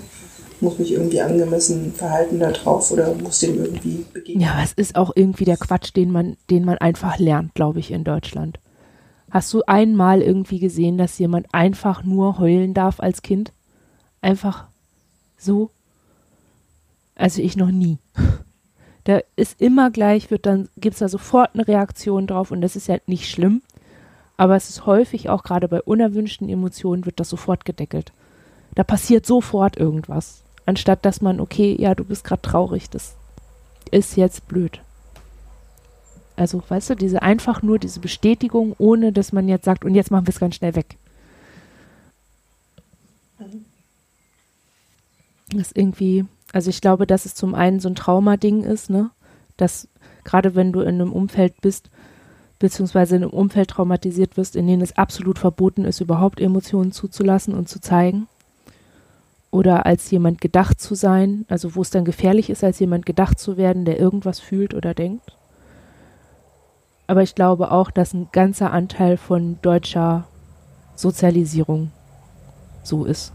muss 0.60 0.80
mich 0.80 0.92
irgendwie 0.92 1.22
angemessen 1.22 1.94
verhalten 1.94 2.40
da 2.40 2.52
drauf 2.52 2.90
oder 2.90 3.14
muss 3.14 3.40
dem 3.40 3.64
irgendwie 3.64 4.08
begegnen. 4.12 4.42
Ja, 4.42 4.64
es 4.64 4.74
ist 4.74 4.96
auch 4.96 5.12
irgendwie 5.14 5.46
der 5.46 5.58
Quatsch, 5.58 5.96
den 5.96 6.10
man, 6.10 6.36
den 6.50 6.66
man 6.66 6.80
einfach 6.80 7.20
lernt, 7.20 7.54
glaube 7.54 7.80
ich, 7.80 7.92
in 7.92 8.04
Deutschland. 8.04 8.58
Hast 9.36 9.54
du 9.54 9.64
einmal 9.68 10.22
irgendwie 10.22 10.60
gesehen, 10.60 10.98
dass 10.98 11.20
jemand 11.20 11.54
einfach 11.54 12.06
nur 12.06 12.40
heulen 12.40 12.74
darf 12.74 13.02
als 13.02 13.22
Kind? 13.22 13.52
Einfach 14.22 14.64
so? 15.38 15.72
Also 17.16 17.42
ich 17.42 17.58
noch 17.58 17.70
nie. 17.70 17.98
Da 19.04 19.20
ist 19.36 19.60
immer 19.60 19.92
gleich, 19.92 20.32
wird 20.32 20.46
dann, 20.46 20.70
gibt 20.78 20.94
es 20.94 21.00
da 21.00 21.10
sofort 21.10 21.50
eine 21.54 21.68
Reaktion 21.68 22.28
drauf 22.28 22.50
und 22.50 22.62
das 22.62 22.78
ist 22.78 22.88
ja 22.88 22.96
nicht 23.08 23.30
schlimm. 23.30 23.62
Aber 24.38 24.56
es 24.56 24.70
ist 24.70 24.86
häufig 24.86 25.28
auch 25.28 25.44
gerade 25.44 25.68
bei 25.68 25.82
unerwünschten 25.82 26.48
Emotionen 26.48 27.06
wird 27.06 27.20
das 27.20 27.30
sofort 27.30 27.66
gedeckelt. 27.66 28.14
Da 28.74 28.86
passiert 28.86 29.26
sofort 29.26 29.76
irgendwas. 29.76 30.44
Anstatt 30.66 31.04
dass 31.04 31.20
man, 31.20 31.42
okay, 31.42 31.76
ja, 31.78 31.94
du 31.94 32.06
bist 32.06 32.24
gerade 32.24 32.42
traurig, 32.42 32.90
das 32.90 33.18
ist 33.92 34.16
jetzt 34.16 34.48
blöd. 34.48 34.80
Also, 36.36 36.62
weißt 36.68 36.92
du, 36.92 36.96
diese 36.96 37.22
einfach 37.22 37.62
nur 37.62 37.80
diese 37.80 38.00
Bestätigung, 38.00 38.76
ohne 38.78 39.12
dass 39.14 39.32
man 39.32 39.48
jetzt 39.48 39.66
sagt, 39.66 39.86
und 39.86 39.96
jetzt 39.96 40.12
machen 40.12 40.28
wir 40.28 40.32
es 40.32 40.40
ganz 40.40 40.56
schnell 40.56 40.76
weg. 40.76 40.98
Das 45.50 45.72
irgendwie, 45.72 46.26
also 46.52 46.70
ich 46.70 46.82
glaube, 46.82 47.08
dass 47.08 47.26
es 47.26 47.36
zum 47.36 47.56
einen 47.56 47.80
so 47.80 47.88
ein 47.88 47.96
Traumading 47.96 48.64
ist, 48.64 48.90
ne? 48.90 49.12
Dass 49.58 49.88
gerade 50.24 50.56
wenn 50.56 50.74
du 50.74 50.82
in 50.82 50.96
einem 50.96 51.14
Umfeld 51.14 51.62
bist, 51.62 51.90
beziehungsweise 52.60 53.16
in 53.16 53.24
einem 53.24 53.32
Umfeld 53.32 53.70
traumatisiert 53.70 54.38
wirst, 54.38 54.56
in 54.56 54.68
dem 54.68 54.82
es 54.82 54.98
absolut 54.98 55.40
verboten 55.40 55.86
ist, 55.86 56.02
überhaupt 56.02 56.42
Emotionen 56.42 56.92
zuzulassen 56.92 57.54
und 57.54 57.70
zu 57.70 57.80
zeigen. 57.80 58.28
Oder 59.52 59.86
als 59.86 60.12
jemand 60.12 60.42
gedacht 60.42 60.82
zu 60.82 60.96
sein, 60.96 61.46
also 61.48 61.76
wo 61.76 61.82
es 61.82 61.90
dann 61.90 62.04
gefährlich 62.04 62.50
ist, 62.50 62.64
als 62.64 62.80
jemand 62.80 63.06
gedacht 63.06 63.40
zu 63.40 63.56
werden, 63.56 63.86
der 63.86 64.00
irgendwas 64.00 64.40
fühlt 64.40 64.74
oder 64.74 64.94
denkt. 64.94 65.38
Aber 67.08 67.22
ich 67.22 67.36
glaube 67.36 67.72
auch, 67.72 67.92
dass 67.92 68.14
ein 68.14 68.30
ganzer 68.32 68.72
Anteil 68.72 69.18
von 69.18 69.60
deutscher 69.62 70.28
Sozialisierung 70.96 71.92
so 72.84 73.06
ist. 73.06 73.32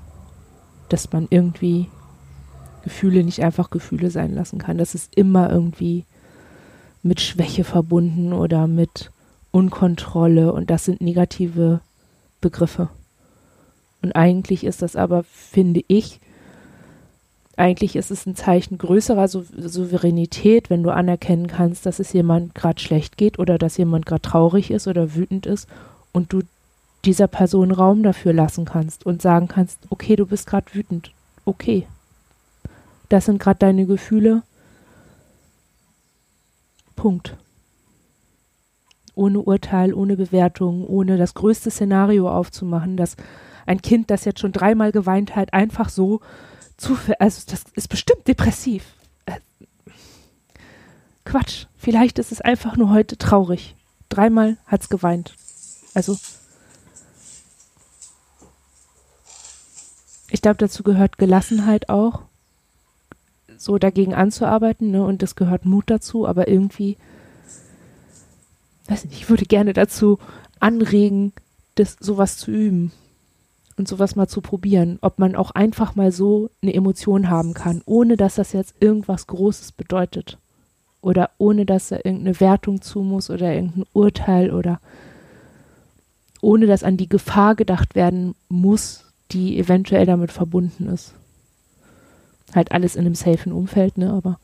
Dass 0.88 1.12
man 1.12 1.28
irgendwie 1.30 1.88
Gefühle 2.82 3.22
nicht 3.22 3.42
einfach 3.42 3.70
Gefühle 3.70 4.10
sein 4.10 4.34
lassen 4.34 4.58
kann. 4.58 4.78
Das 4.78 4.94
ist 4.94 5.14
immer 5.14 5.50
irgendwie 5.50 6.04
mit 7.02 7.20
Schwäche 7.20 7.64
verbunden 7.64 8.32
oder 8.32 8.66
mit 8.66 9.10
Unkontrolle 9.52 10.52
und 10.52 10.70
das 10.70 10.84
sind 10.84 11.00
negative 11.00 11.80
Begriffe. 12.40 12.88
Und 14.02 14.12
eigentlich 14.12 14.64
ist 14.64 14.82
das 14.82 14.96
aber, 14.96 15.24
finde 15.24 15.82
ich, 15.88 16.20
eigentlich 17.60 17.94
ist 17.94 18.10
es 18.10 18.26
ein 18.26 18.34
Zeichen 18.34 18.78
größerer 18.78 19.28
Sou 19.28 19.44
Souveränität, 19.56 20.70
wenn 20.70 20.82
du 20.82 20.90
anerkennen 20.90 21.46
kannst, 21.46 21.84
dass 21.84 21.98
es 21.98 22.12
jemand 22.12 22.54
gerade 22.54 22.80
schlecht 22.80 23.18
geht 23.18 23.38
oder 23.38 23.58
dass 23.58 23.76
jemand 23.76 24.06
gerade 24.06 24.22
traurig 24.22 24.70
ist 24.70 24.88
oder 24.88 25.14
wütend 25.14 25.44
ist 25.44 25.68
und 26.12 26.32
du 26.32 26.40
dieser 27.04 27.28
Person 27.28 27.70
Raum 27.70 28.02
dafür 28.02 28.32
lassen 28.32 28.64
kannst 28.64 29.04
und 29.04 29.20
sagen 29.20 29.46
kannst, 29.46 29.78
okay, 29.90 30.16
du 30.16 30.26
bist 30.26 30.46
gerade 30.46 30.72
wütend, 30.72 31.12
okay. 31.44 31.86
Das 33.10 33.26
sind 33.26 33.38
gerade 33.38 33.58
deine 33.58 33.84
Gefühle. 33.86 34.42
Punkt. 36.96 37.36
Ohne 39.14 39.40
Urteil, 39.40 39.92
ohne 39.92 40.16
Bewertung, 40.16 40.86
ohne 40.86 41.18
das 41.18 41.34
größte 41.34 41.70
Szenario 41.70 42.30
aufzumachen, 42.30 42.96
dass 42.96 43.16
ein 43.66 43.82
Kind, 43.82 44.10
das 44.10 44.24
jetzt 44.24 44.40
schon 44.40 44.52
dreimal 44.52 44.92
geweint 44.92 45.36
hat, 45.36 45.52
einfach 45.52 45.90
so 45.90 46.20
zufällig, 46.80 47.20
also 47.20 47.42
das 47.46 47.64
ist 47.74 47.88
bestimmt 47.88 48.26
depressiv. 48.26 48.84
Äh, 49.26 49.40
Quatsch. 51.24 51.66
Vielleicht 51.76 52.18
ist 52.18 52.32
es 52.32 52.40
einfach 52.40 52.76
nur 52.76 52.90
heute 52.90 53.16
traurig. 53.16 53.76
Dreimal 54.08 54.56
hat 54.66 54.82
es 54.82 54.88
geweint. 54.88 55.34
Also 55.94 56.18
ich 60.30 60.42
glaube, 60.42 60.58
dazu 60.58 60.82
gehört 60.82 61.18
Gelassenheit 61.18 61.88
auch, 61.88 62.22
so 63.56 63.78
dagegen 63.78 64.14
anzuarbeiten, 64.14 64.90
ne? 64.90 65.04
Und 65.04 65.22
es 65.22 65.36
gehört 65.36 65.66
Mut 65.66 65.84
dazu, 65.88 66.26
aber 66.26 66.48
irgendwie, 66.48 66.96
weiß 68.88 69.04
nicht, 69.04 69.20
ich 69.20 69.28
würde 69.28 69.44
gerne 69.44 69.74
dazu 69.74 70.18
anregen, 70.60 71.32
das 71.74 71.96
sowas 72.00 72.38
zu 72.38 72.50
üben 72.50 72.92
und 73.76 73.88
sowas 73.88 74.16
mal 74.16 74.28
zu 74.28 74.40
probieren, 74.40 74.98
ob 75.00 75.18
man 75.18 75.34
auch 75.34 75.52
einfach 75.52 75.94
mal 75.94 76.12
so 76.12 76.50
eine 76.62 76.74
Emotion 76.74 77.30
haben 77.30 77.54
kann, 77.54 77.82
ohne 77.86 78.16
dass 78.16 78.34
das 78.34 78.52
jetzt 78.52 78.74
irgendwas 78.80 79.26
Großes 79.26 79.72
bedeutet 79.72 80.38
oder 81.00 81.30
ohne 81.38 81.66
dass 81.66 81.88
da 81.88 81.96
irgendeine 81.96 82.40
Wertung 82.40 82.82
zu 82.82 83.00
muss 83.00 83.30
oder 83.30 83.54
irgendein 83.54 83.86
Urteil 83.92 84.52
oder 84.52 84.80
ohne 86.42 86.66
dass 86.66 86.84
an 86.84 86.96
die 86.96 87.08
Gefahr 87.08 87.54
gedacht 87.54 87.94
werden 87.94 88.34
muss, 88.48 89.04
die 89.30 89.58
eventuell 89.58 90.06
damit 90.06 90.32
verbunden 90.32 90.88
ist. 90.88 91.14
Halt 92.54 92.72
alles 92.72 92.96
in 92.96 93.06
einem 93.06 93.14
safen 93.14 93.52
Umfeld, 93.52 93.98
ne, 93.98 94.12
aber 94.12 94.38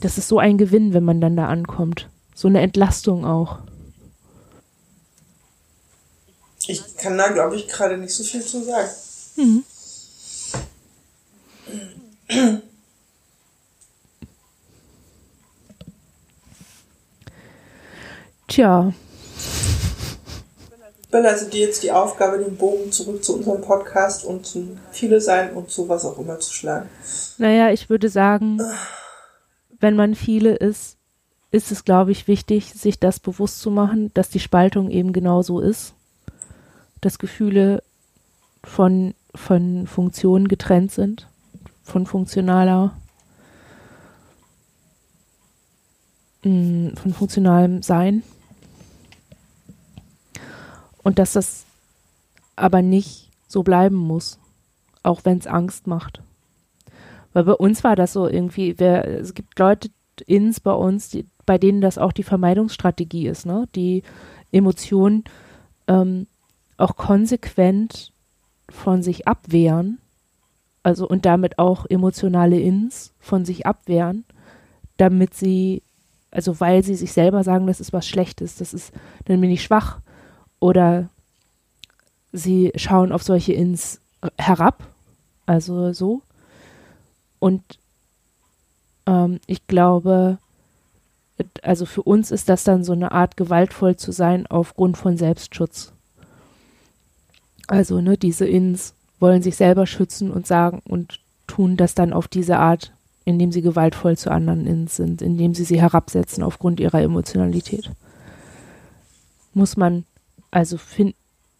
das 0.00 0.18
ist 0.18 0.28
so 0.28 0.38
ein 0.38 0.58
Gewinn, 0.58 0.94
wenn 0.94 1.04
man 1.04 1.20
dann 1.20 1.36
da 1.36 1.48
ankommt. 1.48 2.08
So 2.34 2.48
eine 2.48 2.60
Entlastung 2.60 3.24
auch. 3.24 3.58
Ich 6.72 6.96
kann 6.96 7.18
da, 7.18 7.28
glaube 7.28 7.56
ich, 7.56 7.68
gerade 7.68 7.98
nicht 7.98 8.14
so 8.14 8.24
viel 8.24 8.42
zu 8.42 8.64
sagen. 8.64 8.88
Mhm. 9.36 9.64
Tja, 18.48 18.92
überlasse 21.08 21.50
dir 21.50 21.66
jetzt 21.66 21.82
die 21.82 21.92
Aufgabe, 21.92 22.38
den 22.38 22.56
Bogen 22.56 22.90
zurück 22.90 23.22
zu 23.22 23.36
unserem 23.36 23.60
Podcast 23.60 24.24
und 24.24 24.46
zu 24.46 24.78
viele 24.92 25.20
sein 25.20 25.52
und 25.52 25.70
zu 25.70 25.86
was 25.90 26.06
auch 26.06 26.18
immer 26.18 26.40
zu 26.40 26.54
schlagen. 26.54 26.88
Naja, 27.36 27.70
ich 27.70 27.90
würde 27.90 28.08
sagen, 28.08 28.62
wenn 29.78 29.94
man 29.94 30.14
viele 30.14 30.54
ist, 30.54 30.96
ist 31.50 31.70
es, 31.70 31.84
glaube 31.84 32.12
ich, 32.12 32.28
wichtig, 32.28 32.72
sich 32.72 32.98
das 32.98 33.20
bewusst 33.20 33.60
zu 33.60 33.70
machen, 33.70 34.10
dass 34.14 34.30
die 34.30 34.40
Spaltung 34.40 34.90
eben 34.90 35.12
genau 35.12 35.42
so 35.42 35.60
ist. 35.60 35.92
Dass 37.02 37.18
Gefühle 37.18 37.82
von, 38.64 39.14
von 39.34 39.86
Funktionen 39.86 40.48
getrennt 40.48 40.90
sind, 40.90 41.28
von 41.82 42.06
funktionaler, 42.06 42.96
mm, 46.42 46.94
von 46.94 47.12
funktionalem 47.12 47.82
Sein 47.82 48.22
und 51.02 51.18
dass 51.18 51.32
das 51.32 51.66
aber 52.56 52.82
nicht 52.82 53.30
so 53.48 53.62
bleiben 53.62 53.96
muss, 53.96 54.38
auch 55.02 55.24
wenn 55.24 55.38
es 55.38 55.46
Angst 55.46 55.86
macht. 55.86 56.22
Weil 57.32 57.44
bei 57.44 57.54
uns 57.54 57.82
war 57.82 57.96
das 57.96 58.12
so 58.12 58.28
irgendwie, 58.28 58.78
wer, 58.78 59.06
es 59.08 59.34
gibt 59.34 59.58
Leute 59.58 59.90
ins 60.26 60.60
bei 60.60 60.72
uns, 60.72 61.08
die, 61.08 61.26
bei 61.46 61.58
denen 61.58 61.80
das 61.80 61.98
auch 61.98 62.12
die 62.12 62.22
Vermeidungsstrategie 62.22 63.26
ist, 63.26 63.46
ne? 63.46 63.68
Die 63.74 64.02
Emotionen 64.52 65.24
ähm, 65.88 66.26
auch 66.76 66.96
konsequent 66.96 68.12
von 68.68 69.02
sich 69.02 69.28
abwehren, 69.28 69.98
also 70.82 71.06
und 71.08 71.26
damit 71.26 71.58
auch 71.58 71.86
emotionale 71.86 72.58
Ins 72.58 73.12
von 73.20 73.44
sich 73.44 73.66
abwehren, 73.66 74.24
damit 74.96 75.34
sie, 75.34 75.82
also 76.30 76.58
weil 76.60 76.82
sie 76.82 76.94
sich 76.94 77.12
selber 77.12 77.44
sagen, 77.44 77.66
das 77.66 77.80
ist 77.80 77.92
was 77.92 78.06
Schlechtes, 78.08 78.56
das 78.56 78.74
ist, 78.74 78.92
dann 79.26 79.40
bin 79.40 79.50
ich 79.50 79.62
schwach, 79.62 80.00
oder 80.60 81.08
sie 82.32 82.72
schauen 82.76 83.12
auf 83.12 83.22
solche 83.22 83.52
Ins 83.52 84.00
herab, 84.38 84.84
also 85.46 85.92
so. 85.92 86.22
Und 87.38 87.62
ähm, 89.06 89.40
ich 89.46 89.66
glaube, 89.66 90.38
also 91.62 91.86
für 91.86 92.02
uns 92.02 92.30
ist 92.30 92.48
das 92.48 92.64
dann 92.64 92.84
so 92.84 92.92
eine 92.92 93.12
Art 93.12 93.36
gewaltvoll 93.36 93.96
zu 93.96 94.12
sein 94.12 94.46
aufgrund 94.46 94.96
von 94.96 95.16
Selbstschutz. 95.16 95.92
Also, 97.72 98.02
ne, 98.02 98.18
diese 98.18 98.44
Ins 98.44 98.92
wollen 99.18 99.42
sich 99.42 99.56
selber 99.56 99.86
schützen 99.86 100.30
und 100.30 100.46
sagen 100.46 100.82
und 100.86 101.20
tun 101.46 101.78
das 101.78 101.94
dann 101.94 102.12
auf 102.12 102.28
diese 102.28 102.58
Art, 102.58 102.92
indem 103.24 103.50
sie 103.50 103.62
gewaltvoll 103.62 104.18
zu 104.18 104.30
anderen 104.30 104.66
Ins 104.66 104.96
sind, 104.96 105.22
indem 105.22 105.54
sie 105.54 105.64
sie 105.64 105.80
herabsetzen 105.80 106.42
aufgrund 106.42 106.80
ihrer 106.80 107.00
Emotionalität. 107.00 107.90
Muss 109.54 109.78
man 109.78 110.04
also 110.50 110.76
find, 110.76 111.14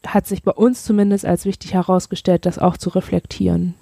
hat 0.07 0.27
sich 0.27 0.43
bei 0.43 0.53
uns 0.53 0.85
zumindest 0.85 1.25
als 1.25 1.47
wichtig 1.47 1.73
herausgestellt, 1.73 2.45
das 2.45 2.59
auch 2.59 2.77
zu 2.77 2.91
reflektieren. 2.91 3.73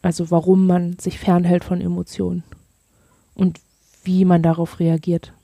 Also 0.00 0.30
warum 0.30 0.66
man 0.66 0.98
sich 0.98 1.18
fernhält 1.18 1.62
von 1.62 1.82
Emotionen 1.82 2.42
und 3.34 3.60
wie 4.02 4.24
man 4.24 4.42
darauf 4.42 4.80
reagiert. 4.80 5.34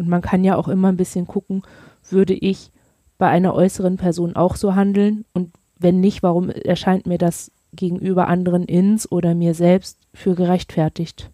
Und 0.00 0.08
man 0.08 0.22
kann 0.22 0.44
ja 0.44 0.56
auch 0.56 0.68
immer 0.68 0.88
ein 0.88 0.96
bisschen 0.96 1.26
gucken, 1.26 1.60
würde 2.08 2.32
ich 2.32 2.70
bei 3.18 3.28
einer 3.28 3.54
äußeren 3.54 3.98
Person 3.98 4.34
auch 4.34 4.56
so 4.56 4.74
handeln 4.74 5.26
und 5.34 5.52
wenn 5.78 6.00
nicht, 6.00 6.22
warum 6.22 6.48
erscheint 6.48 7.06
mir 7.06 7.18
das 7.18 7.52
gegenüber 7.74 8.26
anderen 8.26 8.64
ins 8.64 9.12
oder 9.12 9.34
mir 9.34 9.52
selbst 9.52 9.98
für 10.14 10.34
gerechtfertigt? 10.34 11.28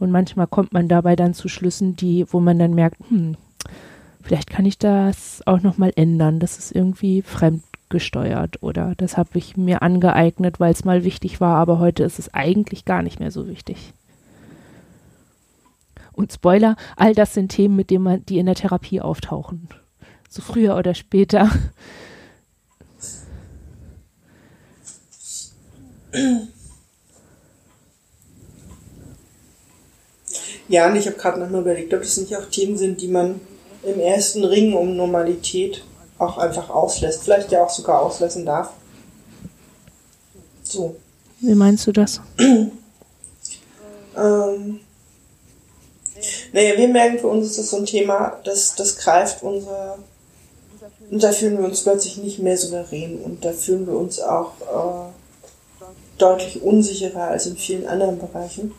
Und 0.00 0.10
manchmal 0.10 0.48
kommt 0.48 0.72
man 0.72 0.88
dabei 0.88 1.14
dann 1.14 1.32
zu 1.32 1.46
Schlüssen, 1.46 1.94
die, 1.94 2.26
wo 2.28 2.40
man 2.40 2.58
dann 2.58 2.74
merkt, 2.74 2.98
hm, 3.08 3.36
vielleicht 4.20 4.50
kann 4.50 4.66
ich 4.66 4.76
das 4.76 5.40
auch 5.46 5.62
nochmal 5.62 5.92
ändern. 5.94 6.40
Das 6.40 6.58
ist 6.58 6.74
irgendwie 6.74 7.22
fremdgesteuert 7.22 8.64
oder 8.64 8.94
das 8.96 9.16
habe 9.16 9.38
ich 9.38 9.56
mir 9.56 9.80
angeeignet, 9.82 10.58
weil 10.58 10.72
es 10.72 10.84
mal 10.84 11.04
wichtig 11.04 11.40
war, 11.40 11.56
aber 11.56 11.78
heute 11.78 12.02
ist 12.02 12.18
es 12.18 12.34
eigentlich 12.34 12.84
gar 12.84 13.04
nicht 13.04 13.20
mehr 13.20 13.30
so 13.30 13.46
wichtig. 13.46 13.94
Und 16.14 16.32
Spoiler, 16.32 16.76
all 16.96 17.14
das 17.14 17.34
sind 17.34 17.50
Themen, 17.50 17.76
mit 17.76 17.90
denen 17.90 18.04
man, 18.04 18.26
die 18.26 18.38
in 18.38 18.46
der 18.46 18.54
Therapie 18.54 19.00
auftauchen. 19.00 19.68
So 20.28 20.42
früher 20.42 20.76
oder 20.76 20.94
später. 20.94 21.50
Ja, 30.68 30.88
und 30.88 30.96
ich 30.96 31.06
habe 31.06 31.16
gerade 31.16 31.40
nochmal 31.40 31.60
überlegt, 31.60 31.92
ob 31.92 32.00
das 32.00 32.16
nicht 32.16 32.34
auch 32.36 32.46
Themen 32.46 32.76
sind, 32.78 33.00
die 33.00 33.08
man 33.08 33.40
im 33.82 34.00
ersten 34.00 34.44
Ring 34.44 34.72
um 34.74 34.96
Normalität 34.96 35.84
auch 36.18 36.38
einfach 36.38 36.70
auslässt. 36.70 37.24
Vielleicht 37.24 37.52
ja 37.52 37.64
auch 37.64 37.70
sogar 37.70 38.00
auslassen 38.00 38.46
darf. 38.46 38.72
So. 40.62 40.96
Wie 41.40 41.54
meinst 41.54 41.86
du 41.86 41.92
das? 41.92 42.20
ähm, 44.16 44.80
naja, 46.52 46.76
wir 46.76 46.88
merken, 46.88 47.18
für 47.18 47.28
uns 47.28 47.46
ist 47.46 47.58
das 47.58 47.70
so 47.70 47.78
ein 47.78 47.86
Thema, 47.86 48.40
das, 48.44 48.74
das 48.74 48.96
greift 48.96 49.42
unsere. 49.42 49.98
Und 51.10 51.22
da 51.22 51.32
fühlen 51.32 51.58
wir 51.58 51.64
uns 51.66 51.82
plötzlich 51.82 52.16
nicht 52.16 52.38
mehr 52.38 52.56
souverän 52.56 53.18
und 53.18 53.44
da 53.44 53.52
fühlen 53.52 53.86
wir 53.86 53.94
uns 53.94 54.20
auch 54.20 54.52
äh, 54.62 55.84
deutlich 56.18 56.62
unsicherer 56.62 57.28
als 57.28 57.46
in 57.46 57.56
vielen 57.56 57.86
anderen 57.86 58.18
Bereichen, 58.18 58.72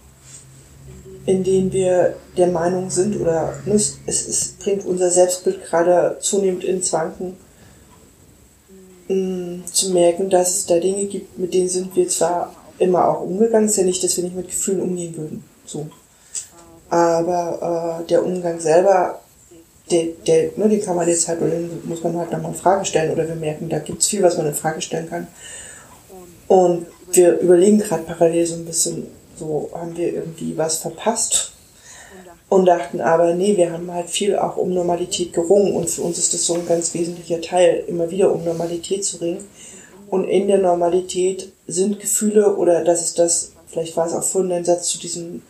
in 1.26 1.44
denen 1.44 1.72
wir 1.72 2.16
der 2.36 2.48
Meinung 2.48 2.90
sind 2.90 3.22
oder 3.22 3.54
ne, 3.66 3.76
es, 3.76 4.00
es 4.08 4.56
bringt 4.60 4.86
unser 4.86 5.12
Selbstbild 5.12 5.64
gerade 5.66 6.18
zunehmend 6.20 6.64
ins 6.64 6.92
Wanken 6.94 7.38
zu 9.08 9.92
merken, 9.92 10.30
dass 10.32 10.58
es 10.58 10.66
da 10.66 10.80
Dinge 10.80 11.06
gibt, 11.06 11.38
mit 11.38 11.54
denen 11.54 11.70
sind 11.70 11.96
wir 11.96 12.10
zwar 12.10 12.56
immer 12.80 13.08
auch 13.08 13.22
umgegangen, 13.22 13.68
ist 13.68 13.78
ja 13.78 13.84
nicht, 13.84 14.04
dass 14.04 14.18
wir 14.18 14.24
nicht 14.24 14.36
mit 14.36 14.48
Gefühlen 14.48 14.82
umgehen 14.82 15.16
würden, 15.16 15.44
so. 15.66 15.88
Aber 16.96 18.00
äh, 18.00 18.08
der 18.08 18.24
Umgang 18.24 18.58
selber, 18.58 19.20
der, 19.92 20.06
der, 20.26 20.52
ne, 20.56 20.70
den 20.70 20.82
kann 20.82 20.96
man 20.96 21.06
jetzt 21.10 21.28
halt, 21.28 21.42
oder 21.42 21.50
den 21.50 21.82
muss 21.84 22.02
man 22.02 22.18
halt 22.18 22.32
nochmal 22.32 22.54
in 22.54 22.58
Frage 22.58 22.86
stellen, 22.86 23.12
oder 23.12 23.28
wir 23.28 23.36
merken, 23.36 23.68
da 23.68 23.80
gibt 23.80 24.02
es 24.02 24.08
viel, 24.08 24.24
was 24.24 24.38
man 24.38 24.48
in 24.48 24.54
Frage 24.54 24.82
stellen 24.82 25.10
kann. 25.10 25.28
Und 26.48 26.86
wir 27.12 27.38
überlegen 27.40 27.80
gerade 27.80 28.04
parallel 28.04 28.46
so 28.46 28.56
ein 28.56 28.64
bisschen, 28.64 29.08
so 29.38 29.70
haben 29.74 29.98
wir 29.98 30.14
irgendwie 30.14 30.58
was 30.58 30.78
verpasst 30.78 31.52
und 32.48 32.66
dachten 32.66 33.02
aber, 33.02 33.34
nee, 33.34 33.58
wir 33.58 33.74
haben 33.74 33.92
halt 33.92 34.10
viel 34.10 34.38
auch 34.38 34.56
um 34.56 34.74
Normalität 34.74 35.34
gerungen 35.34 35.76
und 35.76 35.90
für 35.90 36.02
uns 36.02 36.18
ist 36.18 36.34
das 36.34 36.46
so 36.46 36.54
ein 36.54 36.66
ganz 36.66 36.94
wesentlicher 36.94 37.42
Teil, 37.42 37.84
immer 37.88 38.10
wieder 38.10 38.34
um 38.34 38.46
Normalität 38.46 39.04
zu 39.04 39.18
ringen. 39.18 39.44
Und 40.10 40.30
in 40.30 40.48
der 40.48 40.60
Normalität 40.60 41.52
sind 41.68 42.00
Gefühle 42.00 42.56
oder 42.56 42.86
das 42.86 43.02
ist 43.02 43.20
das, 43.20 43.52
vielleicht 43.68 43.98
war 43.98 44.08
es 44.08 44.14
auch 44.14 44.24
vorhin 44.24 44.54
ein 44.54 44.64
Satz 44.64 44.88
zu 44.88 45.00
diesem, 45.00 45.42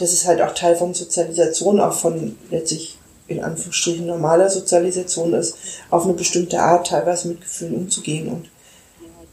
das 0.00 0.12
ist 0.12 0.26
halt 0.26 0.40
auch 0.40 0.54
Teil 0.54 0.76
von 0.76 0.94
Sozialisation, 0.94 1.80
auch 1.80 1.92
von 1.92 2.36
letztlich 2.50 2.96
in 3.28 3.44
Anführungsstrichen 3.44 4.06
normaler 4.06 4.50
Sozialisation 4.50 5.34
ist, 5.34 5.56
auf 5.90 6.04
eine 6.04 6.14
bestimmte 6.14 6.60
Art 6.60 6.88
teilweise 6.88 7.28
mit 7.28 7.40
Gefühlen 7.42 7.76
umzugehen. 7.76 8.28
Und 8.28 8.50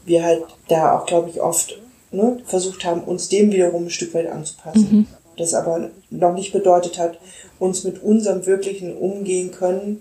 wir 0.04 0.22
halt 0.22 0.44
da 0.68 0.96
auch, 0.96 1.06
glaube 1.06 1.30
ich, 1.30 1.40
oft 1.40 1.76
ne, 2.12 2.38
versucht 2.44 2.84
haben, 2.84 3.02
uns 3.02 3.28
dem 3.28 3.50
wiederum 3.50 3.86
ein 3.86 3.90
Stück 3.90 4.14
weit 4.14 4.28
anzupassen. 4.28 4.88
Mhm. 4.90 5.06
Das 5.36 5.54
aber 5.54 5.90
noch 6.10 6.34
nicht 6.34 6.52
bedeutet 6.52 6.98
hat, 6.98 7.18
uns 7.58 7.84
mit 7.84 8.02
unserem 8.02 8.46
wirklichen 8.46 8.96
Umgehen 8.96 9.50
können 9.50 10.00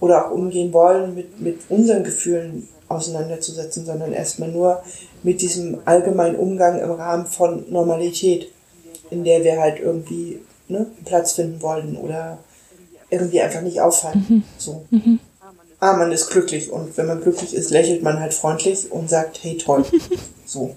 oder 0.00 0.26
auch 0.26 0.30
umgehen 0.32 0.72
wollen, 0.72 1.14
mit, 1.14 1.40
mit 1.40 1.58
unseren 1.68 2.04
Gefühlen 2.04 2.68
auseinanderzusetzen, 2.88 3.86
sondern 3.86 4.12
erstmal 4.12 4.50
nur 4.50 4.82
mit 5.22 5.40
diesem 5.40 5.78
allgemeinen 5.84 6.36
Umgang 6.36 6.80
im 6.80 6.90
Rahmen 6.90 7.26
von 7.26 7.70
Normalität, 7.70 8.50
in 9.10 9.24
der 9.24 9.44
wir 9.44 9.60
halt 9.60 9.80
irgendwie 9.80 10.40
ne, 10.68 10.86
Platz 11.04 11.32
finden 11.32 11.60
wollen 11.62 11.96
oder 11.96 12.38
irgendwie 13.10 13.40
einfach 13.40 13.60
nicht 13.60 13.80
auffallen. 13.80 14.24
Mhm. 14.28 14.42
So. 14.56 14.86
Mhm. 14.90 15.18
Ah, 15.80 15.96
man 15.96 16.12
ist 16.12 16.30
glücklich 16.30 16.70
und 16.70 16.96
wenn 16.96 17.06
man 17.06 17.22
glücklich 17.22 17.54
ist, 17.54 17.70
lächelt 17.70 18.02
man 18.02 18.20
halt 18.20 18.34
freundlich 18.34 18.90
und 18.92 19.08
sagt, 19.08 19.42
hey 19.42 19.56
toll. 19.56 19.84
so. 20.46 20.74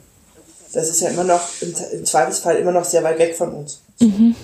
Das 0.71 0.89
ist 0.89 1.01
ja 1.01 1.09
immer 1.09 1.23
noch, 1.23 1.41
im 1.61 2.05
Zweifelsfall 2.05 2.55
immer 2.55 2.71
noch 2.71 2.86
sehr 2.86 3.03
weit 3.03 3.19
weg 3.19 3.36
von 3.36 3.53
uns. 3.53 3.81
Mhm. 3.99 4.36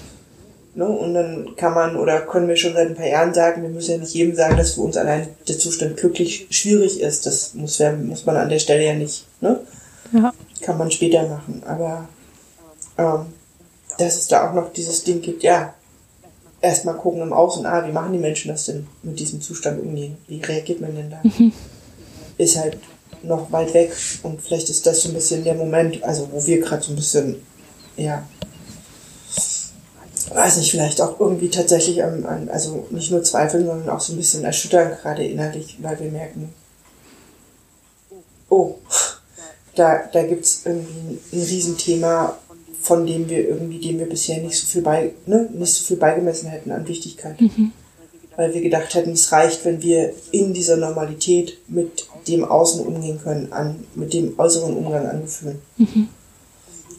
Ne? 0.76 0.86
Und 0.86 1.14
dann 1.16 1.56
kann 1.56 1.74
man 1.74 1.96
oder 1.96 2.22
können 2.22 2.48
wir 2.48 2.56
schon 2.56 2.74
seit 2.74 2.88
ein 2.88 2.96
paar 2.96 3.08
Jahren 3.08 3.34
sagen, 3.34 3.64
wir 3.64 3.70
müssen 3.70 3.92
ja 3.92 3.98
nicht 3.98 4.14
jedem 4.14 4.36
sagen, 4.36 4.56
dass 4.56 4.74
für 4.74 4.82
uns 4.82 4.98
allein 4.98 5.28
der 5.48 5.58
Zustand 5.58 5.98
glücklich 5.98 6.48
schwierig 6.52 7.02
ist. 7.02 7.26
Das 7.26 7.56
muss, 7.56 7.80
muss 8.04 8.26
man 8.26 8.38
an 8.38 8.50
der 8.50 8.60
Stelle 8.60 8.86
ja 8.86 8.94
nicht. 8.94 9.26
Ne? 9.42 9.60
Ja. 10.14 10.34
Kann 10.62 10.78
man 10.78 10.92
später 10.92 11.28
machen. 11.28 11.64
Aber 11.66 12.08
ähm, 12.98 13.34
dass 14.00 14.16
es 14.16 14.28
da 14.28 14.50
auch 14.50 14.54
noch 14.54 14.74
dieses 14.74 15.04
Ding 15.04 15.22
gibt, 15.22 15.44
ja, 15.44 15.74
erstmal 16.62 16.96
gucken 16.96 17.22
im 17.22 17.34
Außen, 17.34 17.66
ah, 17.66 17.86
wie 17.88 17.92
machen 17.92 18.14
die 18.14 18.20
Menschen 18.20 18.50
das 18.50 18.66
denn 18.66 18.88
mit 19.04 19.20
diesem 19.20 19.42
Zustand 19.42 19.82
umgehen? 19.82 20.18
Wie 20.28 20.42
reagiert 20.42 20.82
man 20.82 20.96
denn 20.96 21.10
da? 21.10 21.20
Mhm. 21.24 21.54
Ist 22.38 22.58
halt 22.58 22.78
noch 23.22 23.52
weit 23.52 23.74
weg 23.74 23.92
und 24.24 24.42
vielleicht 24.42 24.70
ist 24.70 24.86
das 24.86 25.02
so 25.02 25.10
ein 25.10 25.14
bisschen 25.14 25.44
der 25.44 25.56
Moment, 25.56 26.02
also 26.06 26.30
wo 26.32 26.46
wir 26.46 26.62
gerade 26.62 26.82
so 26.82 26.94
ein 26.94 26.96
bisschen, 26.96 27.36
ja, 27.98 28.24
weiß 30.34 30.58
nicht, 30.58 30.72
vielleicht 30.72 31.02
auch 31.02 31.20
irgendwie 31.20 31.50
tatsächlich, 31.50 32.04
an, 32.04 32.26
an, 32.26 32.50
also 32.50 32.88
nicht 32.92 33.12
nur 33.12 33.24
zweifeln, 33.24 33.66
sondern 33.66 33.90
auch 33.90 34.00
so 34.00 34.14
ein 34.14 34.18
bisschen 34.18 34.46
erschüttern, 34.46 34.98
gerade 35.02 35.26
innerlich, 35.26 35.78
weil 35.82 36.00
wir 36.00 36.10
merken, 36.12 36.54
oh, 38.50 38.76
da, 39.76 40.04
da 40.14 40.24
gibt 40.24 40.46
es 40.46 40.66
irgendwie 40.66 41.20
ein, 41.34 41.42
Riesenthema, 41.42 42.38
von 42.90 43.06
dem 43.06 43.30
wir 43.30 43.48
irgendwie, 43.48 43.78
dem 43.78 44.00
wir 44.00 44.10
bisher 44.10 44.42
nicht 44.42 44.58
so 44.58 44.66
viel 44.66 44.82
bei, 44.82 45.12
ne, 45.28 45.48
nicht 45.54 45.76
so 45.76 45.84
viel 45.84 45.98
beigemessen 45.98 46.50
hätten 46.50 46.72
an 46.72 46.88
Wichtigkeit. 46.88 47.40
Mhm. 47.40 47.72
Weil 48.36 48.52
wir 48.52 48.62
gedacht 48.62 48.96
hätten, 48.96 49.12
es 49.12 49.32
reicht, 49.32 49.64
wenn 49.64 49.84
wir 49.84 50.12
in 50.32 50.56
dieser 50.56 50.76
Normalität 50.76 51.60
mit 51.68 52.08
dem 52.28 52.44
Außen 52.44 52.84
umgehen 52.84 53.20
können, 53.22 53.54
an, 53.54 53.76
mit 53.94 54.12
dem 54.12 54.40
äußeren 54.40 54.76
Umgang 54.76 55.06
angefühlen. 55.06 55.62
Mhm. 55.78 56.08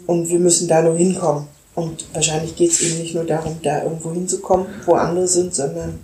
Und 0.06 0.28
wir 0.28 0.38
müssen 0.38 0.68
da 0.68 0.80
nur 0.80 0.96
hinkommen. 0.96 1.48
Und 1.74 2.04
wahrscheinlich 2.12 2.54
geht 2.54 2.70
es 2.70 2.82
eben 2.82 2.98
nicht 2.98 3.16
nur 3.16 3.24
darum, 3.24 3.56
da 3.60 3.82
irgendwo 3.82 4.12
hinzukommen, 4.12 4.66
wo 4.86 4.92
andere 4.92 5.26
sind, 5.26 5.52
sondern 5.52 5.98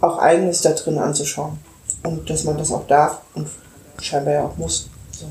auch 0.00 0.18
eigenes 0.18 0.60
da 0.60 0.70
drin 0.74 0.98
anzuschauen. 0.98 1.58
Und 2.04 2.30
dass 2.30 2.44
man 2.44 2.56
das 2.56 2.70
auch 2.70 2.86
darf 2.86 3.22
und 3.34 3.48
scheinbar 4.00 4.34
ja 4.34 4.44
auch 4.44 4.56
muss. 4.56 4.88
So. 5.10 5.26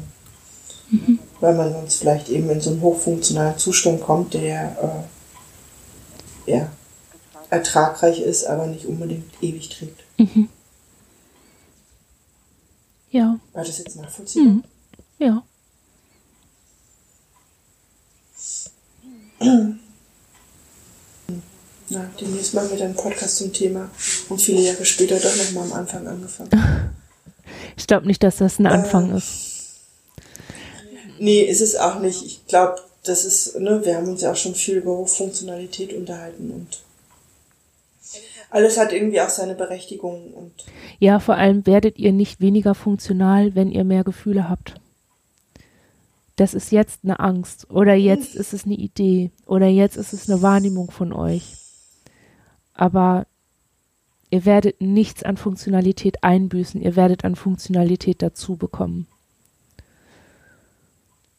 Mhm. 0.91 1.18
Weil 1.39 1.55
man 1.55 1.71
sonst 1.71 1.95
vielleicht 1.95 2.29
eben 2.29 2.49
in 2.49 2.61
so 2.61 2.71
einen 2.71 2.81
hochfunktionalen 2.81 3.57
Zustand 3.57 4.01
kommt, 4.01 4.33
der 4.33 5.07
äh, 6.45 6.51
ja, 6.51 6.71
ertragreich 7.49 8.19
ist, 8.21 8.45
aber 8.45 8.67
nicht 8.67 8.85
unbedingt 8.85 9.31
ewig 9.41 9.69
trägt. 9.69 10.03
Mhm. 10.17 10.49
Ja. 13.11 13.39
War 13.53 13.63
das 13.63 13.77
jetzt 13.77 13.95
nachvollziehbar? 13.95 14.53
Mhm. 14.53 14.63
Ja. 15.17 15.43
Na, 21.91 22.09
demnächst 22.19 22.53
machen 22.53 22.69
wir 22.69 22.77
dann 22.77 22.87
einen 22.87 22.95
Podcast 22.95 23.37
zum 23.37 23.51
Thema 23.51 23.89
und 24.29 24.39
viele 24.39 24.61
Jahre 24.61 24.85
später 24.85 25.19
doch 25.19 25.35
nochmal 25.35 25.63
am 25.65 25.73
Anfang 25.73 26.07
angefangen. 26.07 26.49
Ich 27.75 27.87
glaube 27.87 28.05
nicht, 28.07 28.21
dass 28.21 28.37
das 28.37 28.59
ein 28.59 28.67
Anfang 28.67 29.11
äh, 29.11 29.17
ist. 29.17 29.48
Nee, 31.19 31.41
ist 31.41 31.61
es 31.61 31.75
auch 31.75 31.99
nicht. 31.99 32.25
Ich 32.25 32.45
glaube, 32.47 32.77
das 33.03 33.25
ist, 33.25 33.59
ne, 33.59 33.85
wir 33.85 33.95
haben 33.95 34.07
uns 34.07 34.21
ja 34.21 34.31
auch 34.31 34.35
schon 34.35 34.55
viel 34.55 34.77
über 34.77 35.05
Funktionalität 35.07 35.93
unterhalten 35.93 36.51
und 36.51 36.79
alles 38.51 38.79
hat 38.79 38.91
irgendwie 38.91 39.21
auch 39.21 39.29
seine 39.29 39.53
Berechtigung 39.53 40.33
und. 40.33 40.51
Ja, 40.97 41.19
vor 41.19 41.35
allem 41.35 41.67
werdet 41.67 41.99
ihr 41.99 42.11
nicht 42.11 42.41
weniger 42.41 42.73
funktional, 42.73 43.53
wenn 43.53 43.71
ihr 43.71 43.83
mehr 43.83 44.03
Gefühle 44.03 44.49
habt 44.49 44.73
das 46.39 46.53
ist 46.53 46.71
jetzt 46.71 47.01
eine 47.03 47.19
Angst 47.19 47.69
oder 47.69 47.95
jetzt 47.95 48.35
ist 48.35 48.53
es 48.53 48.63
eine 48.65 48.75
Idee 48.75 49.31
oder 49.45 49.67
jetzt 49.67 49.97
ist 49.97 50.13
es 50.13 50.29
eine 50.29 50.41
Wahrnehmung 50.41 50.89
von 50.89 51.11
euch. 51.11 51.55
Aber 52.73 53.27
ihr 54.29 54.45
werdet 54.45 54.79
nichts 54.79 55.23
an 55.23 55.35
Funktionalität 55.35 56.23
einbüßen, 56.23 56.81
ihr 56.81 56.95
werdet 56.95 57.25
an 57.25 57.35
Funktionalität 57.35 58.21
dazu 58.21 58.55
bekommen. 58.55 59.07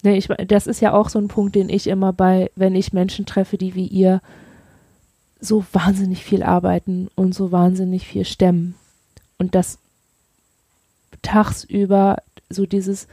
Ne, 0.02 0.16
ich, 0.16 0.28
das 0.46 0.66
ist 0.66 0.80
ja 0.80 0.92
auch 0.92 1.08
so 1.08 1.18
ein 1.18 1.28
Punkt, 1.28 1.54
den 1.54 1.68
ich 1.68 1.86
immer 1.86 2.12
bei, 2.12 2.50
wenn 2.56 2.74
ich 2.74 2.92
Menschen 2.92 3.26
treffe, 3.26 3.58
die 3.58 3.74
wie 3.74 3.86
ihr 3.86 4.20
so 5.40 5.64
wahnsinnig 5.72 6.24
viel 6.24 6.42
arbeiten 6.42 7.08
und 7.16 7.34
so 7.34 7.52
wahnsinnig 7.52 8.06
viel 8.06 8.24
stemmen. 8.24 8.74
Und 9.38 9.54
das 9.54 9.78
tagsüber 11.22 12.18
so 12.48 12.66
dieses, 12.66 13.08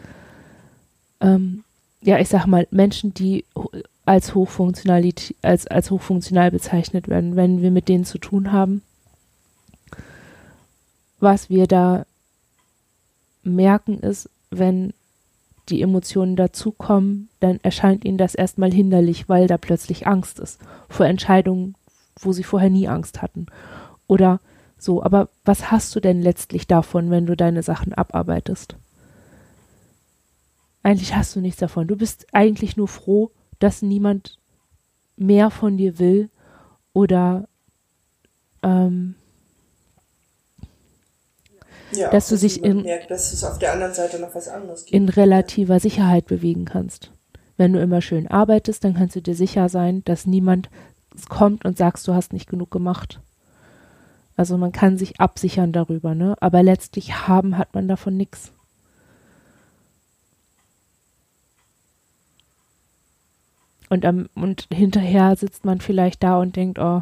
ähm, 1.22 1.64
ja, 2.02 2.20
ich 2.20 2.30
sag 2.30 2.46
mal, 2.48 2.68
Menschen, 2.72 3.14
die 3.14 3.46
als 4.06 4.34
Hochfunktionalität, 4.34 5.36
als, 5.42 5.68
als 5.68 5.92
hochfunktional 5.92 6.52
bezeichnet 6.52 7.08
werden, 7.08 7.36
wenn 7.36 7.62
wir 7.62 7.72
mit 7.72 7.90
denen 7.90 8.06
zu 8.06 8.18
tun 8.18 8.52
haben, 8.52 8.82
was 11.20 11.50
wir 11.50 11.68
da 11.68 12.06
merken 13.44 14.00
ist, 14.00 14.30
wenn 14.50 14.94
die 15.70 15.82
Emotionen 15.82 16.36
dazukommen, 16.36 17.30
dann 17.40 17.60
erscheint 17.64 18.06
ihnen 18.06 18.18
das 18.18 18.36
erstmal 18.36 18.72
hinderlich, 18.72 19.30
weil 19.30 19.48
da 19.48 19.58
plötzlich 19.58 20.08
Angst 20.08 20.40
ist 20.40 20.60
vor 20.90 21.06
Entscheidungen, 21.06 21.76
wo 22.20 22.32
sie 22.32 22.44
vorher 22.44 22.70
nie 22.70 22.88
Angst 22.88 23.22
hatten. 23.22 23.48
Oder 24.08 24.40
so, 24.78 25.04
aber 25.04 25.30
was 25.46 25.72
hast 25.72 25.96
du 25.96 26.00
denn 26.00 26.22
letztlich 26.22 26.68
davon, 26.68 27.10
wenn 27.10 27.26
du 27.26 27.36
deine 27.36 27.64
Sachen 27.64 27.94
abarbeitest? 27.94 28.76
eigentlich 30.88 31.14
hast 31.14 31.36
du 31.36 31.42
nichts 31.42 31.60
davon. 31.60 31.86
Du 31.86 31.98
bist 31.98 32.28
eigentlich 32.32 32.78
nur 32.78 32.88
froh, 32.88 33.32
dass 33.60 33.82
niemand 33.82 34.40
mehr 35.18 35.52
von 35.52 35.76
dir 35.76 36.00
will 36.00 36.30
oder 36.94 37.50
ähm, 38.64 39.16
ja, 41.92 42.10
dass 42.10 42.30
du 42.30 42.38
sich 42.38 42.64
in, 42.64 42.84
merkt, 42.84 43.12
dass 43.12 43.44
auf 43.44 43.60
der 43.60 43.74
anderen 43.74 43.94
Seite 43.94 44.20
noch 44.20 44.36
was 44.36 44.48
anderes 44.48 44.86
gibt. 44.86 44.94
in 44.94 45.10
relativer 45.10 45.80
Sicherheit 45.80 46.26
bewegen 46.26 46.66
kannst. 46.66 47.12
Wenn 47.56 47.74
du 47.74 47.82
immer 47.82 48.02
schön 48.02 48.28
arbeitest, 48.28 48.84
dann 48.84 48.94
kannst 48.94 49.16
du 49.16 49.22
dir 49.22 49.36
sicher 49.36 49.70
sein, 49.70 50.04
dass 50.06 50.26
niemand 50.26 50.70
kommt 51.30 51.66
und 51.66 51.78
sagst, 51.78 52.08
du 52.08 52.14
hast 52.14 52.34
nicht 52.34 52.50
genug 52.50 52.70
gemacht. 52.70 53.20
Also 54.36 54.58
man 54.58 54.72
kann 54.72 54.98
sich 54.98 55.20
absichern 55.20 55.72
darüber, 55.72 56.14
ne? 56.14 56.36
Aber 56.40 56.62
letztlich 56.62 57.28
haben 57.28 57.58
hat 57.58 57.74
man 57.74 57.88
davon 57.88 58.16
nichts. 58.16 58.52
Und, 63.90 64.06
am, 64.06 64.30
und 64.36 64.68
hinterher 64.72 65.36
sitzt 65.36 65.66
man 65.66 65.82
vielleicht 65.82 66.22
da 66.22 66.40
und 66.40 66.56
denkt, 66.56 66.78
oh, 66.78 67.02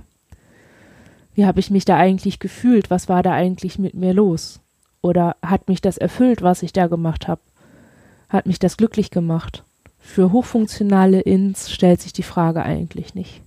wie 1.33 1.45
habe 1.45 1.59
ich 1.59 1.71
mich 1.71 1.83
da 1.83 1.97
eigentlich 1.97 2.39
gefühlt? 2.39 2.89
Was 2.89 3.09
war 3.09 3.23
da 3.23 3.33
eigentlich 3.33 3.77
mit 3.79 3.95
mir 3.95 4.13
los? 4.13 4.61
Oder 5.05 5.35
hat 5.43 5.67
mich 5.67 5.81
das 5.81 5.99
erfüllt, 5.99 6.41
was 6.41 6.63
ich 6.63 6.73
da 6.73 6.87
gemacht 6.87 7.27
habe? 7.27 7.39
Hat 8.27 8.47
mich 8.47 8.57
das 8.57 8.75
glücklich 8.75 9.11
gemacht? 9.11 9.63
Für 9.99 10.31
hochfunktionale 10.31 11.21
Ins 11.21 11.71
stellt 11.71 12.01
sich 12.01 12.11
die 12.11 12.23
Frage 12.23 12.63
eigentlich 12.63 13.13
nicht. 13.13 13.41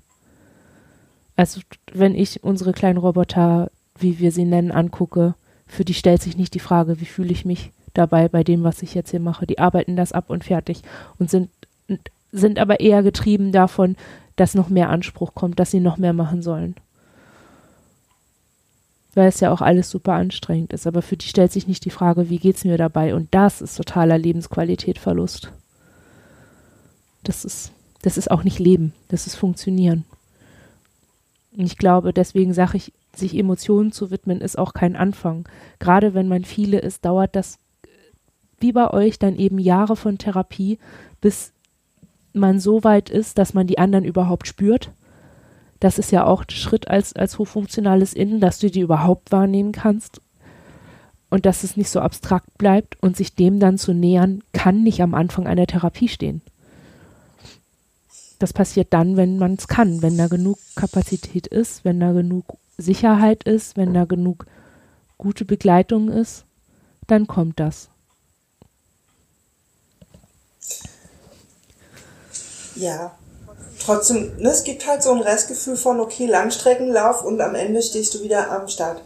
Also 1.35 1.61
wenn 1.93 2.15
ich 2.15 2.45
unsere 2.45 2.73
kleinen 2.73 2.99
Roboter, 2.99 3.73
wie 3.99 4.21
wir 4.21 4.31
sie 4.31 4.45
nennen, 4.45 4.71
angucke, 4.71 5.35
für 5.67 5.85
die 5.85 5.95
stellt 5.95 6.23
sich 6.23 6.37
nicht 6.37 6.55
die 6.55 6.61
Frage, 6.61 7.01
wie 7.01 7.07
fühle 7.07 7.33
ich 7.33 7.45
mich 7.45 7.73
dabei 7.93 8.29
bei 8.29 8.45
dem, 8.45 8.63
was 8.63 8.81
ich 8.83 8.95
jetzt 8.95 9.11
hier 9.11 9.19
mache. 9.19 9.45
Die 9.45 9.59
arbeiten 9.59 9.97
das 9.97 10.13
ab 10.13 10.31
und 10.31 10.45
fertig 10.45 10.83
und 11.19 11.29
sind 11.29 11.51
sind 12.31 12.61
aber 12.61 12.79
eher 12.79 13.03
getrieben 13.03 13.51
davon, 13.51 13.97
dass 14.37 14.55
noch 14.55 14.69
mehr 14.69 14.91
Anspruch 14.91 15.35
kommt, 15.35 15.59
dass 15.59 15.73
sie 15.73 15.81
noch 15.81 15.97
mehr 15.97 16.13
machen 16.13 16.41
sollen. 16.41 16.77
Weil 19.15 19.29
es 19.29 19.41
ja 19.41 19.53
auch 19.53 19.61
alles 19.61 19.91
super 19.91 20.13
anstrengend 20.13 20.73
ist. 20.73 20.87
Aber 20.87 21.03
für 21.03 21.17
die 21.17 21.27
stellt 21.27 21.53
sich 21.53 21.67
nicht 21.67 21.85
die 21.85 21.91
Frage, 21.91 22.31
wie 22.31 22.39
geht's 22.39 22.65
mir 22.65 22.79
dabei? 22.79 23.15
Und 23.15 23.29
das 23.33 23.61
ist 23.61 23.77
totaler 23.77 24.19
Lebensqualitätverlust. 24.19 25.53
Das 27.25 27.45
ist, 27.45 27.73
das 28.03 28.17
ist 28.17 28.31
auch 28.31 28.45
nicht 28.45 28.59
Leben, 28.59 28.93
das 29.09 29.27
ist 29.27 29.35
Funktionieren. 29.35 30.05
Und 31.57 31.67
ich 31.67 31.77
glaube, 31.77 32.13
deswegen 32.13 32.55
sage 32.55 32.77
ich, 32.77 32.93
sich 33.15 33.37
Emotionen 33.37 33.91
zu 33.91 34.11
widmen, 34.11 34.41
ist 34.41 34.59
auch 34.59 34.73
kein 34.73 34.95
Anfang. 34.95 35.49
Gerade 35.81 36.15
wenn 36.15 36.29
man 36.29 36.45
viele 36.45 36.79
ist, 36.79 37.05
dauert 37.05 37.35
das 37.35 37.59
wie 38.61 38.73
bei 38.73 38.91
euch 38.91 39.19
dann 39.19 39.37
eben 39.37 39.59
Jahre 39.59 39.97
von 39.97 40.19
Therapie, 40.19 40.79
bis 41.21 41.53
man 42.33 42.61
so 42.61 42.85
weit 42.85 43.11
ist, 43.11 43.39
dass 43.39 43.55
man 43.55 43.67
die 43.67 43.79
anderen 43.79 44.05
überhaupt 44.05 44.47
spürt. 44.47 44.91
Das 45.81 45.99
ist 45.99 46.11
ja 46.11 46.25
auch 46.25 46.45
der 46.45 46.57
Schritt 46.57 46.89
als, 46.89 47.15
als 47.15 47.39
hochfunktionales 47.39 48.13
Innen, 48.13 48.41
dass 48.41 48.59
du 48.59 48.71
die 48.71 48.81
überhaupt 48.81 49.31
wahrnehmen 49.31 49.73
kannst 49.73 50.21
und 51.31 51.47
dass 51.47 51.63
es 51.63 51.77
nicht 51.77 51.91
so 51.91 52.01
abstrakt 52.01 52.59
bleibt 52.59 53.01
und 53.03 53.17
sich 53.17 53.35
dem 53.35 53.61
dann 53.61 53.79
zu 53.79 53.93
nähern, 53.93 54.43
kann 54.53 54.83
nicht 54.83 55.03
am 55.03 55.15
Anfang 55.15 55.47
einer 55.47 55.67
Therapie 55.67 56.09
stehen. 56.09 56.43
Das 58.39 58.53
passiert 58.53 58.93
dann, 58.93 59.17
wenn 59.17 59.39
man 59.39 59.55
es 59.55 59.69
kann, 59.69 60.01
wenn 60.03 60.17
da 60.17 60.29
genug 60.29 60.59
Kapazität 60.77 61.47
ist, 61.47 61.85
wenn 61.85 62.01
da 62.01 62.13
genug 62.13 62.57
Sicherheit 62.77 63.43
ist, 63.45 63.77
wenn 63.77 63.95
da 63.95 64.05
genug 64.05 64.47
gute 65.17 65.45
Begleitung 65.45 66.09
ist, 66.09 66.45
dann 67.09 67.27
kommt 67.27 67.59
das. 67.59 67.89
Ja. 72.77 73.19
Trotzdem, 73.85 74.37
ne, 74.39 74.51
es 74.51 74.65
gibt 74.65 74.87
halt 74.87 75.03
so 75.03 75.13
ein 75.13 75.21
Restgefühl 75.21 75.77
von, 75.77 76.01
okay, 76.01 76.27
Langstreckenlauf 76.27 77.25
und 77.25 77.41
am 77.41 77.55
Ende 77.55 77.83
stehst 77.83 78.15
du 78.15 78.23
wieder 78.23 78.51
am 78.51 78.69
Start. 78.69 79.03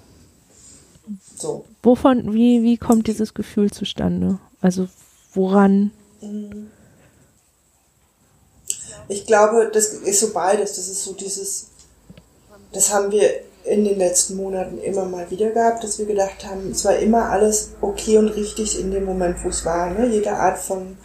So. 1.38 1.64
Wovon, 1.82 2.32
wie, 2.32 2.62
wie 2.62 2.76
kommt 2.76 3.06
dieses 3.06 3.34
Gefühl 3.34 3.70
zustande? 3.70 4.38
Also, 4.60 4.88
woran? 5.34 5.90
Ich 9.08 9.26
glaube, 9.26 9.70
das 9.72 9.86
ist 9.88 10.20
so 10.20 10.32
beides. 10.32 10.76
Das 10.76 10.88
ist 10.88 11.04
so 11.04 11.12
dieses, 11.12 11.66
das 12.72 12.92
haben 12.92 13.10
wir 13.10 13.28
in 13.64 13.84
den 13.84 13.98
letzten 13.98 14.36
Monaten 14.36 14.78
immer 14.78 15.04
mal 15.04 15.30
wieder 15.30 15.50
gehabt, 15.50 15.84
dass 15.84 15.98
wir 15.98 16.06
gedacht 16.06 16.44
haben, 16.44 16.70
es 16.70 16.84
war 16.84 16.96
immer 16.96 17.30
alles 17.30 17.70
okay 17.80 18.18
und 18.18 18.28
richtig 18.28 18.78
in 18.78 18.90
dem 18.90 19.04
Moment, 19.04 19.36
wo 19.44 19.48
es 19.48 19.64
war. 19.64 19.90
Ne? 19.90 20.06
Jede 20.06 20.32
Art 20.32 20.58
von 20.58 20.96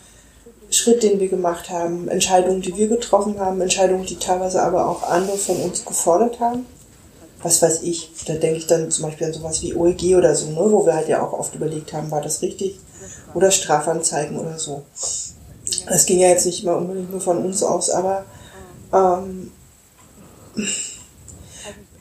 Schritt, 0.78 1.04
den 1.04 1.20
wir 1.20 1.28
gemacht 1.28 1.70
haben, 1.70 2.08
Entscheidungen, 2.08 2.62
die 2.62 2.76
wir 2.76 2.88
getroffen 2.88 3.40
haben, 3.40 3.60
Entscheidungen, 3.62 4.06
die 4.06 4.18
teilweise 4.18 4.62
aber 4.62 4.88
auch 4.88 5.04
andere 5.04 5.38
von 5.38 5.58
uns 5.58 5.84
gefordert 5.84 6.40
haben. 6.40 6.66
Was 7.44 7.62
weiß 7.62 7.84
ich, 7.84 8.12
da 8.26 8.34
denke 8.34 8.58
ich 8.58 8.68
dann 8.68 8.90
zum 8.90 9.06
Beispiel 9.06 9.28
an 9.28 9.34
sowas 9.34 9.62
wie 9.62 9.76
OEG 9.76 10.16
oder 10.16 10.36
so, 10.36 10.50
ne, 10.50 10.72
wo 10.72 10.86
wir 10.86 10.96
halt 10.96 11.08
ja 11.08 11.22
auch 11.22 11.34
oft 11.34 11.54
überlegt 11.54 11.94
haben, 11.94 12.10
war 12.10 12.22
das 12.22 12.42
richtig? 12.42 12.80
Oder 13.34 13.52
Strafanzeigen 13.52 14.40
oder 14.40 14.58
so. 14.58 14.84
Das 15.88 16.06
ging 16.06 16.20
ja 16.20 16.30
jetzt 16.30 16.46
nicht 16.46 16.64
immer 16.64 16.78
unbedingt 16.78 17.12
nur 17.12 17.22
von 17.22 17.38
uns 17.44 17.62
aus, 17.62 17.90
aber 17.90 18.26
ähm, 18.92 19.52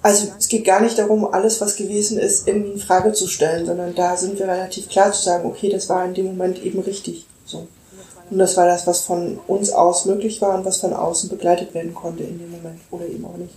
also 0.03 0.29
es 0.39 0.49
geht 0.49 0.65
gar 0.65 0.81
nicht 0.81 0.99
darum, 0.99 1.27
alles, 1.27 1.61
was 1.61 1.77
gewesen 1.77 2.19
ist, 2.19 2.47
irgendwie 2.47 2.73
in 2.73 2.79
Frage 2.79 3.13
zu 3.13 3.27
stellen, 3.27 3.67
sondern 3.67 3.95
da 3.95 4.17
sind 4.17 4.39
wir 4.39 4.47
relativ 4.47 4.89
klar 4.89 5.13
zu 5.13 5.23
sagen, 5.23 5.47
okay, 5.47 5.69
das 5.69 5.89
war 5.89 6.05
in 6.05 6.15
dem 6.15 6.27
Moment 6.27 6.63
eben 6.63 6.79
richtig. 6.79 7.27
Und 8.31 8.39
das 8.39 8.57
war 8.57 8.67
das, 8.67 8.87
was 8.87 9.03
von 9.03 9.39
uns 9.47 9.71
aus 9.71 10.05
möglich 10.05 10.41
war 10.43 10.57
und 10.57 10.65
was 10.65 10.79
von 10.79 10.93
außen 10.93 11.29
begleitet 11.29 11.75
werden 11.75 11.95
konnte 11.95 12.25
in 12.25 12.39
dem 12.39 12.51
Moment 12.51 12.81
oder 12.91 13.07
eben 13.07 13.25
auch 13.25 13.37
nicht. 13.37 13.55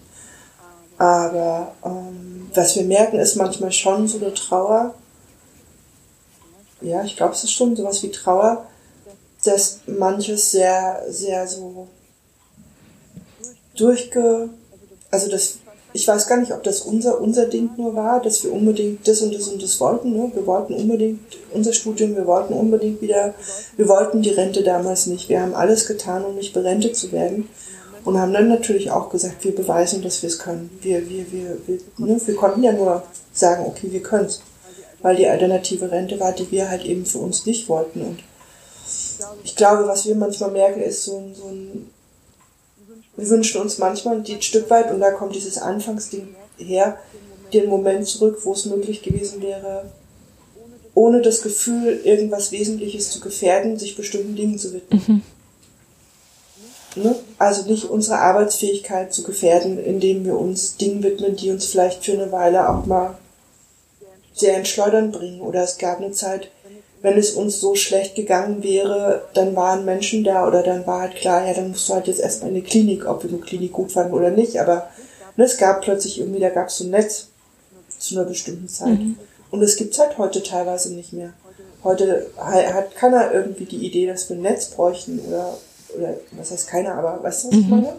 Aber 0.98 1.74
ähm, 1.84 2.52
was 2.54 2.76
wir 2.76 2.84
merken, 2.84 3.20
ist 3.20 3.36
manchmal 3.36 3.72
schon 3.72 4.08
so 4.08 4.18
eine 4.18 4.34
Trauer. 4.34 4.94
Ja, 6.82 7.04
ich 7.04 7.16
glaube, 7.16 7.34
es 7.34 7.44
ist 7.44 7.52
schon 7.52 7.76
sowas 7.76 8.04
wie 8.04 8.12
Trauer, 8.12 8.66
dass 9.44 9.80
manches 9.88 10.52
sehr, 10.52 11.04
sehr 11.08 11.48
so 11.48 11.88
durchge, 13.76 14.50
also 15.10 15.30
das 15.30 15.60
ich 15.92 16.08
weiß 16.08 16.28
gar 16.28 16.38
nicht, 16.38 16.54
ob 16.54 16.64
das 16.64 16.82
unser, 16.82 17.20
unser 17.20 17.46
Ding 17.46 17.72
nur 17.78 17.96
war, 17.96 18.22
dass 18.22 18.44
wir 18.44 18.54
unbedingt 18.54 19.08
das 19.08 19.22
und 19.22 19.34
das 19.34 19.48
und 19.48 19.62
das 19.62 19.80
wollten. 19.80 20.14
Ne? 20.14 20.32
Wir 20.34 20.46
wollten 20.46 20.74
unbedingt 20.74 21.20
unser 21.52 21.74
Studium, 21.74 22.16
wir 22.16 22.28
wollten 22.28 22.54
unbedingt 22.54 23.02
wieder, 23.02 23.34
wir 23.76 23.88
wollten 23.88 24.22
die 24.22 24.30
Rente 24.30 24.64
damals 24.64 25.08
nicht. 25.08 25.30
Wir 25.30 25.42
haben 25.42 25.56
alles 25.56 25.88
getan, 25.88 26.24
um 26.24 26.36
nicht 26.36 26.54
berentet 26.54 26.96
zu 26.96 27.12
werden. 27.12 27.50
Und 28.06 28.18
haben 28.18 28.34
dann 28.34 28.48
natürlich 28.48 28.92
auch 28.92 29.10
gesagt, 29.10 29.44
wir 29.44 29.54
beweisen, 29.54 30.02
dass 30.02 30.22
wir 30.22 30.30
es 30.30 30.40
können. 30.40 30.70
Wir, 30.82 31.10
wir, 31.10 31.32
wir, 31.32 31.58
wir, 31.68 31.80
ne? 31.98 32.22
wir 32.24 32.36
konnten 32.36 32.64
ja 32.64 32.72
nur 32.72 33.04
sagen, 33.34 33.66
okay, 33.66 33.92
wir 33.92 34.02
können 34.02 34.26
es. 34.26 34.42
Weil 35.02 35.16
die 35.16 35.28
alternative 35.28 35.92
Rente 35.92 36.20
war, 36.20 36.32
die 36.32 36.50
wir 36.52 36.70
halt 36.70 36.86
eben 36.86 37.06
für 37.06 37.20
uns 37.20 37.46
nicht 37.46 37.68
wollten. 37.68 38.02
Und 38.02 38.20
ich 39.44 39.56
glaube, 39.56 39.88
was 39.88 40.06
wir 40.06 40.16
manchmal 40.16 40.52
merken, 40.52 40.82
ist 40.82 41.04
so, 41.04 41.24
so 41.34 41.48
ein 41.48 41.90
wir 43.20 43.30
wünschen 43.30 43.62
uns 43.62 43.78
manchmal 43.78 44.18
ein 44.18 44.42
Stück 44.42 44.70
weit, 44.70 44.92
und 44.92 45.00
da 45.00 45.12
kommt 45.12 45.36
dieses 45.36 45.58
Anfangsding 45.58 46.36
her, 46.58 46.98
den 47.54 47.70
Moment 47.70 48.08
zurück, 48.08 48.40
wo 48.44 48.54
es 48.54 48.66
möglich 48.66 49.02
gewesen 49.02 49.42
wäre, 49.42 49.92
ohne 50.94 51.22
das 51.22 51.42
Gefühl, 51.42 52.02
irgendwas 52.04 52.52
Wesentliches 52.52 53.12
zu 53.12 53.20
gefährden, 53.20 53.80
sich 53.80 53.96
bestimmten 53.96 54.36
Dingen 54.36 54.58
zu 54.58 54.74
widmen. 54.74 55.04
Mhm. 55.08 57.04
Ne? 57.04 57.16
Also 57.38 57.70
nicht 57.70 57.86
unsere 57.86 58.20
Arbeitsfähigkeit 58.20 59.14
zu 59.14 59.24
gefährden, 59.24 59.78
indem 59.84 60.26
wir 60.26 60.38
uns 60.38 60.78
Dingen 60.78 61.04
widmen, 61.04 61.36
die 61.36 61.52
uns 61.52 61.66
vielleicht 61.66 62.04
für 62.04 62.14
eine 62.14 62.32
Weile 62.32 62.70
auch 62.70 62.86
mal 62.86 63.18
sehr 64.34 64.58
ins 64.58 64.70
Schleudern 64.70 65.12
bringen. 65.12 65.42
Oder 65.42 65.64
es 65.64 65.78
gab 65.78 66.00
eine 66.00 66.12
Zeit, 66.12 66.50
wenn 67.02 67.18
es 67.18 67.32
uns 67.32 67.60
so 67.60 67.76
schlecht 67.76 68.16
gegangen 68.16 68.62
wäre, 68.62 69.24
dann 69.34 69.56
waren 69.56 69.86
Menschen 69.86 70.24
da 70.24 70.48
oder 70.48 70.64
dann 70.64 70.86
war 70.86 71.02
halt 71.02 71.16
klar, 71.16 71.46
ja, 71.46 71.54
dann 71.54 71.70
musst 71.70 71.88
du 71.88 71.94
halt 71.94 72.08
jetzt 72.08 72.20
erstmal 72.20 72.50
in 72.50 72.56
die 72.56 72.62
Klinik, 72.62 73.06
ob 73.06 73.24
wir 73.24 73.30
die 73.30 73.40
Klinik 73.40 73.72
gut 73.72 73.92
fanden 73.92 74.14
oder 74.14 74.32
nicht. 74.32 74.60
Aber 74.60 74.90
ne, 75.38 75.46
es 75.46 75.58
gab 75.58 75.82
plötzlich 75.82 76.20
irgendwie, 76.20 76.42
da 76.42 76.50
gab 76.50 76.68
es 76.68 76.78
so 76.78 76.84
ein 76.84 76.90
Netz 76.90 77.28
zu 77.98 78.16
einer 78.16 78.28
bestimmten 78.28 78.68
Zeit. 78.68 79.00
Mhm. 79.00 79.18
Und 79.52 79.62
es 79.62 79.78
gibt's 79.78 79.98
halt 80.00 80.18
heute 80.18 80.44
teilweise 80.44 80.94
nicht 80.94 81.14
mehr. 81.14 81.34
Heute 81.84 82.30
hat 82.38 82.96
keiner 82.96 83.32
irgendwie 83.32 83.66
die 83.66 83.86
Idee, 83.86 84.06
dass 84.06 84.30
wir 84.30 84.36
ein 84.36 84.42
Netz 84.42 84.66
bräuchten 84.68 85.20
oder, 85.20 85.58
oder 85.98 86.16
was 86.34 86.52
heißt 86.52 86.68
keiner, 86.68 86.96
aber 86.96 87.24
weißt 87.24 87.46
du, 87.46 87.48
was 87.48 87.58
ich 87.58 87.66
mhm. 87.66 87.70
meine? 87.70 87.94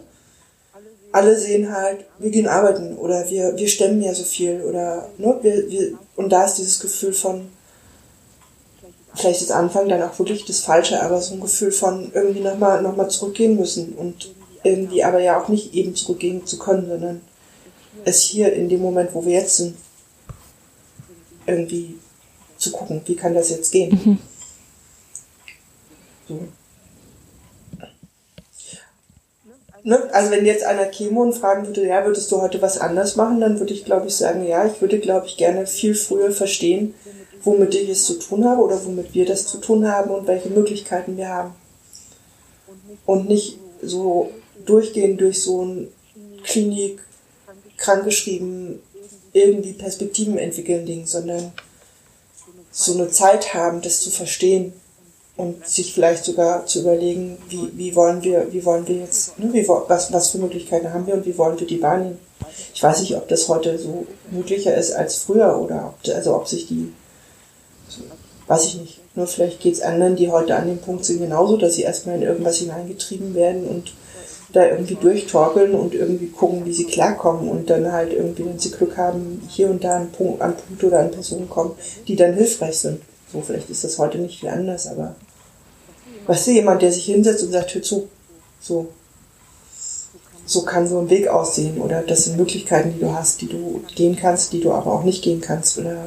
Alle 1.13 1.37
sehen 1.37 1.75
halt, 1.75 2.05
wir 2.19 2.31
gehen 2.31 2.47
arbeiten 2.47 2.97
oder 2.97 3.29
wir, 3.31 3.57
wir 3.57 3.67
stemmen 3.67 4.01
ja 4.03 4.15
so 4.15 4.23
viel 4.23 4.61
oder, 4.61 5.09
ne, 5.19 5.39
wir, 5.43 5.69
wir, 5.69 5.99
und 6.15 6.31
da 6.31 6.45
ist 6.45 6.55
dieses 6.55 6.79
Gefühl 6.79 7.13
von, 7.13 7.49
vielleicht 9.15 9.43
ist 9.43 9.53
Anfang 9.53 9.89
dann 9.89 10.03
auch 10.03 10.19
wirklich 10.19 10.45
das 10.45 10.61
Falsche, 10.61 11.03
aber 11.03 11.21
so 11.21 11.35
ein 11.35 11.41
Gefühl 11.41 11.73
von 11.73 12.11
irgendwie 12.15 12.41
nochmal 12.41 12.83
noch 12.83 12.97
mal 12.97 13.09
zurückgehen 13.09 13.57
müssen 13.57 13.95
und 13.95 14.35
irgendwie 14.63 15.03
aber 15.03 15.21
ja 15.21 15.41
auch 15.41 15.49
nicht 15.49 15.75
eben 15.75 15.95
zurückgehen 15.95 16.47
zu 16.47 16.59
können, 16.59 16.89
sondern 16.89 17.21
es 18.05 18.23
hier 18.23 18.53
in 18.53 18.69
dem 18.69 18.81
Moment, 18.81 19.15
wo 19.15 19.25
wir 19.25 19.33
jetzt 19.33 19.57
sind, 19.57 19.77
irgendwie 21.47 21.99
zu 22.59 22.71
gucken, 22.71 23.03
wie 23.07 23.17
kann 23.17 23.35
das 23.35 23.51
jetzt 23.51 23.73
gehen. 23.73 24.01
Mhm. 24.05 24.19
So. 26.29 26.41
Ne? 29.83 30.09
Also 30.13 30.31
wenn 30.31 30.45
jetzt 30.45 30.65
einer 30.65 30.91
und 31.17 31.35
fragen 31.35 31.67
würde, 31.67 31.87
ja, 31.87 32.05
würdest 32.05 32.31
du 32.31 32.41
heute 32.41 32.61
was 32.61 32.79
anders 32.79 33.17
machen, 33.17 33.41
dann 33.41 33.59
würde 33.59 33.73
ich, 33.73 33.85
glaube 33.85 34.09
ich, 34.09 34.15
sagen, 34.15 34.47
ja, 34.47 34.67
ich 34.67 34.81
würde, 34.81 34.99
glaube 34.99 35.27
ich, 35.27 35.37
gerne 35.39 35.67
viel 35.67 35.95
früher 35.95 36.33
verstehen, 36.33 36.95
womit 37.43 37.75
ich 37.75 37.89
es 37.89 38.05
zu 38.05 38.15
tun 38.15 38.45
habe 38.45 38.63
oder 38.63 38.85
womit 38.85 39.15
wir 39.15 39.27
das 39.27 39.47
zu 39.47 39.59
tun 39.59 39.91
haben 39.91 40.11
und 40.11 40.27
welche 40.27 40.51
Möglichkeiten 40.51 41.17
wir 41.17 41.29
haben. 41.29 41.55
und 43.07 43.29
nicht 43.29 43.59
so 43.83 44.31
durchgehen 44.67 45.17
durch 45.17 45.43
so 45.43 45.65
ein 45.65 45.89
Klinik, 46.45 47.01
krankgeschrieben, 47.77 48.81
irgendwie 49.33 49.73
Perspektiven 49.73 50.39
entwickeln 50.39 50.87
Ding, 50.87 51.07
sondern 51.07 51.53
so 52.71 52.95
eine 52.95 53.11
Zeit 53.11 53.55
haben, 53.55 53.81
das 53.81 54.01
zu 54.01 54.11
verstehen 54.11 54.73
und 55.37 55.67
sich 55.67 55.95
vielleicht 55.95 56.25
sogar 56.25 56.67
zu 56.67 56.81
überlegen, 56.81 57.39
wie, 57.49 57.71
wie 57.75 57.97
wollen 57.97 58.23
wir, 58.23 58.53
wie 58.53 58.65
wollen 58.65 58.87
wir 58.87 58.97
jetzt, 58.97 59.39
ne, 59.39 59.53
wie, 59.53 59.67
was, 59.67 60.13
was 60.13 60.31
für 60.31 60.39
Möglichkeiten 60.39 60.93
haben 60.93 61.07
wir 61.07 61.15
und 61.15 61.27
wie 61.27 61.37
wollen 61.39 61.59
wir 61.59 61.67
die 61.67 61.83
wahrnehmen. 61.83 62.19
Ich 62.75 62.83
weiß 62.83 63.01
nicht, 63.01 63.17
ob 63.17 63.29
das 63.29 63.49
heute 63.49 63.79
so 63.79 64.07
möglicher 64.31 64.77
ist 64.77 64.93
als 64.93 65.17
früher 65.17 65.59
oder 65.59 65.95
ob, 65.95 66.15
also 66.15 66.37
ob 66.37 66.47
sich 66.47 66.67
die, 66.67 66.93
weiß 68.47 68.67
ich 68.67 68.81
nicht. 68.81 69.01
Nur 69.15 69.27
vielleicht 69.27 69.61
geht 69.61 69.75
es 69.75 69.81
anderen, 69.81 70.17
die 70.17 70.31
heute 70.31 70.57
an 70.57 70.67
dem 70.67 70.79
Punkt 70.79 71.05
sind, 71.05 71.21
genauso, 71.21 71.57
dass 71.57 71.75
sie 71.75 71.83
erstmal 71.83 72.17
in 72.17 72.23
irgendwas 72.23 72.59
hineingetrieben 72.59 73.35
werden 73.35 73.67
und 73.67 73.93
da 74.53 74.67
irgendwie 74.67 74.97
durchtorkeln 74.97 75.75
und 75.75 75.95
irgendwie 75.95 76.29
gucken, 76.29 76.65
wie 76.65 76.73
sie 76.73 76.87
klarkommen 76.87 77.49
und 77.49 77.71
dann 77.71 77.93
halt 77.93 78.13
irgendwie, 78.13 78.45
wenn 78.45 78.59
sie 78.59 78.73
Glück 78.73 78.97
haben, 78.97 79.43
hier 79.49 79.71
und 79.71 79.85
da 79.85 79.99
an, 79.99 80.11
Punkt, 80.11 80.43
an 80.43 80.57
Punkte 80.57 80.89
oder 80.89 81.01
an 81.01 81.11
Personen 81.13 81.49
kommen, 81.49 81.73
die 82.09 82.17
dann 82.17 82.35
hilfreich 82.35 82.79
sind. 82.79 83.01
So, 83.33 83.41
vielleicht 83.41 83.71
ist 83.71 83.85
das 83.85 83.99
heute 83.99 84.19
nicht 84.19 84.41
viel 84.41 84.49
anders, 84.49 84.89
aber 84.89 85.15
weißt 86.27 86.49
du, 86.49 86.51
jemand, 86.51 86.83
der 86.83 86.91
sich 86.91 87.05
hinsetzt 87.05 87.45
und 87.45 87.53
sagt, 87.53 87.75
hör 87.75 87.83
zu, 87.83 88.09
so, 88.61 88.89
so 90.45 90.63
kann 90.63 90.89
so 90.89 90.99
ein 90.99 91.11
Weg 91.11 91.29
aussehen 91.29 91.81
oder 91.81 92.03
das 92.03 92.25
sind 92.25 92.37
Möglichkeiten, 92.37 92.95
die 92.95 93.01
du 93.01 93.15
hast, 93.15 93.41
die 93.41 93.49
du 93.49 93.83
gehen 93.95 94.17
kannst, 94.17 94.53
die 94.53 94.61
du 94.61 94.73
aber 94.73 94.93
auch 94.93 95.05
nicht 95.05 95.23
gehen 95.23 95.41
kannst 95.41 95.79
oder 95.79 96.07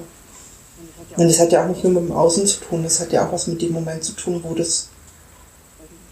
und 1.15 1.27
das 1.27 1.39
hat 1.39 1.51
ja 1.51 1.63
auch 1.63 1.69
nicht 1.69 1.83
nur 1.83 1.93
mit 1.93 2.09
dem 2.09 2.11
Außen 2.11 2.45
zu 2.47 2.61
tun, 2.61 2.83
das 2.83 2.99
hat 2.99 3.11
ja 3.11 3.27
auch 3.27 3.31
was 3.31 3.47
mit 3.47 3.61
dem 3.61 3.73
Moment 3.73 4.03
zu 4.03 4.13
tun, 4.13 4.41
wo 4.43 4.53
das, 4.53 4.89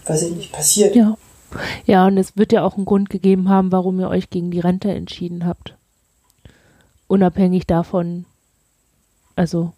weiß 0.06 0.22
ich 0.22 0.36
nicht, 0.36 0.52
passiert. 0.52 0.94
Ja. 0.94 1.16
Ja, 1.84 2.06
und 2.06 2.16
es 2.16 2.36
wird 2.36 2.52
ja 2.52 2.64
auch 2.64 2.76
einen 2.76 2.86
Grund 2.86 3.10
gegeben 3.10 3.50
haben, 3.50 3.72
warum 3.72 4.00
ihr 4.00 4.08
euch 4.08 4.30
gegen 4.30 4.50
die 4.50 4.60
Rente 4.60 4.90
entschieden 4.90 5.46
habt. 5.46 5.76
Unabhängig 7.08 7.66
davon, 7.66 8.24
also. 9.36 9.72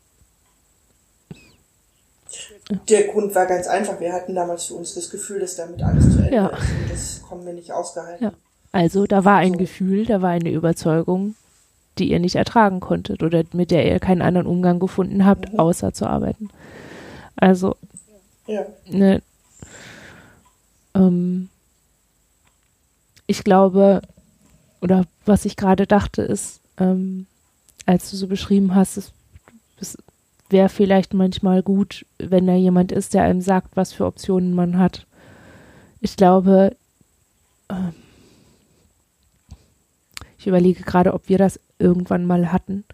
Der 2.89 3.09
Grund 3.09 3.35
war 3.35 3.47
ganz 3.47 3.66
einfach. 3.66 4.01
Wir 4.01 4.12
hatten 4.12 4.35
damals 4.35 4.66
für 4.66 4.75
uns 4.75 4.95
das 4.95 5.11
Gefühl, 5.11 5.41
dass 5.41 5.57
damit 5.57 5.83
alles 5.83 6.12
zu 6.12 6.18
Ende 6.20 6.35
ja. 6.35 6.47
ist. 6.49 6.61
Und 6.61 6.91
das 6.91 7.22
kommen 7.22 7.47
wir 7.47 7.53
nicht 7.53 7.72
ausgehalten. 7.72 8.25
Ja. 8.25 8.33
Also, 8.72 9.07
da 9.07 9.25
war 9.25 9.39
ein 9.39 9.53
so. 9.53 9.59
Gefühl, 9.59 10.07
da 10.07 10.22
war 10.22 10.31
eine 10.31 10.51
Überzeugung, 10.51 11.35
die 11.99 12.11
ihr 12.11 12.21
nicht 12.21 12.37
ertragen 12.37 12.81
konntet 12.81 13.23
oder 13.23 13.45
mit 13.53 13.71
der 13.71 13.87
ihr 13.87 14.01
keinen 14.01 14.23
anderen 14.23 14.47
Umgang 14.47 14.79
gefunden 14.79 15.25
habt, 15.25 15.53
mhm. 15.53 15.59
außer 15.59 15.93
zu 15.93 16.07
arbeiten. 16.07 16.49
Also, 17.37 17.77
ja. 18.47 18.67
ne, 18.89 19.23
ähm, 20.95 21.49
ich 23.27 23.45
glaube, 23.45 24.03
oder 24.81 25.05
was 25.25 25.45
ich 25.45 25.57
gerade 25.57 25.87
dachte, 25.87 26.23
ist, 26.23 26.61
ähm, 26.79 27.27
als 27.87 28.11
du 28.11 28.17
so 28.17 28.27
beschrieben 28.27 28.75
hast, 28.75 28.97
es, 28.97 29.13
es 29.81 29.99
wäre 30.51 30.69
vielleicht 30.69 31.15
manchmal 31.15 31.63
gut, 31.63 32.07
wenn 32.19 32.47
da 32.47 32.55
jemand 32.55 32.93
ist, 32.93 33.15
der 33.15 33.25
einem 33.25 33.41
sagt, 33.41 33.77
was 33.77 33.93
für 33.93 34.07
Optionen 34.07 34.55
man 34.55 34.79
hat. 34.79 35.07
Ich 36.01 36.17
glaube, 36.17 36.77
ähm, 37.71 37.95
ich 40.39 40.47
überlege 40.47 40.83
gerade, 40.83 41.15
ob 41.15 41.29
wir 41.31 41.39
das 41.39 41.59
irgendwann 41.85 42.26
mal 42.26 42.51
hatten. 42.51 42.85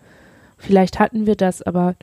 Vielleicht 0.59 0.99
hatten 0.99 1.27
wir 1.27 1.37
das, 1.37 1.63
aber 1.63 1.95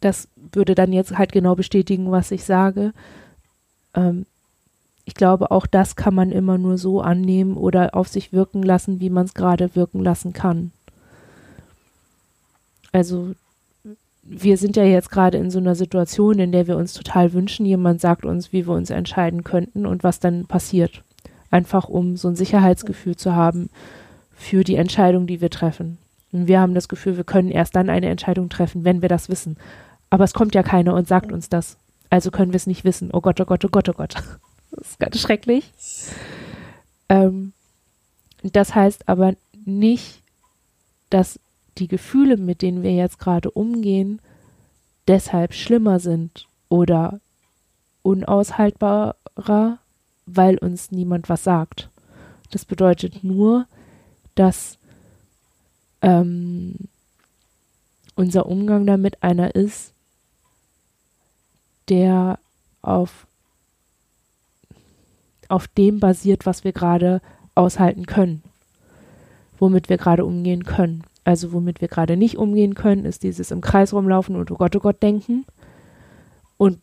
das 0.00 0.28
würde 0.36 0.74
dann 0.74 0.92
jetzt 0.92 1.18
halt 1.18 1.32
genau 1.32 1.54
bestätigen, 1.54 2.10
was 2.10 2.30
ich 2.30 2.44
sage. 2.44 2.92
Ähm, 3.94 4.26
ich 5.04 5.14
glaube, 5.14 5.50
auch 5.50 5.66
das 5.66 5.96
kann 5.96 6.14
man 6.14 6.30
immer 6.30 6.58
nur 6.58 6.78
so 6.78 7.00
annehmen 7.00 7.56
oder 7.56 7.94
auf 7.94 8.08
sich 8.08 8.32
wirken 8.32 8.62
lassen, 8.62 9.00
wie 9.00 9.10
man 9.10 9.26
es 9.26 9.34
gerade 9.34 9.74
wirken 9.74 10.02
lassen 10.02 10.32
kann. 10.32 10.72
Also 12.92 13.34
wir 14.22 14.56
sind 14.56 14.76
ja 14.76 14.84
jetzt 14.84 15.10
gerade 15.10 15.38
in 15.38 15.50
so 15.50 15.58
einer 15.58 15.74
Situation, 15.74 16.38
in 16.38 16.52
der 16.52 16.68
wir 16.68 16.76
uns 16.76 16.92
total 16.92 17.32
wünschen, 17.32 17.66
jemand 17.66 18.00
sagt 18.00 18.24
uns, 18.24 18.52
wie 18.52 18.66
wir 18.66 18.74
uns 18.74 18.90
entscheiden 18.90 19.42
könnten 19.42 19.86
und 19.86 20.04
was 20.04 20.20
dann 20.20 20.46
passiert. 20.46 21.02
Einfach 21.50 21.88
um 21.88 22.16
so 22.16 22.28
ein 22.28 22.36
Sicherheitsgefühl 22.36 23.16
zu 23.16 23.34
haben 23.34 23.68
für 24.42 24.64
die 24.64 24.76
Entscheidung, 24.76 25.26
die 25.26 25.40
wir 25.40 25.50
treffen. 25.50 25.98
Und 26.32 26.48
wir 26.48 26.60
haben 26.60 26.74
das 26.74 26.88
Gefühl, 26.88 27.16
wir 27.16 27.24
können 27.24 27.50
erst 27.50 27.76
dann 27.76 27.88
eine 27.88 28.08
Entscheidung 28.08 28.48
treffen, 28.48 28.84
wenn 28.84 29.00
wir 29.00 29.08
das 29.08 29.28
wissen. 29.28 29.56
Aber 30.10 30.24
es 30.24 30.34
kommt 30.34 30.54
ja 30.54 30.62
keiner 30.62 30.94
und 30.94 31.06
sagt 31.06 31.30
uns 31.30 31.48
das. 31.48 31.76
Also 32.10 32.30
können 32.30 32.52
wir 32.52 32.56
es 32.56 32.66
nicht 32.66 32.84
wissen. 32.84 33.10
Oh 33.12 33.20
Gott, 33.20 33.40
oh 33.40 33.44
Gott, 33.44 33.64
oh 33.64 33.68
Gott, 33.68 33.88
oh 33.88 33.94
Gott. 33.94 34.14
Das 34.74 34.88
ist 34.88 34.98
ganz 34.98 35.20
schrecklich. 35.20 35.70
Ähm, 37.10 37.52
das 38.42 38.74
heißt 38.74 39.06
aber 39.06 39.34
nicht, 39.66 40.22
dass 41.10 41.38
die 41.76 41.88
Gefühle, 41.88 42.38
mit 42.38 42.62
denen 42.62 42.82
wir 42.82 42.94
jetzt 42.94 43.18
gerade 43.18 43.50
umgehen, 43.50 44.22
deshalb 45.08 45.52
schlimmer 45.52 46.00
sind 46.00 46.48
oder 46.70 47.20
unaushaltbarer, 48.00 49.78
weil 50.24 50.56
uns 50.56 50.90
niemand 50.90 51.28
was 51.28 51.44
sagt. 51.44 51.90
Das 52.50 52.64
bedeutet 52.64 53.22
nur, 53.22 53.66
dass 54.34 54.78
ähm, 56.00 56.74
unser 58.14 58.46
Umgang 58.46 58.86
damit 58.86 59.22
einer 59.22 59.54
ist, 59.54 59.92
der 61.88 62.38
auf 62.82 63.26
auf 65.48 65.68
dem 65.68 66.00
basiert, 66.00 66.46
was 66.46 66.64
wir 66.64 66.72
gerade 66.72 67.20
aushalten 67.54 68.06
können, 68.06 68.42
womit 69.58 69.90
wir 69.90 69.98
gerade 69.98 70.24
umgehen 70.24 70.64
können. 70.64 71.04
Also 71.24 71.52
womit 71.52 71.82
wir 71.82 71.88
gerade 71.88 72.16
nicht 72.16 72.38
umgehen 72.38 72.74
können, 72.74 73.04
ist 73.04 73.22
dieses 73.22 73.50
im 73.50 73.60
Kreis 73.60 73.92
rumlaufen 73.92 74.34
und 74.34 74.50
oh 74.50 74.56
Gott, 74.56 74.74
oh 74.74 74.80
Gott 74.80 75.02
denken. 75.02 75.44
Und 76.56 76.80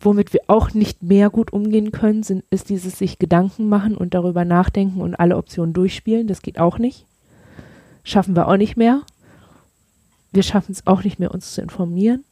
womit 0.00 0.32
wir 0.32 0.40
auch 0.46 0.72
nicht 0.72 1.02
mehr 1.02 1.30
gut 1.30 1.52
umgehen 1.52 1.92
können, 1.92 2.22
sind, 2.22 2.44
ist 2.50 2.70
dieses 2.70 2.98
sich 2.98 3.18
Gedanken 3.18 3.68
machen 3.68 3.96
und 3.96 4.14
darüber 4.14 4.44
nachdenken 4.44 5.00
und 5.00 5.14
alle 5.14 5.36
Optionen 5.36 5.72
durchspielen. 5.72 6.26
Das 6.26 6.42
geht 6.42 6.58
auch 6.58 6.78
nicht. 6.78 7.06
Schaffen 8.02 8.34
wir 8.34 8.48
auch 8.48 8.56
nicht 8.56 8.76
mehr. 8.76 9.02
Wir 10.32 10.42
schaffen 10.42 10.72
es 10.72 10.86
auch 10.86 11.04
nicht 11.04 11.18
mehr, 11.18 11.32
uns 11.32 11.52
zu 11.52 11.60
informieren. 11.60 12.24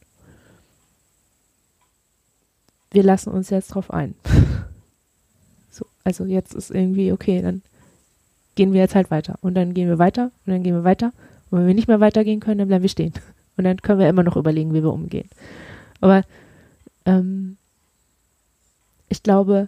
Wir 2.91 3.03
lassen 3.03 3.29
uns 3.29 3.49
jetzt 3.49 3.69
drauf 3.69 3.91
ein. 3.91 4.15
Also 6.05 6.25
jetzt 6.25 6.55
ist 6.55 6.71
irgendwie, 6.71 7.11
okay, 7.11 7.39
dann 7.39 7.61
gehen 8.55 8.73
wir 8.73 8.79
jetzt 8.79 8.95
halt 8.95 9.11
weiter. 9.11 9.37
Und 9.41 9.53
dann 9.53 9.75
gehen 9.75 9.87
wir 9.87 9.99
weiter 9.99 10.31
und 10.45 10.51
dann 10.51 10.63
gehen 10.63 10.73
wir 10.73 10.83
weiter. 10.83 11.13
Und 11.51 11.59
wenn 11.59 11.67
wir 11.67 11.75
nicht 11.75 11.87
mehr 11.87 11.99
weitergehen 11.99 12.39
können, 12.39 12.57
dann 12.57 12.67
bleiben 12.67 12.81
wir 12.81 12.89
stehen. 12.89 13.13
Und 13.57 13.65
dann 13.65 13.77
können 13.77 13.99
wir 13.99 14.09
immer 14.09 14.23
noch 14.23 14.37
überlegen, 14.37 14.73
wie 14.73 14.81
wir 14.81 14.91
umgehen. 14.91 15.29
Aber 16.01 16.23
ähm, 17.05 17.57
ich 19.09 19.23
glaube, 19.23 19.67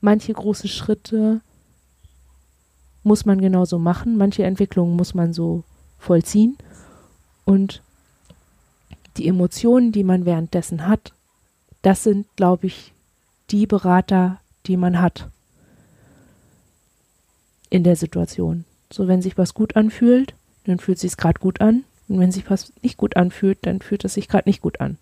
manche 0.00 0.32
große 0.32 0.68
Schritte 0.68 1.40
muss 3.02 3.24
man 3.24 3.40
genauso 3.40 3.78
machen, 3.78 4.16
manche 4.16 4.44
Entwicklungen 4.44 4.96
muss 4.96 5.14
man 5.14 5.32
so 5.32 5.64
vollziehen. 5.98 6.56
Und 7.44 7.82
die 9.16 9.28
Emotionen, 9.28 9.92
die 9.92 10.04
man 10.04 10.26
währenddessen 10.26 10.86
hat, 10.86 11.12
das 11.82 12.02
sind, 12.02 12.26
glaube 12.36 12.66
ich, 12.66 12.92
die 13.50 13.66
Berater, 13.66 14.40
die 14.66 14.76
man 14.76 15.00
hat 15.00 15.28
in 17.70 17.84
der 17.84 17.96
Situation. 17.96 18.64
So, 18.92 19.08
wenn 19.08 19.22
sich 19.22 19.38
was 19.38 19.54
gut 19.54 19.76
anfühlt, 19.76 20.34
dann 20.64 20.78
fühlt 20.78 20.96
es 20.96 21.02
sich 21.02 21.16
gerade 21.16 21.40
gut 21.40 21.60
an. 21.60 21.84
Und 22.08 22.20
wenn 22.20 22.32
sich 22.32 22.48
was 22.50 22.72
nicht 22.82 22.96
gut 22.96 23.16
anfühlt, 23.16 23.58
dann 23.62 23.80
fühlt 23.80 24.04
es 24.04 24.14
sich 24.14 24.28
gerade 24.28 24.48
nicht 24.48 24.60
gut 24.60 24.80
an. 24.80 24.98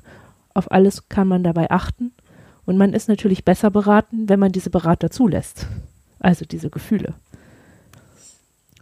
Auf 0.55 0.71
alles 0.71 1.09
kann 1.09 1.29
man 1.29 1.43
dabei 1.43 1.71
achten. 1.71 2.13
Und 2.67 2.79
man 2.79 2.93
ist 2.93 3.09
natürlich 3.09 3.45
besser 3.45 3.71
beraten, 3.71 4.29
wenn 4.29 4.41
man 4.41 4.53
diese 4.53 4.71
Berater 4.71 5.11
zulässt. 5.11 5.67
Also 6.19 6.45
diese 6.45 6.71
Gefühle. 6.71 7.15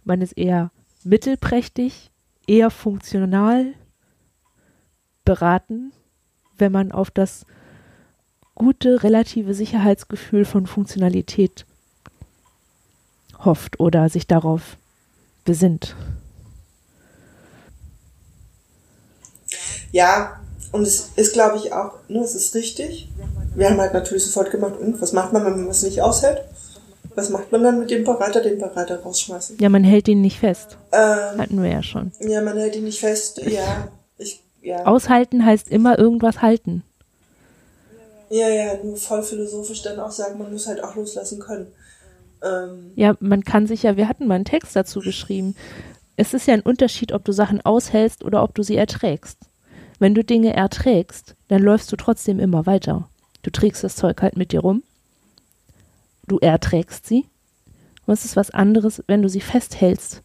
Man 0.03 0.21
ist 0.21 0.33
eher 0.33 0.71
mittelprächtig, 1.03 2.11
eher 2.47 2.69
funktional 2.69 3.73
beraten, 5.25 5.91
wenn 6.57 6.71
man 6.71 6.91
auf 6.91 7.11
das 7.11 7.45
gute 8.55 9.03
relative 9.03 9.53
Sicherheitsgefühl 9.53 10.45
von 10.45 10.67
Funktionalität 10.67 11.65
hofft 13.39 13.79
oder 13.79 14.09
sich 14.09 14.27
darauf 14.27 14.77
besinnt. 15.43 15.95
Ja, 19.91 20.39
und 20.71 20.83
es 20.83 21.11
ist, 21.15 21.33
glaube 21.33 21.57
ich, 21.57 21.73
auch, 21.73 21.99
ne, 22.07 22.19
es 22.19 22.35
ist 22.35 22.55
richtig. 22.55 23.09
Wir 23.55 23.69
haben 23.69 23.79
halt 23.79 23.93
natürlich 23.93 24.25
sofort 24.25 24.51
gemacht, 24.51 24.77
und 24.79 24.99
was 25.01 25.13
macht 25.13 25.33
man, 25.33 25.45
wenn 25.45 25.57
man 25.57 25.67
was 25.67 25.83
nicht 25.83 26.01
aushält? 26.01 26.41
Was 27.15 27.29
macht 27.29 27.51
man 27.51 27.63
dann 27.63 27.79
mit 27.79 27.91
dem 27.91 28.03
Berater? 28.03 28.41
Den 28.41 28.57
Berater 28.57 28.99
rausschmeißen. 29.01 29.57
Ja, 29.59 29.69
man 29.69 29.83
hält 29.83 30.07
ihn 30.07 30.21
nicht 30.21 30.39
fest. 30.39 30.77
Ähm, 30.91 31.39
Hatten 31.39 31.61
wir 31.61 31.69
ja 31.69 31.83
schon. 31.83 32.11
Ja, 32.19 32.41
man 32.41 32.57
hält 32.57 32.75
ihn 32.75 32.85
nicht 32.85 32.99
fest. 32.99 33.41
Ja, 33.45 33.87
ich, 34.17 34.41
ja. 34.61 34.85
Aushalten 34.85 35.45
heißt 35.45 35.69
immer 35.69 35.99
irgendwas 35.99 36.41
halten. 36.41 36.83
Ja, 38.29 38.49
ja, 38.49 38.83
nur 38.83 38.97
voll 38.97 39.21
philosophisch 39.21 39.83
dann 39.83 39.99
auch 39.99 40.11
sagen, 40.11 40.39
man 40.39 40.51
muss 40.51 40.65
halt 40.65 40.83
auch 40.83 40.95
loslassen 40.95 41.39
können. 41.39 41.67
Ähm. 42.43 42.91
Ja, 42.95 43.15
man 43.19 43.43
kann 43.43 43.67
sich 43.67 43.83
ja, 43.83 43.95
wir 43.95 44.09
hatten 44.09 44.25
mal 44.25 44.35
einen 44.35 44.45
Text 44.45 44.75
dazu 44.75 45.01
geschrieben. 45.01 45.55
Es 46.15 46.33
ist 46.33 46.47
ja 46.47 46.55
ein 46.55 46.61
Unterschied, 46.61 47.11
ob 47.11 47.23
du 47.25 47.31
Sachen 47.31 47.63
aushältst 47.63 48.23
oder 48.23 48.41
ob 48.41 48.55
du 48.55 48.63
sie 48.63 48.75
erträgst. 48.75 49.37
Wenn 49.99 50.15
du 50.15 50.23
Dinge 50.23 50.55
erträgst, 50.55 51.35
dann 51.47 51.61
läufst 51.61 51.91
du 51.91 51.95
trotzdem 51.95 52.39
immer 52.39 52.65
weiter. 52.65 53.07
Du 53.43 53.51
trägst 53.51 53.83
das 53.83 53.95
Zeug 53.95 54.21
halt 54.21 54.37
mit 54.37 54.51
dir 54.51 54.61
rum. 54.61 54.83
Du 56.27 56.39
erträgst 56.39 57.05
sie. 57.05 57.25
Und 58.05 58.13
es 58.13 58.25
ist 58.25 58.35
was 58.35 58.49
anderes, 58.49 59.03
wenn 59.07 59.21
du 59.21 59.29
sie 59.29 59.41
festhältst. 59.41 60.21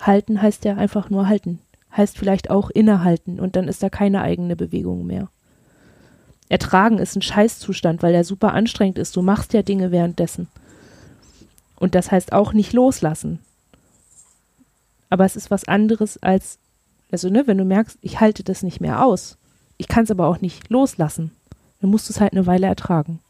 Halten 0.00 0.40
heißt 0.40 0.64
ja 0.64 0.76
einfach 0.76 1.10
nur 1.10 1.28
halten. 1.28 1.60
Heißt 1.96 2.16
vielleicht 2.18 2.50
auch 2.50 2.70
innehalten 2.70 3.40
und 3.40 3.56
dann 3.56 3.68
ist 3.68 3.82
da 3.82 3.88
keine 3.88 4.22
eigene 4.22 4.56
Bewegung 4.56 5.06
mehr. 5.06 5.28
Ertragen 6.48 6.98
ist 6.98 7.16
ein 7.16 7.22
Scheißzustand, 7.22 8.02
weil 8.02 8.14
er 8.14 8.24
super 8.24 8.52
anstrengend 8.52 8.98
ist. 8.98 9.16
Du 9.16 9.22
machst 9.22 9.52
ja 9.52 9.62
Dinge 9.62 9.90
währenddessen. 9.90 10.48
Und 11.76 11.94
das 11.94 12.10
heißt 12.10 12.32
auch 12.32 12.52
nicht 12.52 12.72
loslassen. 12.72 13.40
Aber 15.10 15.24
es 15.24 15.36
ist 15.36 15.50
was 15.50 15.64
anderes 15.64 16.22
als, 16.22 16.58
also 17.10 17.28
ne, 17.30 17.46
wenn 17.46 17.58
du 17.58 17.64
merkst, 17.64 17.98
ich 18.02 18.20
halte 18.20 18.44
das 18.44 18.62
nicht 18.62 18.80
mehr 18.80 19.04
aus. 19.04 19.36
Ich 19.76 19.88
kann 19.88 20.04
es 20.04 20.10
aber 20.10 20.26
auch 20.26 20.40
nicht 20.40 20.70
loslassen. 20.70 21.32
Dann 21.80 21.90
musst 21.90 22.08
du 22.08 22.12
es 22.12 22.20
halt 22.20 22.32
eine 22.32 22.46
Weile 22.46 22.66
ertragen. 22.66 23.20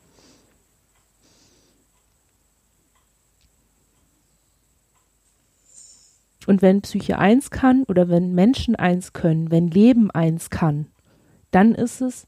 Und 6.47 6.63
wenn 6.63 6.81
Psyche 6.81 7.19
eins 7.19 7.51
kann 7.51 7.83
oder 7.85 8.09
wenn 8.09 8.35
Menschen 8.35 8.77
eins 8.77 9.13
können, 9.13 9.51
wenn 9.51 9.69
Leben 9.69 10.11
eins 10.13 10.49
kann, 10.49 10.87
dann 11.51 11.75
ist 11.75 12.01
es, 12.01 12.27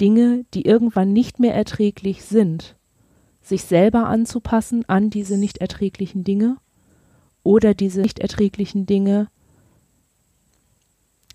Dinge, 0.00 0.44
die 0.52 0.66
irgendwann 0.66 1.14
nicht 1.14 1.40
mehr 1.40 1.54
erträglich 1.54 2.24
sind, 2.24 2.76
sich 3.40 3.64
selber 3.64 4.06
anzupassen 4.06 4.86
an 4.88 5.08
diese 5.08 5.38
nicht 5.38 5.58
erträglichen 5.58 6.24
Dinge 6.24 6.58
oder 7.42 7.72
diese 7.72 8.02
nicht 8.02 8.18
erträglichen 8.18 8.84
Dinge 8.84 9.28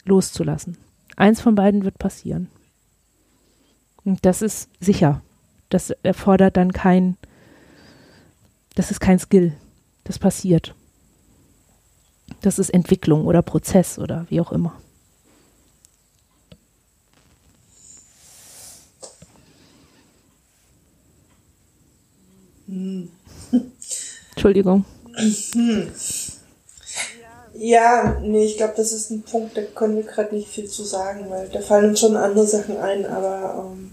loszulassen. 0.06 0.78
Eins 1.16 1.42
von 1.42 1.56
beiden 1.56 1.84
wird 1.84 1.98
passieren. 1.98 2.50
Und 4.04 4.26
das 4.26 4.42
ist 4.42 4.70
sicher. 4.80 5.22
Das 5.70 5.92
erfordert 6.04 6.58
dann 6.58 6.74
kein, 6.74 7.18
das 8.76 8.92
ist 8.92 9.00
kein 9.00 9.20
Skill. 9.20 9.54
Das 10.04 10.20
passiert. 10.20 10.76
Das 12.42 12.60
ist 12.60 12.70
Entwicklung 12.70 13.26
oder 13.26 13.42
Prozess 13.42 14.00
oder 14.00 14.26
wie 14.30 14.42
auch 14.42 14.52
immer. 14.52 14.74
Entschuldigung. 24.32 24.86
Ja, 27.54 28.18
nee, 28.22 28.46
ich 28.46 28.58
glaube, 28.58 28.74
das 28.78 28.92
ist 28.94 29.12
ein 29.12 29.24
Punkt, 29.24 29.58
da 29.58 29.62
können 29.62 29.98
wir 29.98 30.04
gerade 30.04 30.34
nicht 30.34 30.48
viel 30.48 30.70
zu 30.70 30.84
sagen, 30.84 31.30
weil 31.30 31.50
da 31.50 31.60
fallen 31.62 31.90
uns 31.90 32.00
schon 32.00 32.16
andere 32.16 32.48
Sachen 32.48 32.78
ein, 32.78 33.06
aber 33.06 33.72
ähm, 33.72 33.92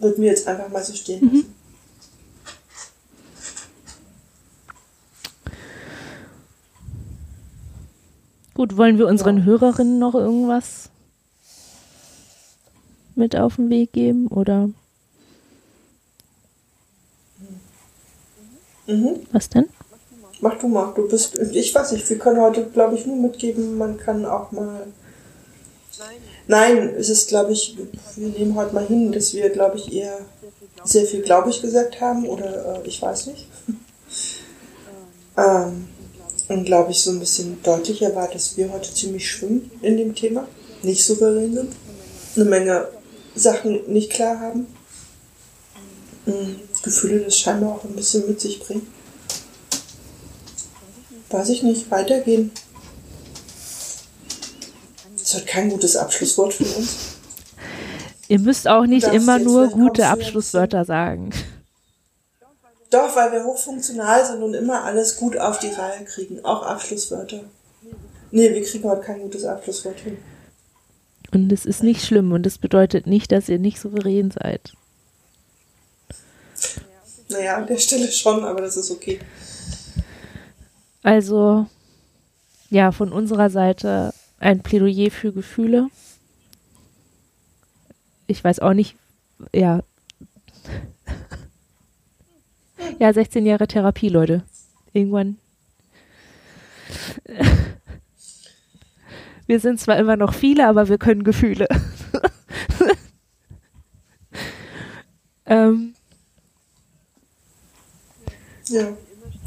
würden 0.00 0.22
wir 0.22 0.30
jetzt 0.30 0.46
einfach 0.46 0.68
mal 0.68 0.84
so 0.84 0.94
stehen 0.94 1.24
mhm. 1.24 1.44
Gut, 8.54 8.78
wollen 8.78 8.96
wir 8.96 9.06
unseren 9.06 9.38
ja. 9.38 9.44
Hörerinnen 9.44 9.98
noch 9.98 10.14
irgendwas 10.14 10.88
mit 13.14 13.36
auf 13.36 13.56
den 13.56 13.68
Weg 13.68 13.92
geben 13.92 14.28
oder? 14.28 14.70
Mhm. 18.86 19.20
Was 19.32 19.50
denn? 19.50 19.66
Mach 20.40 20.58
du 20.58 20.68
mal. 20.68 20.92
Du 20.94 21.08
bist, 21.08 21.38
ich 21.38 21.74
weiß 21.74 21.92
nicht, 21.92 22.08
wir 22.08 22.18
können 22.18 22.40
heute, 22.40 22.64
glaube 22.66 22.94
ich, 22.94 23.06
nur 23.06 23.16
mitgeben, 23.16 23.78
man 23.78 23.96
kann 23.96 24.24
auch 24.26 24.52
mal. 24.52 24.86
Nein, 26.46 26.94
es 26.98 27.08
ist, 27.08 27.28
glaube 27.28 27.52
ich, 27.52 27.76
wir 28.16 28.28
nehmen 28.28 28.54
heute 28.54 28.74
mal 28.74 28.86
hin, 28.86 29.12
dass 29.12 29.32
wir, 29.32 29.48
glaube 29.50 29.78
ich, 29.78 29.92
eher 29.92 30.18
sehr 30.86 31.06
viel 31.06 31.22
glaube 31.22 31.50
ich 31.50 31.62
gesagt 31.62 32.00
haben 32.00 32.26
oder 32.28 32.76
äh, 32.76 32.86
ich 32.86 33.00
weiß 33.02 33.26
nicht. 33.26 33.48
ähm, 35.36 35.88
und 36.48 36.64
glaube 36.64 36.92
ich 36.92 37.02
so 37.02 37.10
ein 37.10 37.18
bisschen 37.18 37.60
deutlicher 37.62 38.14
war, 38.14 38.28
dass 38.28 38.56
wir 38.56 38.72
heute 38.72 38.92
ziemlich 38.92 39.28
schwimmen 39.28 39.70
in 39.82 39.96
dem 39.96 40.14
Thema, 40.14 40.46
nicht 40.82 41.04
souverän 41.04 41.54
sind, 41.54 41.72
eine 42.36 42.44
Menge 42.44 42.88
Sachen 43.34 43.80
nicht 43.92 44.10
klar 44.10 44.38
haben, 44.38 44.66
hm, 46.24 46.60
Gefühle 46.82 47.20
das 47.20 47.38
scheinbar 47.38 47.74
auch 47.74 47.84
ein 47.84 47.96
bisschen 47.96 48.26
mit 48.28 48.40
sich 48.40 48.60
bringen. 48.60 48.86
Weiß 51.30 51.48
ich 51.48 51.62
nicht, 51.62 51.90
weitergehen. 51.90 52.52
Das 55.18 55.34
wird 55.34 55.46
kein 55.46 55.70
gutes 55.70 55.96
Abschlusswort 55.96 56.52
für 56.52 56.64
uns. 56.64 57.16
Ihr 58.28 58.38
müsst 58.38 58.68
auch 58.68 58.86
nicht 58.86 59.06
immer 59.08 59.38
nur 59.38 59.68
gute 59.68 60.06
Abschlusswörter 60.06 60.84
sagen. 60.84 61.30
Doch, 62.90 63.16
weil 63.16 63.32
wir 63.32 63.44
hochfunktional 63.44 64.24
sind 64.24 64.42
und 64.42 64.54
immer 64.54 64.84
alles 64.84 65.16
gut 65.16 65.36
auf 65.36 65.58
die 65.58 65.70
Reihe 65.70 66.04
kriegen, 66.04 66.44
auch 66.44 66.62
Abschlusswörter. 66.62 67.40
Nee, 68.30 68.54
wir 68.54 68.62
kriegen 68.62 68.88
heute 68.88 69.02
kein 69.02 69.20
gutes 69.20 69.44
Abschlusswort 69.44 69.98
hin. 70.00 70.18
Und 71.32 71.50
es 71.50 71.66
ist 71.66 71.82
nicht 71.82 72.04
schlimm 72.04 72.32
und 72.32 72.46
es 72.46 72.58
bedeutet 72.58 73.06
nicht, 73.06 73.32
dass 73.32 73.48
ihr 73.48 73.58
nicht 73.58 73.80
souverän 73.80 74.30
seid. 74.30 74.72
Naja, 77.28 77.56
an 77.56 77.66
der 77.66 77.78
Stelle 77.78 78.10
schon, 78.10 78.44
aber 78.44 78.60
das 78.60 78.76
ist 78.76 78.90
okay. 78.90 79.18
Also, 81.06 81.66
ja, 82.68 82.90
von 82.90 83.12
unserer 83.12 83.48
Seite 83.48 84.12
ein 84.40 84.64
Plädoyer 84.64 85.12
für 85.12 85.32
Gefühle. 85.32 85.88
Ich 88.26 88.42
weiß 88.42 88.58
auch 88.58 88.72
nicht, 88.72 88.96
ja, 89.52 89.84
ja, 92.98 93.12
16 93.12 93.46
Jahre 93.46 93.68
Therapie, 93.68 94.08
Leute. 94.08 94.42
Irgendwann. 94.94 95.38
Wir 99.46 99.60
sind 99.60 99.78
zwar 99.78 99.98
immer 99.98 100.16
noch 100.16 100.34
viele, 100.34 100.66
aber 100.66 100.88
wir 100.88 100.98
können 100.98 101.22
Gefühle. 101.22 101.68
ähm. 105.46 105.94
Ja, 108.66 108.88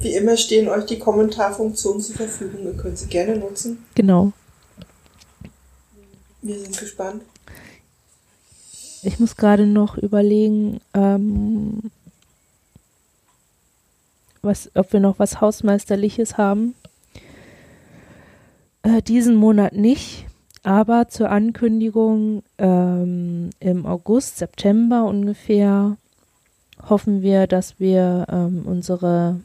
wie 0.02 0.16
immer 0.16 0.38
stehen 0.38 0.70
euch 0.70 0.86
die 0.86 1.00
Kommentarfunktionen 1.00 2.02
zur 2.02 2.16
Verfügung. 2.16 2.66
Ihr 2.66 2.78
könnt 2.78 2.98
sie 2.98 3.08
gerne 3.08 3.38
nutzen. 3.38 3.84
Genau. 3.96 4.32
Wir 6.42 6.60
sind 6.60 6.78
gespannt. 6.78 7.24
Ich 9.04 9.20
muss 9.20 9.36
gerade 9.36 9.66
noch 9.66 9.98
überlegen, 9.98 10.82
ähm, 10.94 11.92
was, 14.42 14.72
ob 14.76 14.94
wir 14.94 15.00
noch 15.00 15.20
was 15.20 15.42
Hausmeisterliches 15.42 16.38
haben. 16.38 16.76
Äh, 18.84 19.02
diesen 19.02 19.36
Monat 19.36 19.74
nicht, 19.74 20.26
aber 20.64 21.10
zur 21.10 21.30
Ankündigung 21.30 22.44
ähm, 22.58 23.50
im 23.60 23.86
August, 23.86 24.38
September 24.38 25.06
ungefähr 25.06 25.98
hoffen 26.88 27.22
wir, 27.22 27.48
dass 27.48 27.80
wir 27.80 28.26
ähm, 28.30 28.64
unsere 28.66 29.42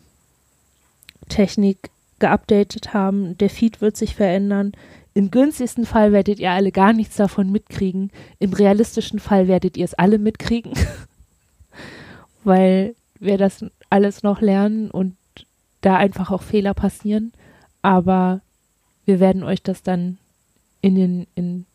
Technik 1.28 1.90
geupdatet 2.18 2.94
haben. 2.94 3.36
Der 3.38 3.50
Feed 3.50 3.80
wird 3.80 3.96
sich 3.96 4.14
verändern. 4.14 4.72
Im 5.14 5.30
günstigsten 5.30 5.86
Fall 5.86 6.12
werdet 6.12 6.38
ihr 6.40 6.50
alle 6.50 6.72
gar 6.72 6.92
nichts 6.92 7.16
davon 7.16 7.52
mitkriegen. 7.52 8.10
Im 8.38 8.52
realistischen 8.52 9.20
Fall 9.20 9.46
werdet 9.46 9.76
ihr 9.76 9.84
es 9.84 9.94
alle 9.94 10.18
mitkriegen, 10.18 10.72
weil 12.44 12.94
wir 13.20 13.38
das 13.38 13.64
alles 13.90 14.22
noch 14.22 14.40
lernen 14.40 14.90
und 14.90 15.16
da 15.82 15.96
einfach 15.96 16.30
auch 16.30 16.42
Fehler 16.42 16.74
passieren. 16.74 17.32
Aber 17.82 18.40
wir 19.04 19.20
werden 19.20 19.44
euch 19.44 19.62
das 19.62 19.82
dann 19.82 20.18
in 20.80 20.96
den 20.96 21.26
in, 21.34 21.66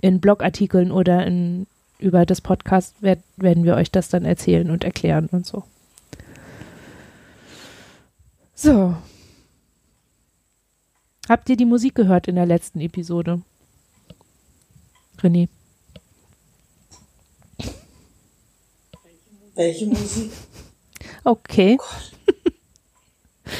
in 0.00 0.20
Blogartikeln 0.20 0.90
oder 0.90 1.26
in, 1.26 1.66
über 1.98 2.26
das 2.26 2.40
Podcast 2.40 3.02
werd, 3.02 3.20
werden 3.36 3.64
wir 3.64 3.76
euch 3.76 3.90
das 3.90 4.08
dann 4.08 4.24
erzählen 4.24 4.70
und 4.70 4.84
erklären 4.84 5.28
und 5.30 5.46
so. 5.46 5.64
So. 8.56 8.96
Habt 11.28 11.50
ihr 11.50 11.56
die 11.56 11.66
Musik 11.66 11.94
gehört 11.94 12.26
in 12.26 12.36
der 12.36 12.46
letzten 12.46 12.80
Episode? 12.80 13.42
René. 15.18 15.48
Welche 19.54 19.86
Musik? 19.86 20.32
Okay. 21.24 21.76
Oh 21.78 21.84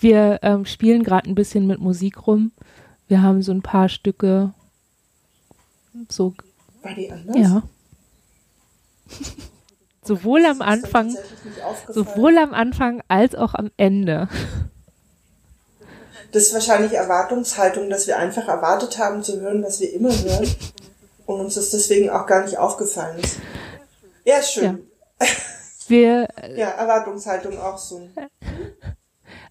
wir 0.00 0.40
ähm, 0.42 0.66
spielen 0.66 1.02
gerade 1.02 1.28
ein 1.28 1.34
bisschen 1.34 1.66
mit 1.66 1.80
Musik 1.80 2.26
rum. 2.26 2.52
Wir 3.08 3.22
haben 3.22 3.42
so 3.42 3.52
ein 3.52 3.62
paar 3.62 3.88
Stücke 3.88 4.52
so 6.10 6.34
War 6.82 6.94
die 6.94 7.10
anders? 7.10 7.36
Ja. 7.36 7.62
sowohl 10.10 10.44
am 10.44 10.60
Anfang, 10.60 11.16
sowohl 11.88 12.36
am 12.36 12.52
Anfang 12.52 13.00
als 13.06 13.36
auch 13.36 13.54
am 13.54 13.70
Ende. 13.76 14.28
Das 16.32 16.44
ist 16.44 16.54
wahrscheinlich 16.54 16.94
Erwartungshaltung, 16.94 17.88
dass 17.88 18.08
wir 18.08 18.18
einfach 18.18 18.48
erwartet 18.48 18.98
haben 18.98 19.22
zu 19.22 19.40
hören, 19.40 19.62
was 19.62 19.78
wir 19.78 19.92
immer 19.92 20.10
hören 20.10 20.48
und 21.26 21.40
uns 21.40 21.54
das 21.54 21.70
deswegen 21.70 22.10
auch 22.10 22.26
gar 22.26 22.44
nicht 22.44 22.58
aufgefallen 22.58 23.20
ist. 23.20 23.38
Ja, 24.24 24.42
schön. 24.42 24.88
Ja. 25.20 25.26
Wir, 25.86 26.28
ja, 26.56 26.70
Erwartungshaltung 26.70 27.56
auch 27.60 27.78
so. 27.78 28.08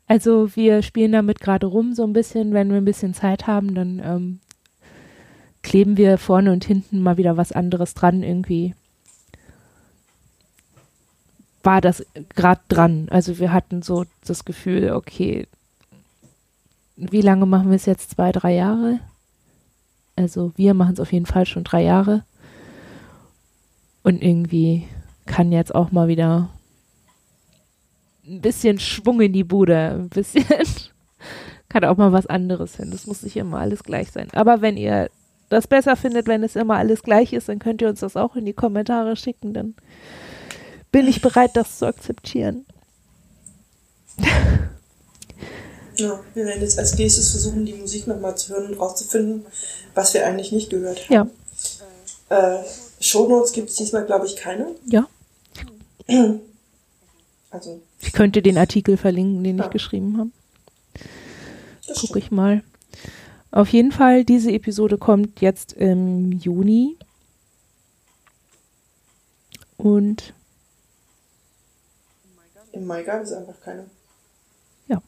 Also 0.07 0.53
wir 0.57 0.81
spielen 0.81 1.13
damit 1.13 1.39
gerade 1.39 1.67
rum 1.67 1.93
so 1.93 2.03
ein 2.03 2.13
bisschen. 2.13 2.53
Wenn 2.53 2.69
wir 2.69 2.77
ein 2.77 2.85
bisschen 2.85 3.13
Zeit 3.13 3.47
haben, 3.47 3.75
dann 3.75 4.01
ähm, 4.03 4.39
kleben 5.63 5.95
wir 5.95 6.17
vorne 6.17 6.51
und 6.51 6.65
hinten 6.65 6.99
mal 6.99 7.15
wieder 7.15 7.37
was 7.37 7.53
anderes 7.53 7.93
dran 7.93 8.23
irgendwie. 8.23 8.75
War 11.63 11.81
das 11.81 12.05
gerade 12.35 12.61
dran. 12.69 13.07
Also 13.09 13.39
wir 13.39 13.51
hatten 13.51 13.81
so 13.81 14.05
das 14.25 14.45
Gefühl, 14.45 14.91
okay, 14.93 15.47
wie 16.95 17.21
lange 17.21 17.45
machen 17.45 17.69
wir 17.69 17.75
es 17.75 17.85
jetzt? 17.85 18.11
Zwei, 18.11 18.31
drei 18.31 18.55
Jahre? 18.55 18.99
Also 20.15 20.51
wir 20.55 20.73
machen 20.73 20.93
es 20.93 20.99
auf 20.99 21.13
jeden 21.13 21.25
Fall 21.25 21.45
schon 21.45 21.63
drei 21.63 21.83
Jahre. 21.83 22.23
Und 24.03 24.21
irgendwie 24.21 24.87
kann 25.25 25.51
jetzt 25.51 25.73
auch 25.75 25.91
mal 25.91 26.07
wieder 26.07 26.49
ein 28.25 28.41
bisschen 28.41 28.79
Schwung 28.79 29.21
in 29.21 29.33
die 29.33 29.43
Bude, 29.43 29.77
ein 29.77 30.09
bisschen. 30.09 30.45
kann 31.69 31.85
auch 31.85 31.97
mal 31.97 32.11
was 32.11 32.25
anderes 32.25 32.75
hin. 32.75 32.91
Das 32.91 33.07
muss 33.07 33.23
nicht 33.23 33.37
immer 33.37 33.59
alles 33.59 33.83
gleich 33.83 34.11
sein. 34.11 34.27
Aber 34.33 34.61
wenn 34.61 34.75
ihr 34.75 35.09
das 35.49 35.67
besser 35.67 35.95
findet, 35.95 36.27
wenn 36.27 36.43
es 36.43 36.55
immer 36.55 36.75
alles 36.77 37.03
gleich 37.03 37.33
ist, 37.33 37.49
dann 37.49 37.59
könnt 37.59 37.81
ihr 37.81 37.89
uns 37.89 37.99
das 38.01 38.15
auch 38.15 38.35
in 38.35 38.45
die 38.45 38.53
Kommentare 38.53 39.15
schicken. 39.15 39.53
Dann 39.53 39.75
bin 40.91 41.07
ich 41.07 41.21
bereit, 41.21 41.51
das 41.55 41.77
zu 41.79 41.85
akzeptieren. 41.85 42.65
Ja, 45.95 46.19
wir 46.33 46.45
werden 46.45 46.61
jetzt 46.61 46.79
als 46.79 46.97
nächstes 46.97 47.31
versuchen, 47.31 47.65
die 47.65 47.73
Musik 47.73 48.07
nochmal 48.07 48.37
zu 48.37 48.53
hören 48.53 48.67
und 48.67 48.79
rauszufinden, 48.79 49.45
was 49.93 50.13
wir 50.13 50.25
eigentlich 50.25 50.51
nicht 50.51 50.69
gehört 50.69 51.09
haben. 51.09 51.31
Ja. 52.29 52.57
Äh, 52.59 52.63
Shownotes 53.01 53.51
gibt 53.51 53.69
es 53.69 53.75
diesmal, 53.75 54.05
glaube 54.05 54.25
ich, 54.25 54.35
keine. 54.35 54.75
Ja. 54.85 55.07
Also. 57.51 57.81
Ich 57.99 58.13
könnte 58.13 58.43
den 58.43 58.59
Artikel 58.59 58.95
verlinken, 58.95 59.43
den 59.43 59.57
ja. 59.57 59.65
ich 59.65 59.71
geschrieben 59.71 60.19
habe. 60.19 60.29
Gucke 61.99 62.19
ich 62.19 62.29
mal. 62.29 62.63
Auf 63.49 63.69
jeden 63.69 63.91
Fall, 63.91 64.23
diese 64.23 64.51
Episode 64.51 64.99
kommt 64.99 65.41
jetzt 65.41 65.73
im 65.73 66.31
Juni. 66.33 66.95
Und 69.77 70.35
im 72.79 72.87
Mai 72.87 73.03
gab 73.03 73.21
es 73.21 73.33
einfach 73.33 73.59
keine. 73.61 73.85
Ja. 74.87 75.01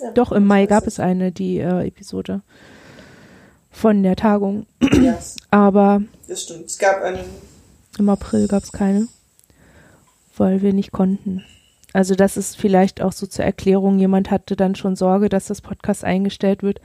ja 0.00 0.10
Doch, 0.10 0.32
im 0.32 0.44
Mai 0.44 0.66
gab 0.66 0.86
es 0.86 0.98
eine, 0.98 1.30
die 1.30 1.58
äh, 1.58 1.86
Episode 1.86 2.42
von 3.70 4.02
der 4.02 4.16
Tagung. 4.16 4.66
Yes. 4.80 5.36
Aber. 5.50 6.02
Das 6.26 6.42
stimmt. 6.42 6.66
Es 6.66 6.78
gab 6.78 7.00
einen. 7.02 7.24
Im 7.98 8.08
April 8.08 8.48
gab 8.48 8.64
es 8.64 8.72
keine, 8.72 9.08
weil 10.36 10.62
wir 10.62 10.72
nicht 10.72 10.90
konnten. 10.90 11.44
Also 11.92 12.14
das 12.14 12.36
ist 12.36 12.56
vielleicht 12.56 13.00
auch 13.00 13.12
so 13.12 13.26
zur 13.26 13.44
Erklärung, 13.44 13.98
jemand 13.98 14.30
hatte 14.30 14.56
dann 14.56 14.74
schon 14.74 14.94
Sorge, 14.94 15.28
dass 15.28 15.46
das 15.46 15.62
Podcast 15.62 16.04
eingestellt 16.04 16.62
wird. 16.62 16.80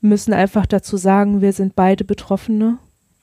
Wir 0.00 0.08
müssen 0.08 0.34
einfach 0.34 0.66
dazu 0.66 0.96
sagen, 0.96 1.40
wir 1.40 1.52
sind 1.52 1.76
beide 1.76 2.04
Betroffene 2.04 2.78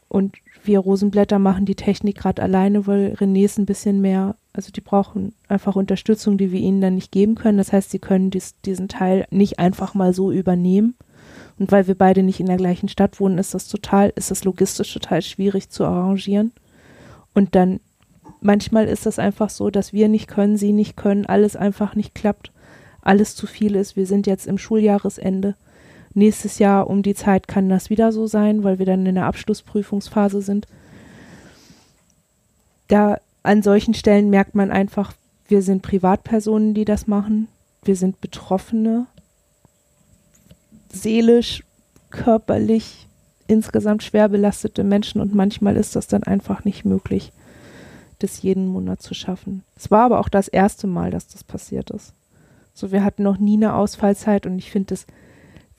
und 0.08 0.38
wir 0.64 0.80
Rosenblätter 0.80 1.40
machen 1.40 1.66
die 1.66 1.76
Technik 1.76 2.18
gerade 2.18 2.42
alleine, 2.42 2.88
weil 2.88 3.14
René 3.20 3.46
ist 3.46 3.58
ein 3.58 3.66
bisschen 3.66 4.02
mehr, 4.02 4.36
also 4.54 4.72
die 4.72 4.82
brauchen 4.82 5.34
einfach 5.48 5.76
Unterstützung, 5.76 6.38
die 6.38 6.52
wir 6.52 6.60
ihnen 6.60 6.82
dann 6.82 6.96
nicht 6.96 7.12
geben 7.12 7.36
können. 7.36 7.58
Das 7.58 7.72
heißt, 7.72 7.92
sie 7.92 8.00
können 8.00 8.32
dies, 8.32 8.56
diesen 8.66 8.88
Teil 8.88 9.26
nicht 9.30 9.60
einfach 9.60 9.94
mal 9.94 10.14
so 10.14 10.32
übernehmen. 10.32 10.96
Und 11.60 11.72
weil 11.72 11.88
wir 11.88 11.96
beide 11.96 12.24
nicht 12.24 12.40
in 12.40 12.46
der 12.46 12.58
gleichen 12.58 12.90
Stadt 12.90 13.20
wohnen, 13.20 13.38
ist 13.38 13.54
das 13.54 13.68
total, 13.68 14.12
ist 14.16 14.32
das 14.32 14.44
logistisch 14.44 14.94
total 14.94 15.22
schwierig 15.22 15.70
zu 15.70 15.86
arrangieren. 15.86 16.52
Und 17.34 17.54
dann 17.56 17.80
manchmal 18.42 18.88
ist 18.88 19.06
das 19.06 19.20
einfach 19.20 19.50
so, 19.50 19.70
dass 19.70 19.94
wir 19.94 20.08
nicht 20.08 20.28
können, 20.28 20.58
sie 20.58 20.72
nicht 20.72 20.96
können, 20.96 21.26
alles 21.26 21.56
einfach 21.56 21.96
nicht 21.96 22.16
klappt, 22.16 22.52
alles 23.02 23.36
zu 23.36 23.46
viel 23.46 23.76
ist. 23.76 23.96
Wir 23.96 24.08
sind 24.08 24.26
jetzt 24.26 24.48
im 24.48 24.58
Schuljahresende. 24.58 25.56
Nächstes 26.14 26.60
Jahr 26.60 26.90
um 26.90 27.04
die 27.04 27.14
Zeit 27.14 27.48
kann 27.48 27.70
das 27.70 27.90
wieder 27.90 28.12
so 28.12 28.26
sein, 28.26 28.64
weil 28.64 28.80
wir 28.80 28.86
dann 28.86 29.06
in 29.06 29.16
der 29.16 29.26
Abschlussprüfungsphase 29.26 30.42
sind. 30.42 30.66
Da 32.88 33.20
an 33.44 33.62
solchen 33.62 33.94
Stellen 33.94 34.30
merkt 34.30 34.56
man 34.56 34.72
einfach, 34.72 35.14
wir 35.48 35.62
sind 35.62 35.82
Privatpersonen, 35.82 36.74
die 36.74 36.86
das 36.86 37.08
machen. 37.08 37.48
Wir 37.84 37.96
sind 37.96 38.22
Betroffene 38.22 39.08
seelisch, 40.92 41.64
körperlich, 42.10 43.08
insgesamt 43.48 44.04
schwer 44.04 44.30
belastete 44.30 44.84
Menschen 44.84 45.22
und 45.22 45.34
manchmal 45.34 45.76
ist 45.76 45.96
das 45.96 46.08
dann 46.08 46.24
einfach 46.24 46.66
nicht 46.66 46.86
möglich, 46.86 47.32
das 48.20 48.42
jeden 48.42 48.68
Monat 48.68 49.02
zu 49.02 49.14
schaffen. 49.14 49.64
Es 49.76 49.92
war 49.92 50.06
aber 50.06 50.20
auch 50.20 50.30
das 50.30 50.48
erste 50.48 50.88
Mal, 50.88 51.12
dass 51.12 51.28
das 51.28 51.44
passiert 51.44 51.90
ist. 51.92 52.14
So, 52.74 52.92
wir 52.92 53.04
hatten 53.04 53.24
noch 53.24 53.38
nie 53.38 53.56
eine 53.58 53.76
Ausfallzeit 53.76 54.46
und 54.46 54.58
ich 54.58 54.72
finde 54.72 54.94
es 54.94 55.06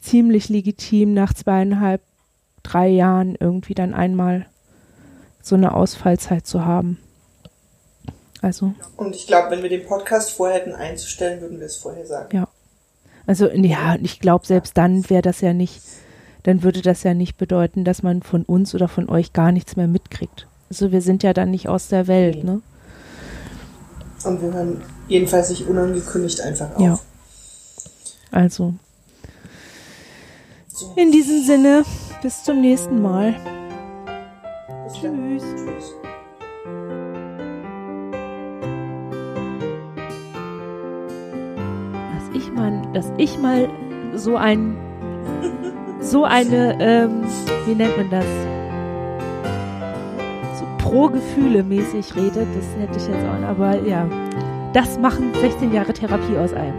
ziemlich 0.00 0.48
legitim, 0.48 1.14
nach 1.14 1.34
zweieinhalb, 1.34 2.02
drei 2.62 2.88
Jahren 2.88 3.36
irgendwie 3.38 3.74
dann 3.74 3.94
einmal 3.94 4.46
so 5.42 5.54
eine 5.54 5.74
Ausfallzeit 5.74 6.46
zu 6.46 6.64
haben. 6.64 6.98
Also. 8.42 8.72
Und 8.96 9.14
ich 9.14 9.26
glaube, 9.26 9.50
wenn 9.50 9.62
wir 9.62 9.68
den 9.68 9.86
Podcast 9.86 10.30
vorher 10.32 10.60
hätten 10.60 10.74
einzustellen, 10.74 11.40
würden 11.40 11.58
wir 11.58 11.66
es 11.66 11.76
vorher 11.76 12.06
sagen. 12.06 12.34
Ja. 12.34 12.48
Also 13.26 13.50
ja, 13.50 13.96
ich 14.00 14.18
glaube, 14.18 14.46
selbst 14.46 14.76
dann 14.76 15.08
wäre 15.10 15.22
das 15.22 15.40
ja 15.40 15.52
nicht, 15.52 15.82
dann 16.42 16.62
würde 16.62 16.80
das 16.82 17.02
ja 17.02 17.14
nicht 17.14 17.36
bedeuten, 17.36 17.84
dass 17.84 18.02
man 18.02 18.22
von 18.22 18.44
uns 18.44 18.74
oder 18.74 18.88
von 18.88 19.08
euch 19.08 19.32
gar 19.32 19.52
nichts 19.52 19.76
mehr 19.76 19.86
mitkriegt. 19.86 20.46
Also 20.70 20.90
wir 20.90 21.02
sind 21.02 21.22
ja 21.22 21.32
dann 21.32 21.50
nicht 21.50 21.68
aus 21.68 21.88
der 21.88 22.06
Welt, 22.06 22.44
ne? 22.44 22.62
Und 24.24 24.42
wir 24.42 24.52
hören 24.52 24.82
jedenfalls 25.08 25.50
nicht 25.50 25.66
unangekündigt 25.66 26.40
einfach 26.40 26.74
auf. 26.74 26.80
Ja. 26.80 26.98
Also. 28.30 28.74
So. 30.68 30.92
In 30.96 31.12
diesem 31.12 31.44
Sinne, 31.44 31.84
bis 32.22 32.44
zum 32.44 32.60
nächsten 32.60 33.02
Mal. 33.02 33.34
Bis 34.84 34.94
Tschüss. 34.94 35.42
Tschüss. 35.42 35.99
Dass 42.92 43.12
ich 43.16 43.38
mal 43.38 43.68
so 44.14 44.36
ein, 44.36 44.76
so 46.00 46.24
eine, 46.24 46.76
ähm, 46.80 47.22
wie 47.66 47.74
nennt 47.74 47.96
man 47.96 48.10
das? 48.10 48.24
So 50.58 50.66
pro 50.78 51.08
Gefühle 51.08 51.62
mäßig 51.62 52.14
rede, 52.16 52.46
das 52.54 52.76
hätte 52.78 52.98
ich 52.98 53.08
jetzt 53.08 53.26
auch, 53.26 53.48
aber 53.48 53.80
ja, 53.82 54.06
das 54.72 54.98
machen 54.98 55.32
16 55.40 55.72
Jahre 55.72 55.92
Therapie 55.92 56.36
aus 56.36 56.52
einem. 56.52 56.74